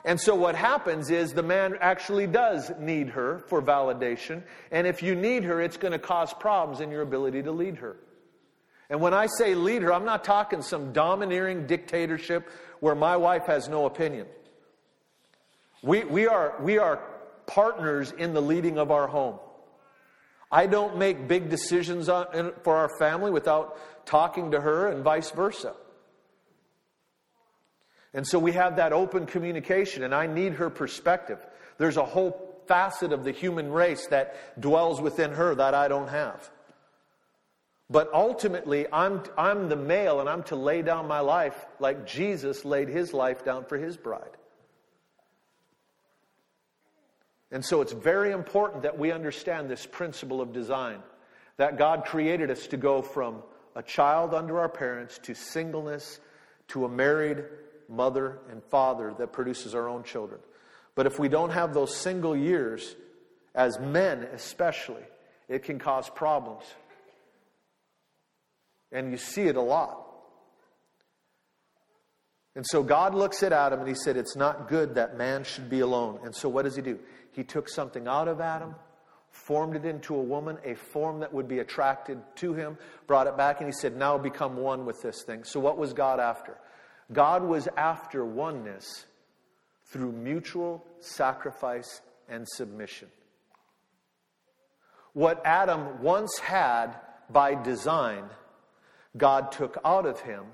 And 0.05 0.19
so 0.19 0.35
what 0.35 0.55
happens 0.55 1.09
is 1.09 1.31
the 1.31 1.43
man 1.43 1.77
actually 1.79 2.27
does 2.27 2.71
need 2.79 3.09
her 3.09 3.39
for 3.47 3.61
validation. 3.61 4.43
And 4.71 4.85
if 4.85 5.01
you 5.01 5.15
need 5.15 5.43
her, 5.43 5.61
it's 5.61 5.77
going 5.77 5.93
to 5.93 5.99
cause 5.99 6.33
problems 6.33 6.81
in 6.81 6.91
your 6.91 7.01
ability 7.01 7.43
to 7.43 7.51
lead 7.51 7.77
her. 7.77 7.95
And 8.89 8.99
when 8.99 9.13
I 9.13 9.27
say 9.27 9.55
lead 9.55 9.81
her, 9.81 9.93
I'm 9.93 10.05
not 10.05 10.23
talking 10.23 10.61
some 10.61 10.91
domineering 10.91 11.67
dictatorship 11.67 12.49
where 12.83 12.95
my 12.95 13.15
wife 13.15 13.45
has 13.45 13.69
no 13.69 13.85
opinion. 13.85 14.27
We, 15.83 16.03
we, 16.03 16.27
are, 16.27 16.55
we 16.59 16.79
are 16.79 17.01
partners 17.45 18.11
in 18.11 18.33
the 18.33 18.41
leading 18.41 18.77
of 18.77 18.91
our 18.91 19.07
home. 19.07 19.39
I 20.51 20.65
don't 20.65 20.97
make 20.97 21.29
big 21.29 21.49
decisions 21.49 22.09
on, 22.09 22.51
for 22.61 22.75
our 22.75 22.89
family 22.99 23.31
without 23.31 24.05
talking 24.05 24.51
to 24.51 24.59
her 24.59 24.89
and 24.89 25.01
vice 25.01 25.31
versa. 25.31 25.75
And 28.13 28.27
so 28.27 28.37
we 28.37 28.51
have 28.51 28.75
that 28.75 28.91
open 28.91 29.27
communication, 29.27 30.03
and 30.03 30.13
I 30.13 30.27
need 30.27 30.55
her 30.55 30.69
perspective. 30.69 31.39
There's 31.77 31.95
a 31.95 32.03
whole 32.03 32.61
facet 32.67 33.13
of 33.13 33.23
the 33.23 33.31
human 33.31 33.71
race 33.71 34.07
that 34.07 34.59
dwells 34.59 34.99
within 34.99 35.31
her 35.31 35.55
that 35.55 35.73
I 35.73 35.87
don't 35.87 36.09
have. 36.09 36.51
But 37.89 38.11
ultimately, 38.13 38.87
I'm, 38.91 39.23
I'm 39.37 39.69
the 39.69 39.75
male 39.75 40.19
and 40.19 40.29
I'm 40.29 40.43
to 40.43 40.55
lay 40.55 40.81
down 40.81 41.07
my 41.07 41.19
life 41.19 41.65
like 41.79 42.07
Jesus 42.07 42.65
laid 42.65 42.89
his 42.89 43.13
life 43.13 43.43
down 43.43 43.65
for 43.65 43.77
his 43.77 43.97
bride. 43.97 44.37
And 47.51 47.63
so 47.63 47.81
it's 47.81 47.91
very 47.91 48.31
important 48.31 48.83
that 48.83 48.97
we 48.97 49.11
understand 49.11 49.69
this 49.69 49.85
principle 49.85 50.41
of 50.41 50.53
design 50.53 50.99
that 51.57 51.77
God 51.77 52.05
created 52.05 52.49
us 52.49 52.65
to 52.67 52.77
go 52.77 53.01
from 53.03 53.43
a 53.75 53.83
child 53.83 54.33
under 54.33 54.59
our 54.59 54.69
parents 54.69 55.19
to 55.19 55.35
singleness 55.35 56.19
to 56.69 56.85
a 56.85 56.89
married 56.89 57.43
mother 57.87 58.39
and 58.49 58.63
father 58.63 59.13
that 59.19 59.31
produces 59.31 59.75
our 59.75 59.87
own 59.87 60.03
children. 60.03 60.39
But 60.95 61.05
if 61.05 61.19
we 61.19 61.27
don't 61.27 61.51
have 61.51 61.73
those 61.73 61.95
single 61.95 62.35
years, 62.35 62.95
as 63.53 63.79
men 63.79 64.23
especially, 64.33 65.03
it 65.47 65.63
can 65.63 65.77
cause 65.77 66.09
problems. 66.09 66.63
And 68.93 69.11
you 69.11 69.17
see 69.17 69.43
it 69.43 69.57
a 69.57 69.61
lot. 69.61 70.03
And 72.55 72.65
so 72.67 72.83
God 72.83 73.15
looks 73.15 73.41
at 73.41 73.51
Adam 73.51 73.79
and 73.79 73.89
he 73.89 73.95
said, 73.95 74.15
It's 74.15 74.35
not 74.35 74.67
good 74.67 74.95
that 74.95 75.17
man 75.17 75.43
should 75.43 75.69
be 75.69 75.79
alone. 75.79 76.19
And 76.23 76.35
so 76.35 76.47
what 76.47 76.63
does 76.63 76.75
he 76.75 76.81
do? 76.81 76.99
He 77.31 77.43
took 77.43 77.67
something 77.67 78.07
out 78.07 78.27
of 78.27 78.39
Adam, 78.39 78.75
formed 79.31 79.75
it 79.75 79.85
into 79.85 80.15
a 80.15 80.21
woman, 80.21 80.59
a 80.63 80.75
form 80.75 81.19
that 81.21 81.33
would 81.33 81.47
be 81.47 81.59
attracted 81.59 82.19
to 82.35 82.53
him, 82.53 82.77
brought 83.07 83.25
it 83.25 83.35
back, 83.35 83.59
and 83.59 83.67
he 83.67 83.73
said, 83.73 83.97
Now 83.97 84.19
become 84.19 84.55
one 84.57 84.85
with 84.85 85.01
this 85.01 85.23
thing. 85.23 85.43
So 85.43 85.59
what 85.59 85.77
was 85.77 85.93
God 85.93 86.19
after? 86.19 86.57
God 87.11 87.43
was 87.43 87.67
after 87.75 88.23
oneness 88.23 89.05
through 89.85 90.11
mutual 90.11 90.85
sacrifice 90.99 92.01
and 92.29 92.47
submission. 92.47 93.09
What 95.13 95.41
Adam 95.45 96.01
once 96.01 96.37
had 96.39 96.95
by 97.29 97.55
design 97.55 98.25
God 99.15 99.51
took 99.51 99.77
out 99.85 100.05
of 100.05 100.19
him, 100.21 100.45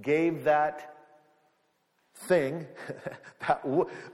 gave 0.00 0.44
that 0.44 0.94
thing, 2.14 2.66
that, 3.46 3.64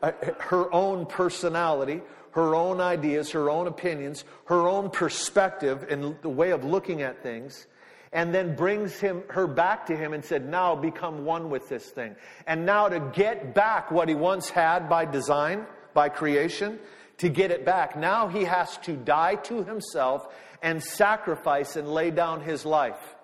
uh, 0.03 0.13
her 0.39 0.73
own 0.73 1.07
personality, 1.07 2.03
her 2.33 2.55
own 2.55 2.81
ideas, 2.81 3.31
her 3.31 3.49
own 3.49 3.67
opinions, 3.67 4.25
her 4.45 4.69
own 4.69 4.91
perspective 4.91 5.87
and 5.89 6.17
the 6.21 6.29
way 6.29 6.51
of 6.51 6.65
looking 6.65 7.01
at 7.03 7.23
things, 7.23 7.67
and 8.13 8.35
then 8.35 8.55
brings 8.55 8.99
him, 9.01 9.23
her 9.29 9.47
back 9.47 9.87
to 9.87 9.97
him 9.97 10.13
and 10.13 10.25
said, 10.25 10.49
Now 10.49 10.77
become 10.77 11.25
one 11.25 11.51
with 11.51 11.69
this 11.69 11.87
thing. 11.87 12.15
And 12.47 12.65
now 12.65 12.89
to 12.89 13.01
get 13.01 13.55
back 13.55 13.91
what 13.91 14.09
he 14.09 14.15
once 14.15 14.51
had 14.51 14.89
by 14.89 15.07
design, 15.07 15.67
by 15.95 16.09
creation, 16.11 16.79
to 17.19 17.29
get 17.29 17.51
it 17.51 17.65
back, 17.65 17.97
now 17.97 18.29
he 18.29 18.45
has 18.45 18.77
to 18.79 18.93
die 18.93 19.37
to 19.37 19.65
himself 19.65 20.29
and 20.63 20.83
sacrifice 20.83 21.77
and 21.77 21.89
lay 21.89 22.11
down 22.11 22.43
his 22.43 22.67
life. 22.67 23.16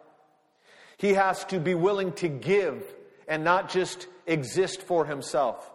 He 1.03 1.15
has 1.15 1.45
to 1.47 1.59
be 1.59 1.75
willing 1.75 2.13
to 2.13 2.29
give 2.29 2.85
and 3.27 3.43
not 3.43 3.69
just 3.69 4.07
exist 4.25 4.83
for 4.83 5.05
himself. 5.05 5.69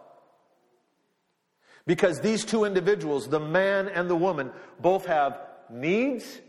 Because 1.86 2.20
these 2.20 2.46
two 2.46 2.64
individuals, 2.64 3.28
the 3.28 3.38
man 3.38 3.88
and 3.88 4.08
the 4.08 4.16
woman, 4.16 4.50
both 4.80 5.04
have 5.04 5.38
needs 5.68 6.40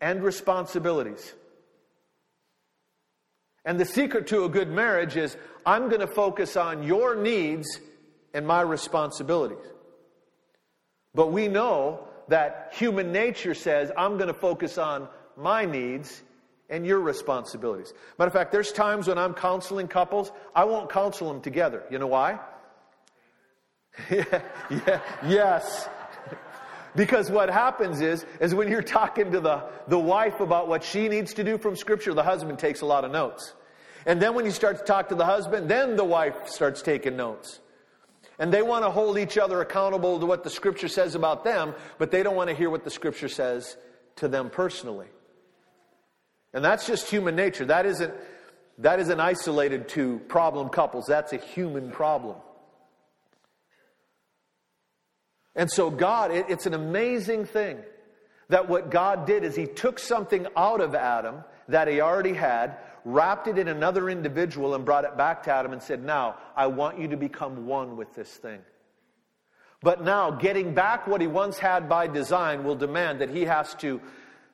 and 0.00 0.22
responsibilities. 0.22 1.34
And 3.64 3.80
the 3.80 3.84
secret 3.84 4.28
to 4.28 4.44
a 4.44 4.48
good 4.48 4.70
marriage 4.70 5.16
is 5.16 5.36
I'm 5.66 5.88
going 5.88 6.00
to 6.00 6.06
focus 6.06 6.56
on 6.56 6.84
your 6.84 7.16
needs 7.16 7.80
and 8.32 8.46
my 8.46 8.60
responsibilities. 8.60 9.66
But 11.16 11.32
we 11.32 11.48
know 11.48 12.06
that 12.28 12.74
human 12.74 13.10
nature 13.10 13.54
says 13.54 13.90
I'm 13.96 14.18
going 14.18 14.32
to 14.32 14.38
focus 14.38 14.78
on 14.78 15.08
my 15.36 15.64
needs 15.64 16.22
and 16.70 16.86
your 16.86 17.00
responsibilities. 17.00 17.92
Matter 18.18 18.28
of 18.28 18.32
fact, 18.32 18.52
there's 18.52 18.72
times 18.72 19.08
when 19.08 19.18
I'm 19.18 19.34
counseling 19.34 19.88
couples, 19.88 20.32
I 20.54 20.64
won't 20.64 20.90
counsel 20.90 21.32
them 21.32 21.40
together. 21.42 21.84
You 21.90 21.98
know 21.98 22.06
why? 22.06 22.40
yeah, 24.10 24.42
yeah, 24.70 25.00
yes. 25.26 25.88
Because 26.96 27.30
what 27.30 27.50
happens 27.50 28.00
is, 28.00 28.24
is 28.40 28.54
when 28.54 28.68
you're 28.68 28.82
talking 28.82 29.32
to 29.32 29.40
the, 29.40 29.64
the 29.88 29.98
wife 29.98 30.40
about 30.40 30.68
what 30.68 30.84
she 30.84 31.08
needs 31.08 31.34
to 31.34 31.44
do 31.44 31.58
from 31.58 31.76
Scripture, 31.76 32.14
the 32.14 32.22
husband 32.22 32.58
takes 32.58 32.82
a 32.82 32.86
lot 32.86 33.04
of 33.04 33.10
notes. 33.10 33.54
And 34.06 34.20
then 34.22 34.34
when 34.34 34.44
you 34.44 34.50
start 34.50 34.78
to 34.78 34.84
talk 34.84 35.08
to 35.08 35.14
the 35.14 35.24
husband, 35.24 35.68
then 35.68 35.96
the 35.96 36.04
wife 36.04 36.48
starts 36.48 36.82
taking 36.82 37.16
notes. 37.16 37.60
And 38.38 38.52
they 38.52 38.62
want 38.62 38.84
to 38.84 38.90
hold 38.90 39.18
each 39.18 39.38
other 39.38 39.60
accountable 39.60 40.20
to 40.20 40.26
what 40.26 40.44
the 40.44 40.50
Scripture 40.50 40.88
says 40.88 41.14
about 41.14 41.44
them, 41.44 41.74
but 41.98 42.10
they 42.10 42.22
don't 42.22 42.36
want 42.36 42.50
to 42.50 42.56
hear 42.56 42.70
what 42.70 42.84
the 42.84 42.90
Scripture 42.90 43.28
says 43.28 43.76
to 44.16 44.28
them 44.28 44.50
personally. 44.50 45.06
And 46.54 46.64
that's 46.64 46.86
just 46.86 47.10
human 47.10 47.36
nature. 47.36 47.66
That 47.66 47.84
isn't, 47.84 48.14
that 48.78 49.00
isn't 49.00 49.20
isolated 49.20 49.88
to 49.90 50.20
problem 50.28 50.68
couples. 50.68 51.04
That's 51.06 51.32
a 51.32 51.36
human 51.36 51.90
problem. 51.90 52.36
And 55.56 55.70
so, 55.70 55.90
God, 55.90 56.30
it, 56.30 56.46
it's 56.48 56.66
an 56.66 56.74
amazing 56.74 57.44
thing 57.44 57.78
that 58.48 58.68
what 58.68 58.90
God 58.90 59.26
did 59.26 59.44
is 59.44 59.56
He 59.56 59.66
took 59.66 59.98
something 59.98 60.46
out 60.56 60.80
of 60.80 60.94
Adam 60.94 61.44
that 61.68 61.88
he 61.88 62.00
already 62.00 62.34
had, 62.34 62.76
wrapped 63.04 63.48
it 63.48 63.58
in 63.58 63.68
another 63.68 64.10
individual, 64.10 64.74
and 64.74 64.84
brought 64.84 65.04
it 65.04 65.16
back 65.16 65.42
to 65.44 65.52
Adam 65.52 65.72
and 65.72 65.82
said, 65.82 66.04
Now, 66.04 66.36
I 66.56 66.66
want 66.66 66.98
you 66.98 67.08
to 67.08 67.16
become 67.16 67.66
one 67.66 67.96
with 67.96 68.14
this 68.14 68.30
thing. 68.30 68.60
But 69.82 70.02
now, 70.02 70.30
getting 70.30 70.74
back 70.74 71.06
what 71.06 71.20
he 71.20 71.26
once 71.26 71.58
had 71.58 71.88
by 71.88 72.06
design 72.06 72.64
will 72.64 72.76
demand 72.76 73.20
that 73.20 73.30
he 73.30 73.44
has 73.44 73.74
to 73.76 74.00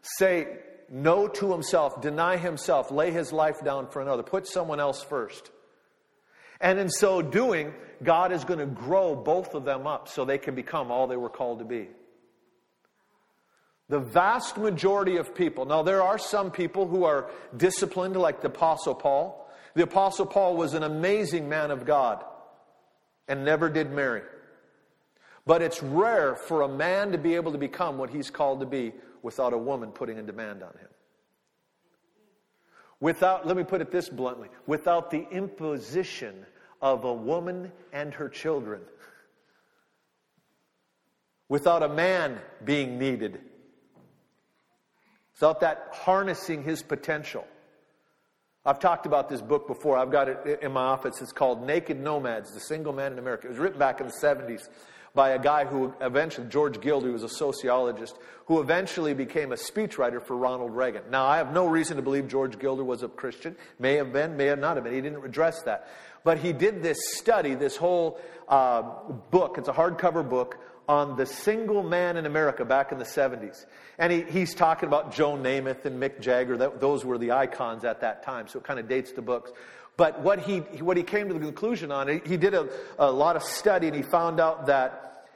say 0.03 0.59
no 0.91 1.28
to 1.28 1.53
himself, 1.53 2.03
deny 2.03 2.36
himself, 2.36 2.91
lay 2.91 3.12
his 3.12 3.32
life 3.32 3.62
down 3.64 3.86
for 3.88 4.03
another, 4.03 4.24
put 4.24 4.47
someone 4.47 4.80
else 4.80 5.03
first. 5.03 5.51
And 6.61 6.78
in 6.78 6.91
so 6.91 7.22
doing, 7.22 7.72
God 8.03 8.32
is 8.32 8.45
going 8.45 8.59
to 8.59 8.66
grow 8.66 9.14
both 9.14 9.55
of 9.55 9.64
them 9.64 9.86
up 9.86 10.09
so 10.09 10.24
they 10.24 10.36
can 10.36 10.55
become 10.55 10.91
all 10.91 11.07
they 11.07 11.16
were 11.16 11.30
called 11.30 11.61
to 11.61 11.64
be. 11.64 11.88
The 13.88 14.01
vast 14.01 14.59
majority 14.59 15.16
of 15.16 15.34
people, 15.34 15.64
now 15.64 15.82
there 15.82 16.03
are 16.03 16.18
some 16.18 16.51
people 16.51 16.86
who 16.86 17.05
are 17.05 17.30
disciplined, 17.57 18.16
like 18.16 18.41
the 18.41 18.49
Apostle 18.49 18.95
Paul. 18.95 19.49
The 19.74 19.84
Apostle 19.84 20.26
Paul 20.26 20.57
was 20.57 20.74
an 20.74 20.82
amazing 20.82 21.49
man 21.49 21.70
of 21.70 21.86
God 21.86 22.24
and 23.26 23.45
never 23.45 23.68
did 23.68 23.91
marry. 23.91 24.22
But 25.47 25.62
it's 25.62 25.82
rare 25.82 26.36
for 26.36 26.62
a 26.62 26.68
man 26.68 27.12
to 27.12 27.18
be 27.18 27.36
able 27.36 27.53
to 27.53 27.59
become 27.59 27.97
what 27.97 28.11
he's 28.11 28.30
called 28.30 28.61
to 28.61 28.66
be 28.66 28.93
without 29.23 29.53
a 29.53 29.59
woman 29.59 29.91
putting 29.91 30.18
a 30.18 30.23
demand 30.23 30.62
on 30.62 30.71
him. 30.71 30.89
Without, 33.01 33.47
let 33.47 33.57
me 33.57 33.64
put 33.64 33.81
it 33.81 33.91
this 33.91 34.09
bluntly, 34.09 34.49
without 34.66 35.11
the 35.11 35.27
imposition 35.31 36.45
of 36.83 37.05
a 37.05 37.12
woman 37.12 37.73
and 37.93 38.12
her 38.14 38.29
children. 38.29 38.83
Without 41.49 41.83
a 41.83 41.89
man 41.89 42.39
being 42.64 42.99
needed. 42.99 43.41
Without 45.35 45.61
that 45.61 45.89
harnessing 45.93 46.62
his 46.62 46.83
potential. 46.83 47.47
I've 48.64 48.79
talked 48.79 49.07
about 49.07 49.31
this 49.31 49.41
book 49.41 49.66
before. 49.66 49.97
I've 49.97 50.12
got 50.12 50.29
it 50.29 50.61
in 50.62 50.73
my 50.73 50.83
office. 50.83 51.23
It's 51.23 51.33
called 51.33 51.66
Naked 51.66 51.99
Nomads, 51.99 52.53
The 52.53 52.61
Single 52.61 52.93
Man 52.93 53.12
in 53.12 53.18
America. 53.18 53.47
It 53.47 53.51
was 53.51 53.59
written 53.59 53.79
back 53.79 54.01
in 54.01 54.07
the 54.07 54.12
70s 54.12 54.68
by 55.15 55.31
a 55.31 55.39
guy 55.39 55.65
who 55.65 55.93
eventually, 56.01 56.47
George 56.49 56.81
Gilder, 56.81 57.09
who 57.09 57.13
was 57.13 57.23
a 57.23 57.29
sociologist, 57.29 58.17
who 58.47 58.61
eventually 58.61 59.15
became 59.15 59.53
a 59.53 59.57
speechwriter 59.57 60.23
for 60.23 60.37
Ronald 60.37 60.75
Reagan. 60.75 61.03
Now, 61.11 61.27
I 61.27 61.37
have 61.39 61.53
no 61.53 61.67
reason 61.67 61.97
to 61.97 62.03
believe 62.03 62.29
George 62.29 62.59
Gilder 62.59 62.85
was 62.85 63.03
a 63.03 63.09
Christian. 63.09 63.57
May 63.79 63.95
have 63.95 64.13
been, 64.13 64.37
may 64.37 64.47
have 64.47 64.59
not 64.59 64.77
have 64.77 64.85
been. 64.85 64.95
He 64.95 65.01
didn't 65.01 65.25
address 65.25 65.63
that. 65.63 65.89
But 66.25 66.39
he 66.39 66.53
did 66.53 66.83
this 66.83 66.99
study, 67.17 67.55
this 67.55 67.77
whole 67.77 68.21
uh, 68.49 68.83
book. 69.31 69.57
It's 69.59 69.69
a 69.69 69.73
hardcover 69.73 70.29
book 70.29 70.59
on 70.89 71.17
the 71.17 71.25
single 71.25 71.85
man 71.85 72.17
in 72.17 72.27
America 72.27 72.65
back 72.65 72.91
in 72.91 72.99
the 72.99 73.05
70s. 73.05 73.65
And 73.99 74.13
he, 74.13 74.23
he's 74.23 74.55
talking 74.55 74.89
about 74.89 75.15
Joe 75.15 75.37
Namath 75.37 75.85
and 75.85 76.03
Mick 76.03 76.21
Jagger. 76.21 76.57
That, 76.57 76.81
those 76.81 77.05
were 77.05 77.17
the 77.17 77.31
icons 77.31 77.85
at 77.85 78.01
that 78.01 78.25
time, 78.25 78.49
so 78.49 78.59
it 78.59 78.65
kind 78.65 78.81
of 78.81 78.89
dates 78.89 79.13
the 79.13 79.23
books. 79.23 79.53
But 80.01 80.20
what 80.20 80.38
he, 80.38 80.61
what 80.80 80.96
he 80.96 81.03
came 81.03 81.28
to 81.28 81.34
the 81.34 81.40
conclusion 81.40 81.92
on, 81.92 82.09
he 82.24 82.38
did 82.38 82.55
a, 82.55 82.70
a 82.98 83.12
lot 83.12 83.36
of 83.36 83.42
study 83.42 83.88
and 83.88 83.94
he 83.94 84.01
found 84.01 84.40
out 84.40 84.64
that 84.64 85.26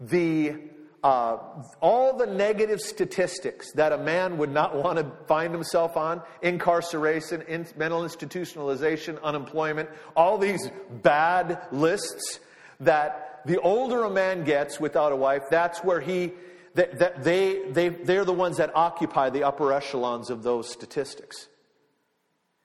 the, 0.00 0.54
uh, 1.02 1.36
all 1.82 2.16
the 2.16 2.24
negative 2.24 2.80
statistics 2.80 3.72
that 3.72 3.92
a 3.92 3.98
man 3.98 4.38
would 4.38 4.50
not 4.50 4.82
want 4.82 4.96
to 4.96 5.04
find 5.26 5.52
himself 5.52 5.98
on 5.98 6.22
incarceration, 6.40 7.42
in, 7.42 7.66
mental 7.76 8.00
institutionalization, 8.00 9.22
unemployment, 9.22 9.90
all 10.16 10.38
these 10.38 10.70
bad 11.02 11.60
lists 11.70 12.40
that 12.80 13.42
the 13.44 13.60
older 13.60 14.04
a 14.04 14.10
man 14.10 14.42
gets 14.42 14.80
without 14.80 15.12
a 15.12 15.16
wife, 15.16 15.42
that's 15.50 15.84
where 15.84 16.00
he, 16.00 16.32
that, 16.76 16.98
that 16.98 17.22
they, 17.22 17.60
they, 17.72 17.90
they're 17.90 18.24
the 18.24 18.32
ones 18.32 18.56
that 18.56 18.74
occupy 18.74 19.28
the 19.28 19.44
upper 19.44 19.70
echelons 19.70 20.30
of 20.30 20.42
those 20.42 20.66
statistics. 20.72 21.46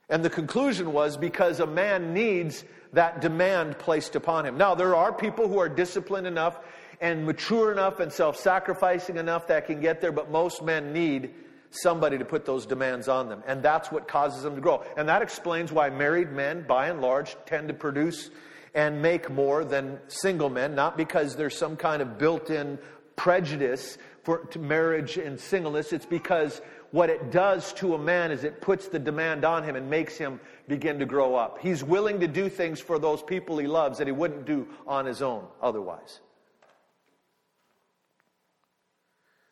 And 0.09 0.23
the 0.23 0.29
conclusion 0.29 0.91
was 0.91 1.17
because 1.17 1.59
a 1.59 1.67
man 1.67 2.13
needs 2.13 2.63
that 2.93 3.21
demand 3.21 3.77
placed 3.77 4.15
upon 4.15 4.45
him. 4.45 4.57
Now, 4.57 4.73
there 4.73 4.95
are 4.95 5.13
people 5.13 5.47
who 5.47 5.59
are 5.59 5.69
disciplined 5.69 6.25
enough 6.25 6.59
and 6.99 7.25
mature 7.25 7.71
enough 7.71 7.99
and 7.99 8.11
self 8.11 8.35
sacrificing 8.37 9.17
enough 9.17 9.47
that 9.47 9.67
can 9.67 9.79
get 9.79 10.01
there, 10.01 10.11
but 10.11 10.31
most 10.31 10.63
men 10.63 10.91
need 10.91 11.33
somebody 11.71 12.17
to 12.17 12.25
put 12.25 12.45
those 12.45 12.65
demands 12.65 13.07
on 13.07 13.29
them. 13.29 13.43
And 13.45 13.61
that's 13.61 13.91
what 13.91 14.07
causes 14.07 14.41
them 14.41 14.55
to 14.55 14.61
grow. 14.61 14.83
And 14.97 15.07
that 15.07 15.21
explains 15.21 15.71
why 15.71 15.89
married 15.89 16.31
men, 16.31 16.65
by 16.67 16.87
and 16.87 16.99
large, 16.99 17.37
tend 17.45 17.67
to 17.67 17.73
produce 17.73 18.31
and 18.73 19.01
make 19.01 19.29
more 19.29 19.63
than 19.63 19.99
single 20.07 20.49
men, 20.49 20.75
not 20.75 20.97
because 20.97 21.35
there's 21.35 21.57
some 21.57 21.75
kind 21.75 22.01
of 22.01 22.17
built 22.17 22.49
in 22.49 22.79
prejudice 23.15 23.97
for 24.23 24.47
marriage 24.59 25.17
and 25.17 25.39
singleness. 25.39 25.93
It's 25.93 26.05
because 26.05 26.61
what 26.91 27.09
it 27.09 27.31
does 27.31 27.73
to 27.73 27.93
a 27.93 27.97
man 27.97 28.31
is 28.31 28.43
it 28.43 28.61
puts 28.61 28.87
the 28.87 28.99
demand 28.99 29.45
on 29.45 29.63
him 29.63 29.75
and 29.75 29.89
makes 29.89 30.17
him 30.17 30.39
begin 30.67 30.99
to 30.99 31.05
grow 31.05 31.35
up. 31.35 31.59
He's 31.59 31.83
willing 31.83 32.19
to 32.21 32.27
do 32.27 32.49
things 32.49 32.79
for 32.79 32.97
those 32.97 33.21
people 33.21 33.57
he 33.57 33.67
loves 33.67 33.99
that 33.99 34.07
he 34.07 34.13
wouldn't 34.13 34.45
do 34.45 34.67
on 34.87 35.05
his 35.05 35.21
own 35.21 35.45
otherwise. 35.61 36.19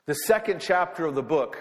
The 0.06 0.16
second 0.16 0.62
chapter 0.62 1.06
of 1.06 1.16
the 1.16 1.24
book 1.24 1.58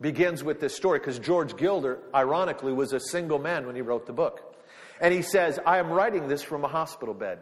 begins 0.00 0.42
with 0.44 0.60
this 0.60 0.74
story 0.74 0.98
because 0.98 1.18
George 1.18 1.56
Gilder, 1.56 2.00
ironically, 2.14 2.72
was 2.72 2.92
a 2.92 3.00
single 3.00 3.38
man 3.38 3.66
when 3.66 3.76
he 3.76 3.82
wrote 3.82 4.06
the 4.06 4.12
book. 4.12 4.56
And 5.00 5.14
he 5.14 5.22
says, 5.22 5.58
I 5.64 5.78
am 5.78 5.90
writing 5.90 6.28
this 6.28 6.42
from 6.42 6.64
a 6.64 6.68
hospital 6.68 7.14
bed. 7.14 7.38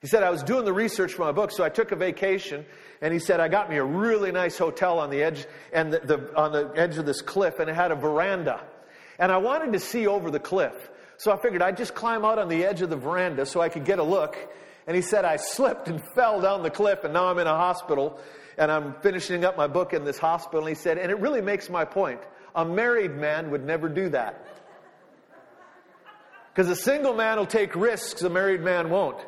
He 0.00 0.06
said, 0.06 0.22
I 0.22 0.30
was 0.30 0.42
doing 0.42 0.64
the 0.64 0.72
research 0.72 1.12
for 1.12 1.22
my 1.22 1.32
book, 1.32 1.50
so 1.50 1.62
I 1.62 1.68
took 1.68 1.92
a 1.92 1.96
vacation, 1.96 2.64
and 3.02 3.12
he 3.12 3.18
said, 3.18 3.38
I 3.38 3.48
got 3.48 3.68
me 3.68 3.76
a 3.76 3.84
really 3.84 4.32
nice 4.32 4.56
hotel 4.56 4.98
on 4.98 5.10
the 5.10 5.22
edge, 5.22 5.46
and 5.74 5.92
the, 5.92 5.98
the, 5.98 6.36
on 6.36 6.52
the 6.52 6.72
edge 6.74 6.96
of 6.96 7.04
this 7.04 7.20
cliff, 7.20 7.58
and 7.58 7.68
it 7.68 7.74
had 7.74 7.90
a 7.90 7.94
veranda. 7.94 8.64
And 9.18 9.30
I 9.30 9.36
wanted 9.36 9.74
to 9.74 9.78
see 9.78 10.06
over 10.06 10.30
the 10.30 10.40
cliff. 10.40 10.72
So 11.18 11.30
I 11.30 11.36
figured 11.42 11.60
I'd 11.60 11.76
just 11.76 11.94
climb 11.94 12.24
out 12.24 12.38
on 12.38 12.48
the 12.48 12.64
edge 12.64 12.80
of 12.80 12.88
the 12.88 12.96
veranda 12.96 13.44
so 13.44 13.60
I 13.60 13.68
could 13.68 13.84
get 13.84 13.98
a 13.98 14.02
look. 14.02 14.38
And 14.86 14.96
he 14.96 15.02
said, 15.02 15.26
I 15.26 15.36
slipped 15.36 15.88
and 15.88 16.02
fell 16.14 16.40
down 16.40 16.62
the 16.62 16.70
cliff, 16.70 17.04
and 17.04 17.12
now 17.12 17.26
I'm 17.26 17.38
in 17.38 17.46
a 17.46 17.56
hospital, 17.56 18.18
and 18.56 18.72
I'm 18.72 18.94
finishing 19.02 19.44
up 19.44 19.58
my 19.58 19.66
book 19.66 19.92
in 19.92 20.04
this 20.04 20.16
hospital. 20.16 20.60
And 20.60 20.74
he 20.74 20.82
said, 20.82 20.96
and 20.96 21.10
it 21.10 21.18
really 21.18 21.42
makes 21.42 21.68
my 21.68 21.84
point. 21.84 22.20
A 22.54 22.64
married 22.64 23.16
man 23.16 23.50
would 23.50 23.66
never 23.66 23.90
do 23.90 24.08
that. 24.08 24.46
Because 26.54 26.70
a 26.70 26.76
single 26.76 27.12
man 27.12 27.36
will 27.36 27.44
take 27.44 27.76
risks, 27.76 28.22
a 28.22 28.30
married 28.30 28.62
man 28.62 28.88
won't. 28.88 29.22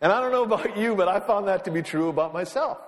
And 0.00 0.12
I 0.12 0.20
don't 0.20 0.32
know 0.32 0.44
about 0.44 0.76
you, 0.76 0.94
but 0.94 1.08
I 1.08 1.20
found 1.20 1.48
that 1.48 1.64
to 1.64 1.70
be 1.70 1.82
true 1.82 2.08
about 2.08 2.32
myself. 2.32 2.78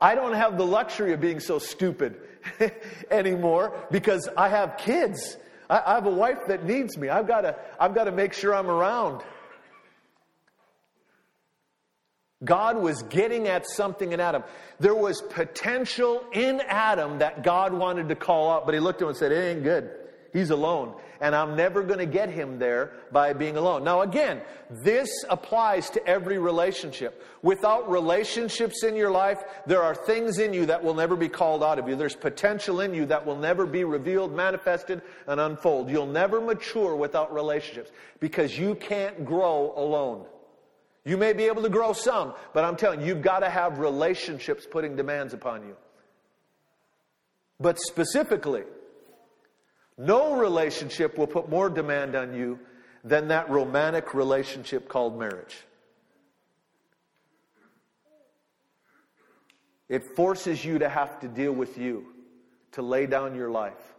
I 0.00 0.14
don't 0.14 0.34
have 0.34 0.56
the 0.56 0.66
luxury 0.66 1.12
of 1.12 1.20
being 1.20 1.40
so 1.40 1.58
stupid 1.58 2.20
anymore 3.10 3.76
because 3.90 4.28
I 4.36 4.48
have 4.48 4.76
kids. 4.76 5.36
I, 5.68 5.82
I 5.84 5.94
have 5.94 6.06
a 6.06 6.10
wife 6.10 6.46
that 6.48 6.64
needs 6.64 6.96
me. 6.96 7.08
I've 7.08 7.26
got 7.26 7.58
I've 7.80 7.94
got 7.94 8.04
to 8.04 8.12
make 8.12 8.32
sure 8.32 8.54
I'm 8.54 8.70
around. 8.70 9.22
God 12.44 12.76
was 12.78 13.02
getting 13.02 13.48
at 13.48 13.66
something 13.66 14.12
in 14.12 14.20
Adam. 14.20 14.44
There 14.78 14.94
was 14.94 15.20
potential 15.22 16.24
in 16.32 16.60
Adam 16.60 17.18
that 17.18 17.42
God 17.42 17.72
wanted 17.72 18.08
to 18.10 18.14
call 18.14 18.52
out, 18.52 18.64
but 18.64 18.74
he 18.74 18.80
looked 18.80 19.00
at 19.00 19.06
him 19.06 19.08
and 19.08 19.16
said, 19.16 19.32
It 19.32 19.56
ain't 19.56 19.64
good. 19.64 19.90
He's 20.32 20.50
alone. 20.50 20.94
And 21.20 21.34
I'm 21.34 21.56
never 21.56 21.82
going 21.82 21.98
to 21.98 22.06
get 22.06 22.30
him 22.30 22.58
there 22.58 22.92
by 23.10 23.32
being 23.32 23.56
alone. 23.56 23.82
Now, 23.82 24.02
again, 24.02 24.40
this 24.70 25.24
applies 25.28 25.90
to 25.90 26.06
every 26.06 26.38
relationship. 26.38 27.24
Without 27.42 27.90
relationships 27.90 28.84
in 28.84 28.94
your 28.94 29.10
life, 29.10 29.42
there 29.66 29.82
are 29.82 29.94
things 29.94 30.38
in 30.38 30.52
you 30.52 30.66
that 30.66 30.84
will 30.84 30.94
never 30.94 31.16
be 31.16 31.28
called 31.28 31.64
out 31.64 31.78
of 31.78 31.88
you. 31.88 31.96
There's 31.96 32.14
potential 32.14 32.80
in 32.80 32.94
you 32.94 33.06
that 33.06 33.24
will 33.26 33.36
never 33.36 33.66
be 33.66 33.84
revealed, 33.84 34.34
manifested, 34.34 35.02
and 35.26 35.40
unfold. 35.40 35.90
You'll 35.90 36.06
never 36.06 36.40
mature 36.40 36.94
without 36.94 37.32
relationships 37.34 37.90
because 38.20 38.56
you 38.56 38.74
can't 38.76 39.24
grow 39.24 39.72
alone. 39.76 40.24
You 41.04 41.16
may 41.16 41.32
be 41.32 41.44
able 41.44 41.62
to 41.62 41.70
grow 41.70 41.94
some, 41.94 42.34
but 42.52 42.64
I'm 42.64 42.76
telling 42.76 43.00
you, 43.00 43.06
you've 43.06 43.22
got 43.22 43.40
to 43.40 43.48
have 43.48 43.78
relationships 43.78 44.66
putting 44.70 44.94
demands 44.94 45.32
upon 45.32 45.62
you. 45.62 45.74
But 47.58 47.78
specifically, 47.80 48.62
no 49.98 50.36
relationship 50.36 51.18
will 51.18 51.26
put 51.26 51.48
more 51.48 51.68
demand 51.68 52.14
on 52.14 52.32
you 52.32 52.60
than 53.04 53.28
that 53.28 53.50
romantic 53.50 54.14
relationship 54.14 54.88
called 54.88 55.18
marriage. 55.18 55.56
It 59.88 60.02
forces 60.14 60.64
you 60.64 60.78
to 60.78 60.88
have 60.88 61.18
to 61.20 61.28
deal 61.28 61.52
with 61.52 61.78
you, 61.78 62.06
to 62.72 62.82
lay 62.82 63.06
down 63.06 63.34
your 63.34 63.50
life, 63.50 63.94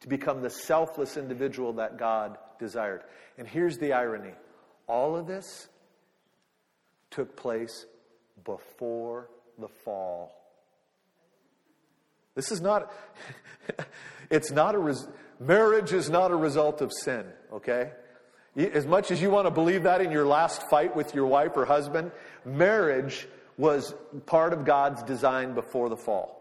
to 0.00 0.08
become 0.08 0.42
the 0.42 0.50
selfless 0.50 1.16
individual 1.16 1.74
that 1.74 1.98
God 1.98 2.38
desired. 2.58 3.02
And 3.36 3.46
here's 3.46 3.78
the 3.78 3.92
irony 3.92 4.32
all 4.86 5.16
of 5.16 5.26
this 5.26 5.68
took 7.10 7.36
place 7.36 7.86
before 8.44 9.28
the 9.58 9.68
fall. 9.68 10.34
This 12.34 12.50
is 12.52 12.60
not, 12.60 12.92
it's 14.30 14.50
not 14.50 14.74
a, 14.74 14.96
marriage 15.40 15.92
is 15.92 16.10
not 16.10 16.30
a 16.30 16.36
result 16.36 16.80
of 16.80 16.92
sin, 16.92 17.24
okay? 17.52 17.92
As 18.56 18.86
much 18.86 19.10
as 19.10 19.22
you 19.22 19.30
want 19.30 19.46
to 19.46 19.50
believe 19.50 19.84
that 19.84 20.00
in 20.00 20.10
your 20.10 20.26
last 20.26 20.68
fight 20.68 20.96
with 20.96 21.14
your 21.14 21.26
wife 21.26 21.56
or 21.56 21.64
husband, 21.64 22.10
marriage 22.44 23.28
was 23.56 23.94
part 24.26 24.52
of 24.52 24.64
God's 24.64 25.02
design 25.02 25.54
before 25.54 25.88
the 25.88 25.96
fall. 25.96 26.34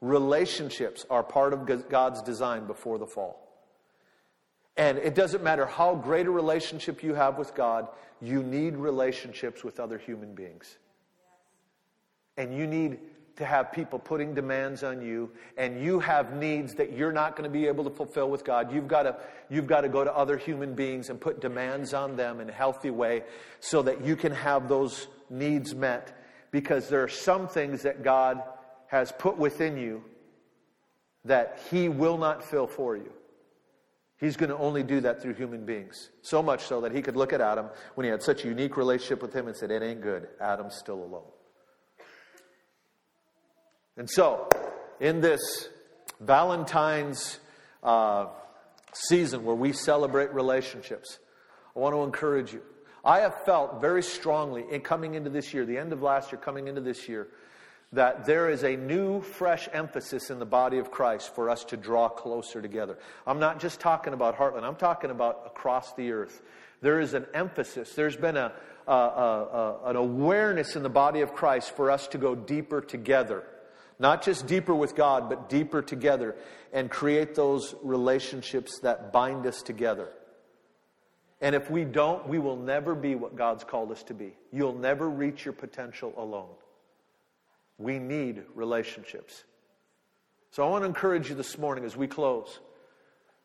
Relationships 0.00 1.04
are 1.10 1.22
part 1.22 1.52
of 1.52 1.88
God's 1.88 2.22
design 2.22 2.66
before 2.66 2.98
the 2.98 3.06
fall. 3.06 3.46
And 4.76 4.96
it 4.98 5.14
doesn't 5.14 5.42
matter 5.42 5.66
how 5.66 5.94
great 5.94 6.26
a 6.26 6.30
relationship 6.30 7.02
you 7.02 7.14
have 7.14 7.36
with 7.36 7.54
God, 7.54 7.88
you 8.22 8.42
need 8.42 8.76
relationships 8.76 9.62
with 9.62 9.78
other 9.78 9.98
human 9.98 10.34
beings. 10.34 10.78
And 12.36 12.56
you 12.56 12.66
need 12.66 12.98
to 13.40 13.46
have 13.46 13.72
people 13.72 13.98
putting 13.98 14.34
demands 14.34 14.84
on 14.84 15.00
you, 15.00 15.30
and 15.56 15.82
you 15.82 15.98
have 15.98 16.34
needs 16.34 16.74
that 16.74 16.92
you're 16.92 17.10
not 17.10 17.36
going 17.36 17.50
to 17.50 17.50
be 17.50 17.66
able 17.66 17.84
to 17.84 17.90
fulfill 17.90 18.28
with 18.28 18.44
God. 18.44 18.70
You've 18.72 18.86
got 18.86 19.04
to, 19.04 19.16
you've 19.48 19.66
got 19.66 19.80
to 19.80 19.88
go 19.88 20.04
to 20.04 20.14
other 20.14 20.36
human 20.36 20.74
beings 20.74 21.08
and 21.08 21.18
put 21.18 21.40
demands 21.40 21.94
on 21.94 22.16
them 22.16 22.40
in 22.40 22.50
a 22.50 22.52
healthy 22.52 22.90
way 22.90 23.24
so 23.58 23.80
that 23.82 24.04
you 24.04 24.14
can 24.14 24.30
have 24.32 24.68
those 24.68 25.08
needs 25.30 25.74
met. 25.74 26.16
Because 26.50 26.90
there 26.90 27.02
are 27.02 27.08
some 27.08 27.48
things 27.48 27.82
that 27.82 28.02
God 28.02 28.42
has 28.88 29.10
put 29.10 29.38
within 29.38 29.78
you 29.78 30.04
that 31.24 31.60
He 31.70 31.88
will 31.88 32.18
not 32.18 32.44
fill 32.44 32.66
for 32.66 32.94
you. 32.94 33.10
He's 34.18 34.36
going 34.36 34.50
to 34.50 34.58
only 34.58 34.82
do 34.82 35.00
that 35.00 35.22
through 35.22 35.32
human 35.32 35.64
beings. 35.64 36.10
So 36.20 36.42
much 36.42 36.64
so 36.64 36.82
that 36.82 36.92
he 36.92 37.00
could 37.00 37.16
look 37.16 37.32
at 37.32 37.40
Adam 37.40 37.70
when 37.94 38.04
he 38.04 38.10
had 38.10 38.22
such 38.22 38.44
a 38.44 38.48
unique 38.48 38.76
relationship 38.76 39.22
with 39.22 39.32
him 39.34 39.48
and 39.48 39.56
said, 39.56 39.70
It 39.70 39.82
ain't 39.82 40.02
good. 40.02 40.28
Adam's 40.38 40.74
still 40.74 41.02
alone. 41.02 41.24
And 44.00 44.08
so, 44.08 44.48
in 44.98 45.20
this 45.20 45.68
Valentine's 46.20 47.38
uh, 47.82 48.28
season 48.94 49.44
where 49.44 49.54
we 49.54 49.74
celebrate 49.74 50.32
relationships, 50.32 51.18
I 51.76 51.80
want 51.80 51.94
to 51.94 52.02
encourage 52.04 52.50
you. 52.50 52.62
I 53.04 53.18
have 53.18 53.44
felt 53.44 53.82
very 53.82 54.02
strongly 54.02 54.64
in 54.70 54.80
coming 54.80 55.16
into 55.16 55.28
this 55.28 55.52
year, 55.52 55.66
the 55.66 55.76
end 55.76 55.92
of 55.92 56.00
last 56.00 56.32
year, 56.32 56.40
coming 56.40 56.66
into 56.66 56.80
this 56.80 57.10
year, 57.10 57.28
that 57.92 58.24
there 58.24 58.48
is 58.48 58.64
a 58.64 58.74
new, 58.74 59.20
fresh 59.20 59.68
emphasis 59.70 60.30
in 60.30 60.38
the 60.38 60.46
body 60.46 60.78
of 60.78 60.90
Christ 60.90 61.34
for 61.34 61.50
us 61.50 61.62
to 61.64 61.76
draw 61.76 62.08
closer 62.08 62.62
together. 62.62 62.96
I'm 63.26 63.38
not 63.38 63.60
just 63.60 63.80
talking 63.80 64.14
about 64.14 64.38
Heartland, 64.38 64.62
I'm 64.62 64.76
talking 64.76 65.10
about 65.10 65.42
across 65.44 65.92
the 65.92 66.10
earth. 66.10 66.40
There 66.80 67.00
is 67.00 67.12
an 67.12 67.26
emphasis, 67.34 67.92
there's 67.92 68.16
been 68.16 68.38
a, 68.38 68.50
a, 68.86 68.92
a, 68.94 69.80
an 69.84 69.96
awareness 69.96 70.74
in 70.74 70.82
the 70.82 70.88
body 70.88 71.20
of 71.20 71.34
Christ 71.34 71.76
for 71.76 71.90
us 71.90 72.06
to 72.08 72.16
go 72.16 72.34
deeper 72.34 72.80
together. 72.80 73.44
Not 74.00 74.22
just 74.22 74.46
deeper 74.46 74.74
with 74.74 74.96
God, 74.96 75.28
but 75.28 75.50
deeper 75.50 75.82
together 75.82 76.34
and 76.72 76.90
create 76.90 77.34
those 77.34 77.74
relationships 77.82 78.80
that 78.80 79.12
bind 79.12 79.46
us 79.46 79.60
together. 79.60 80.08
And 81.42 81.54
if 81.54 81.70
we 81.70 81.84
don't, 81.84 82.26
we 82.26 82.38
will 82.38 82.56
never 82.56 82.94
be 82.94 83.14
what 83.14 83.36
God's 83.36 83.62
called 83.62 83.92
us 83.92 84.02
to 84.04 84.14
be. 84.14 84.32
You'll 84.52 84.74
never 84.74 85.08
reach 85.08 85.44
your 85.44 85.52
potential 85.52 86.14
alone. 86.16 86.48
We 87.76 87.98
need 87.98 88.42
relationships. 88.54 89.44
So 90.50 90.66
I 90.66 90.70
want 90.70 90.82
to 90.82 90.86
encourage 90.86 91.28
you 91.28 91.34
this 91.34 91.58
morning 91.58 91.84
as 91.84 91.94
we 91.94 92.06
close. 92.06 92.58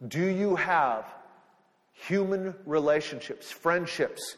Do 0.08 0.26
you 0.26 0.56
have 0.56 1.06
human 1.92 2.56
relationships, 2.66 3.52
friendships? 3.52 4.38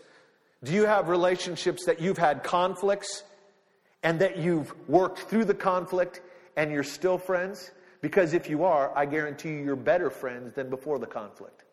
Do 0.64 0.74
you 0.74 0.86
have 0.86 1.10
relationships 1.10 1.86
that 1.86 2.02
you've 2.02 2.18
had 2.18 2.44
conflicts 2.44 3.24
and 4.08 4.20
that 4.22 4.38
you've 4.38 4.74
worked 4.88 5.20
through 5.20 5.44
the 5.44 5.54
conflict 5.54 6.22
and 6.56 6.72
you're 6.72 6.82
still 6.82 7.18
friends? 7.18 7.72
Because 8.00 8.34
if 8.34 8.50
you 8.50 8.64
are, 8.64 8.98
I 8.98 9.06
guarantee 9.06 9.50
you 9.50 9.66
you're 9.66 9.76
better 9.76 10.10
friends 10.10 10.56
than 10.56 10.70
before 10.70 10.98
the 10.98 11.08
conflict 11.08 11.66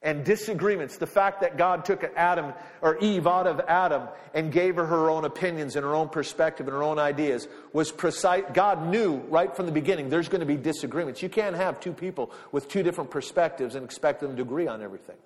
and 0.00 0.24
disagreements. 0.24 0.96
The 0.96 1.06
fact 1.06 1.42
that 1.42 1.58
God 1.58 1.84
took 1.84 2.02
Adam 2.16 2.54
or 2.80 2.96
Eve 2.98 3.26
out 3.26 3.46
of 3.46 3.60
Adam 3.68 4.08
and 4.32 4.50
gave 4.50 4.76
her 4.76 4.86
her 4.86 5.10
own 5.10 5.26
opinions 5.26 5.76
and 5.76 5.84
her 5.84 5.94
own 5.94 6.08
perspective 6.08 6.66
and 6.66 6.74
her 6.74 6.82
own 6.82 6.98
ideas 6.98 7.46
was 7.74 7.92
precise. 7.92 8.44
God 8.54 8.86
knew 8.86 9.16
right 9.28 9.54
from 9.54 9.66
the 9.66 9.72
beginning 9.72 10.08
there's 10.08 10.30
going 10.30 10.40
to 10.40 10.46
be 10.46 10.56
disagreements. 10.56 11.22
You 11.22 11.28
can't 11.28 11.56
have 11.56 11.78
two 11.78 11.92
people 11.92 12.32
with 12.52 12.70
two 12.70 12.82
different 12.82 13.10
perspectives 13.10 13.74
and 13.74 13.84
expect 13.84 14.20
them 14.20 14.34
to 14.36 14.40
agree 14.40 14.66
on 14.66 14.80
everything. 14.80 15.16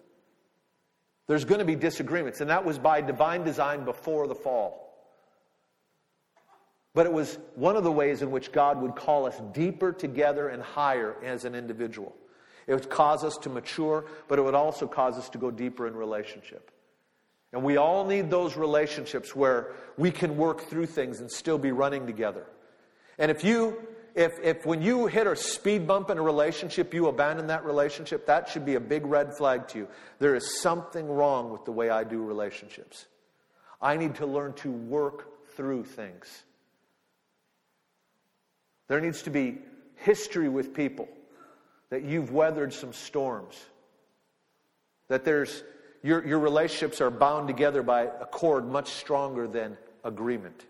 There's 1.26 1.44
going 1.44 1.60
to 1.60 1.64
be 1.64 1.76
disagreements, 1.76 2.40
and 2.40 2.50
that 2.50 2.64
was 2.64 2.78
by 2.78 3.00
divine 3.00 3.44
design 3.44 3.84
before 3.84 4.26
the 4.26 4.34
fall. 4.34 4.84
But 6.94 7.06
it 7.06 7.12
was 7.12 7.38
one 7.54 7.76
of 7.76 7.82
the 7.82 7.90
ways 7.90 8.22
in 8.22 8.30
which 8.30 8.52
God 8.52 8.80
would 8.80 8.94
call 8.94 9.26
us 9.26 9.40
deeper 9.52 9.92
together 9.92 10.48
and 10.48 10.62
higher 10.62 11.16
as 11.24 11.44
an 11.44 11.54
individual. 11.54 12.14
It 12.66 12.74
would 12.74 12.88
cause 12.88 13.24
us 13.24 13.36
to 13.38 13.48
mature, 13.48 14.04
but 14.28 14.38
it 14.38 14.42
would 14.42 14.54
also 14.54 14.86
cause 14.86 15.18
us 15.18 15.28
to 15.30 15.38
go 15.38 15.50
deeper 15.50 15.86
in 15.86 15.94
relationship. 15.94 16.70
And 17.52 17.62
we 17.62 17.76
all 17.76 18.04
need 18.04 18.30
those 18.30 18.56
relationships 18.56 19.34
where 19.34 19.72
we 19.96 20.10
can 20.10 20.36
work 20.36 20.62
through 20.62 20.86
things 20.86 21.20
and 21.20 21.30
still 21.30 21.58
be 21.58 21.72
running 21.72 22.06
together. 22.06 22.46
And 23.18 23.30
if 23.30 23.44
you, 23.44 23.76
if, 24.14 24.38
if 24.40 24.64
when 24.64 24.80
you 24.80 25.06
hit 25.06 25.26
a 25.26 25.34
speed 25.34 25.86
bump 25.86 26.08
in 26.08 26.18
a 26.18 26.22
relationship, 26.22 26.94
you 26.94 27.08
abandon 27.08 27.48
that 27.48 27.64
relationship, 27.64 28.26
that 28.26 28.48
should 28.48 28.64
be 28.64 28.76
a 28.76 28.80
big 28.80 29.04
red 29.04 29.36
flag 29.36 29.66
to 29.68 29.78
you. 29.78 29.88
There 30.20 30.36
is 30.36 30.60
something 30.60 31.08
wrong 31.08 31.50
with 31.50 31.64
the 31.64 31.72
way 31.72 31.90
I 31.90 32.04
do 32.04 32.22
relationships. 32.22 33.06
I 33.82 33.96
need 33.96 34.14
to 34.16 34.26
learn 34.26 34.52
to 34.54 34.70
work 34.70 35.54
through 35.56 35.84
things. 35.84 36.44
There 38.86 39.00
needs 39.00 39.22
to 39.22 39.30
be 39.30 39.58
history 39.96 40.48
with 40.48 40.74
people 40.74 41.08
that 41.90 42.02
you've 42.02 42.32
weathered 42.32 42.72
some 42.72 42.92
storms, 42.92 43.60
that 45.08 45.24
there's, 45.24 45.62
your, 46.02 46.26
your 46.26 46.38
relationships 46.38 47.00
are 47.00 47.10
bound 47.10 47.48
together 47.48 47.82
by 47.82 48.02
a 48.02 48.26
cord 48.26 48.66
much 48.66 48.90
stronger 48.90 49.46
than 49.46 49.76
agreement, 50.02 50.64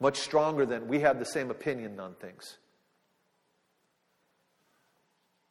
much 0.00 0.18
stronger 0.18 0.64
than 0.64 0.88
we 0.88 1.00
have 1.00 1.18
the 1.18 1.24
same 1.24 1.50
opinion 1.50 1.98
on 1.98 2.14
things. 2.14 2.58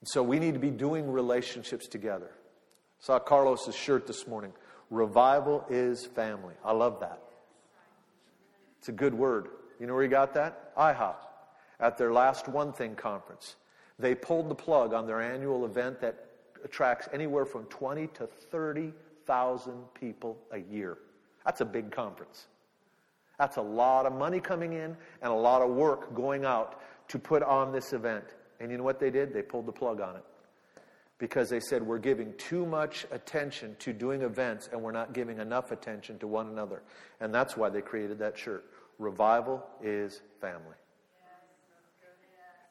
And 0.01 0.07
so 0.07 0.23
we 0.23 0.39
need 0.39 0.53
to 0.53 0.59
be 0.59 0.69
doing 0.69 1.11
relationships 1.11 1.87
together. 1.87 2.31
I 2.31 3.03
saw 3.03 3.19
Carlos's 3.19 3.75
shirt 3.75 4.07
this 4.07 4.27
morning. 4.27 4.53
Revival 4.89 5.65
is 5.69 6.05
family. 6.05 6.53
I 6.63 6.71
love 6.71 6.99
that. 7.01 7.19
It's 8.79 8.89
a 8.89 8.93
good 8.93 9.13
word. 9.13 9.49
You 9.79 9.87
know 9.87 9.93
where 9.93 10.03
he 10.03 10.09
got 10.09 10.33
that? 10.35 10.75
IHOP 10.75 11.15
at 11.79 11.97
their 11.97 12.11
last 12.11 12.47
One 12.47 12.73
Thing 12.73 12.95
conference. 12.95 13.55
They 13.99 14.15
pulled 14.15 14.49
the 14.49 14.55
plug 14.55 14.93
on 14.93 15.07
their 15.07 15.21
annual 15.21 15.65
event 15.65 15.99
that 16.01 16.25
attracts 16.63 17.07
anywhere 17.11 17.45
from 17.45 17.65
20 17.65 18.07
to 18.07 18.27
30,000 18.27 19.73
people 19.93 20.37
a 20.51 20.59
year. 20.59 20.97
That's 21.45 21.61
a 21.61 21.65
big 21.65 21.91
conference. 21.91 22.47
That's 23.37 23.57
a 23.57 23.61
lot 23.61 24.05
of 24.05 24.13
money 24.13 24.39
coming 24.39 24.73
in 24.73 24.97
and 25.21 25.31
a 25.31 25.35
lot 25.35 25.61
of 25.61 25.69
work 25.69 26.13
going 26.15 26.45
out 26.45 26.81
to 27.09 27.19
put 27.19 27.43
on 27.43 27.71
this 27.71 27.93
event. 27.93 28.25
And 28.59 28.71
you 28.71 28.77
know 28.77 28.83
what 28.83 28.99
they 28.99 29.11
did? 29.11 29.33
They 29.33 29.43
pulled 29.43 29.67
the 29.67 29.71
plug 29.71 30.01
on 30.01 30.15
it. 30.15 30.23
Because 31.19 31.49
they 31.49 31.59
said, 31.59 31.81
we're 31.81 31.97
giving 31.97 32.33
too 32.37 32.65
much 32.65 33.05
attention 33.11 33.75
to 33.79 33.91
doing 33.91 34.21
events 34.21 34.69
and 34.71 34.81
we're 34.81 34.91
not 34.91 35.13
giving 35.13 35.39
enough 35.39 35.71
attention 35.71 36.19
to 36.19 36.27
one 36.27 36.47
another. 36.47 36.83
And 37.19 37.33
that's 37.33 37.57
why 37.57 37.69
they 37.69 37.81
created 37.81 38.19
that 38.19 38.37
shirt. 38.37 38.65
Revival 38.99 39.65
is 39.81 40.21
family. 40.41 40.75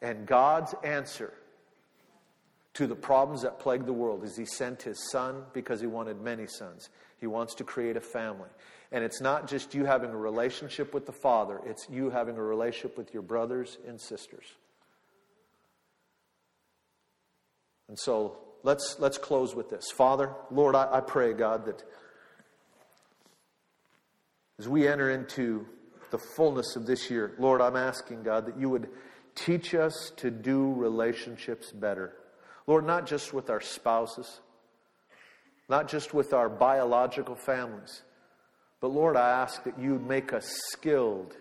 And 0.02 0.26
God's 0.26 0.74
answer 0.84 1.32
to 2.74 2.86
the 2.86 2.94
problems 2.94 3.42
that 3.42 3.58
plague 3.58 3.86
the 3.86 3.92
world 3.92 4.22
is 4.22 4.36
He 4.36 4.44
sent 4.44 4.82
His 4.82 5.10
Son 5.10 5.42
because 5.52 5.80
He 5.80 5.86
wanted 5.86 6.20
many 6.20 6.46
sons. 6.46 6.90
He 7.18 7.26
wants 7.26 7.54
to 7.54 7.64
create 7.64 7.96
a 7.96 8.00
family. 8.00 8.50
And 8.92 9.02
it's 9.02 9.20
not 9.20 9.48
just 9.48 9.74
you 9.74 9.84
having 9.84 10.10
a 10.10 10.16
relationship 10.16 10.94
with 10.94 11.06
the 11.06 11.12
Father, 11.12 11.60
it's 11.66 11.86
you 11.90 12.10
having 12.10 12.36
a 12.36 12.42
relationship 12.42 12.96
with 12.96 13.12
your 13.12 13.22
brothers 13.22 13.78
and 13.86 14.00
sisters. 14.00 14.44
And 17.88 17.98
so 17.98 18.38
let's, 18.62 18.96
let's 18.98 19.18
close 19.18 19.54
with 19.54 19.70
this. 19.70 19.90
Father, 19.90 20.32
Lord, 20.50 20.74
I, 20.74 20.88
I 20.92 21.00
pray, 21.00 21.32
God, 21.32 21.66
that 21.66 21.82
as 24.58 24.68
we 24.68 24.88
enter 24.88 25.10
into 25.10 25.66
the 26.10 26.18
fullness 26.18 26.76
of 26.76 26.86
this 26.86 27.10
year, 27.10 27.34
Lord, 27.38 27.60
I'm 27.60 27.76
asking, 27.76 28.22
God, 28.22 28.46
that 28.46 28.58
you 28.58 28.70
would 28.70 28.88
teach 29.34 29.74
us 29.74 30.12
to 30.16 30.30
do 30.30 30.72
relationships 30.72 31.70
better. 31.72 32.14
Lord, 32.66 32.86
not 32.86 33.06
just 33.06 33.32
with 33.32 33.50
our 33.50 33.60
spouses, 33.60 34.40
not 35.68 35.88
just 35.88 36.14
with 36.14 36.32
our 36.32 36.48
biological 36.48 37.34
families, 37.34 38.02
but 38.80 38.88
Lord, 38.88 39.16
I 39.16 39.42
ask 39.42 39.64
that 39.64 39.78
you 39.78 39.98
make 39.98 40.32
us 40.32 40.46
skilled 40.70 41.36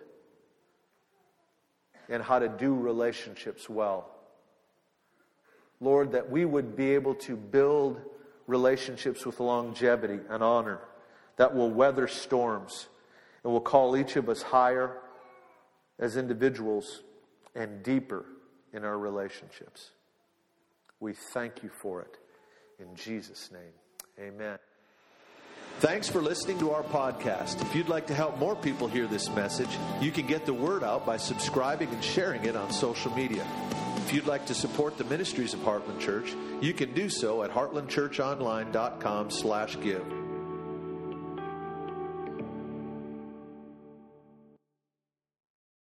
in 2.07 2.21
how 2.21 2.39
to 2.39 2.47
do 2.47 2.75
relationships 2.75 3.69
well. 3.69 4.09
Lord, 5.81 6.11
that 6.13 6.29
we 6.29 6.45
would 6.45 6.75
be 6.75 6.91
able 6.91 7.15
to 7.15 7.35
build 7.35 7.99
relationships 8.47 9.25
with 9.25 9.39
longevity 9.39 10.19
and 10.29 10.43
honor 10.43 10.79
that 11.37 11.53
will 11.53 11.69
weather 11.69 12.07
storms 12.07 12.87
and 13.43 13.51
will 13.51 13.61
call 13.61 13.97
each 13.97 14.15
of 14.15 14.29
us 14.29 14.41
higher 14.41 14.97
as 15.99 16.17
individuals 16.17 17.01
and 17.55 17.83
deeper 17.83 18.25
in 18.73 18.83
our 18.83 18.97
relationships. 18.97 19.91
We 20.99 21.13
thank 21.13 21.63
you 21.63 21.69
for 21.69 22.01
it. 22.01 22.17
In 22.79 22.95
Jesus' 22.95 23.51
name, 23.51 23.73
amen. 24.19 24.59
Thanks 25.79 26.07
for 26.07 26.21
listening 26.21 26.57
to 26.59 26.71
our 26.71 26.83
podcast. 26.83 27.61
If 27.61 27.75
you'd 27.75 27.89
like 27.89 28.07
to 28.07 28.15
help 28.15 28.37
more 28.37 28.55
people 28.55 28.87
hear 28.87 29.07
this 29.07 29.29
message, 29.31 29.69
you 29.99 30.09
can 30.09 30.25
get 30.25 30.45
the 30.45 30.53
word 30.53 30.85
out 30.85 31.05
by 31.05 31.17
subscribing 31.17 31.89
and 31.89 32.01
sharing 32.01 32.45
it 32.45 32.55
on 32.55 32.71
social 32.71 33.11
media. 33.11 33.45
If 33.97 34.13
you'd 34.13 34.25
like 34.25 34.45
to 34.45 34.53
support 34.53 34.97
the 34.97 35.03
ministries 35.03 35.53
of 35.53 35.59
Heartland 35.59 35.99
Church, 35.99 36.33
you 36.61 36.73
can 36.73 36.93
do 36.93 37.09
so 37.09 37.43
at 37.43 37.51
heartlandchurchonline.com 37.51 39.29
slash 39.31 39.77
give. 39.81 40.05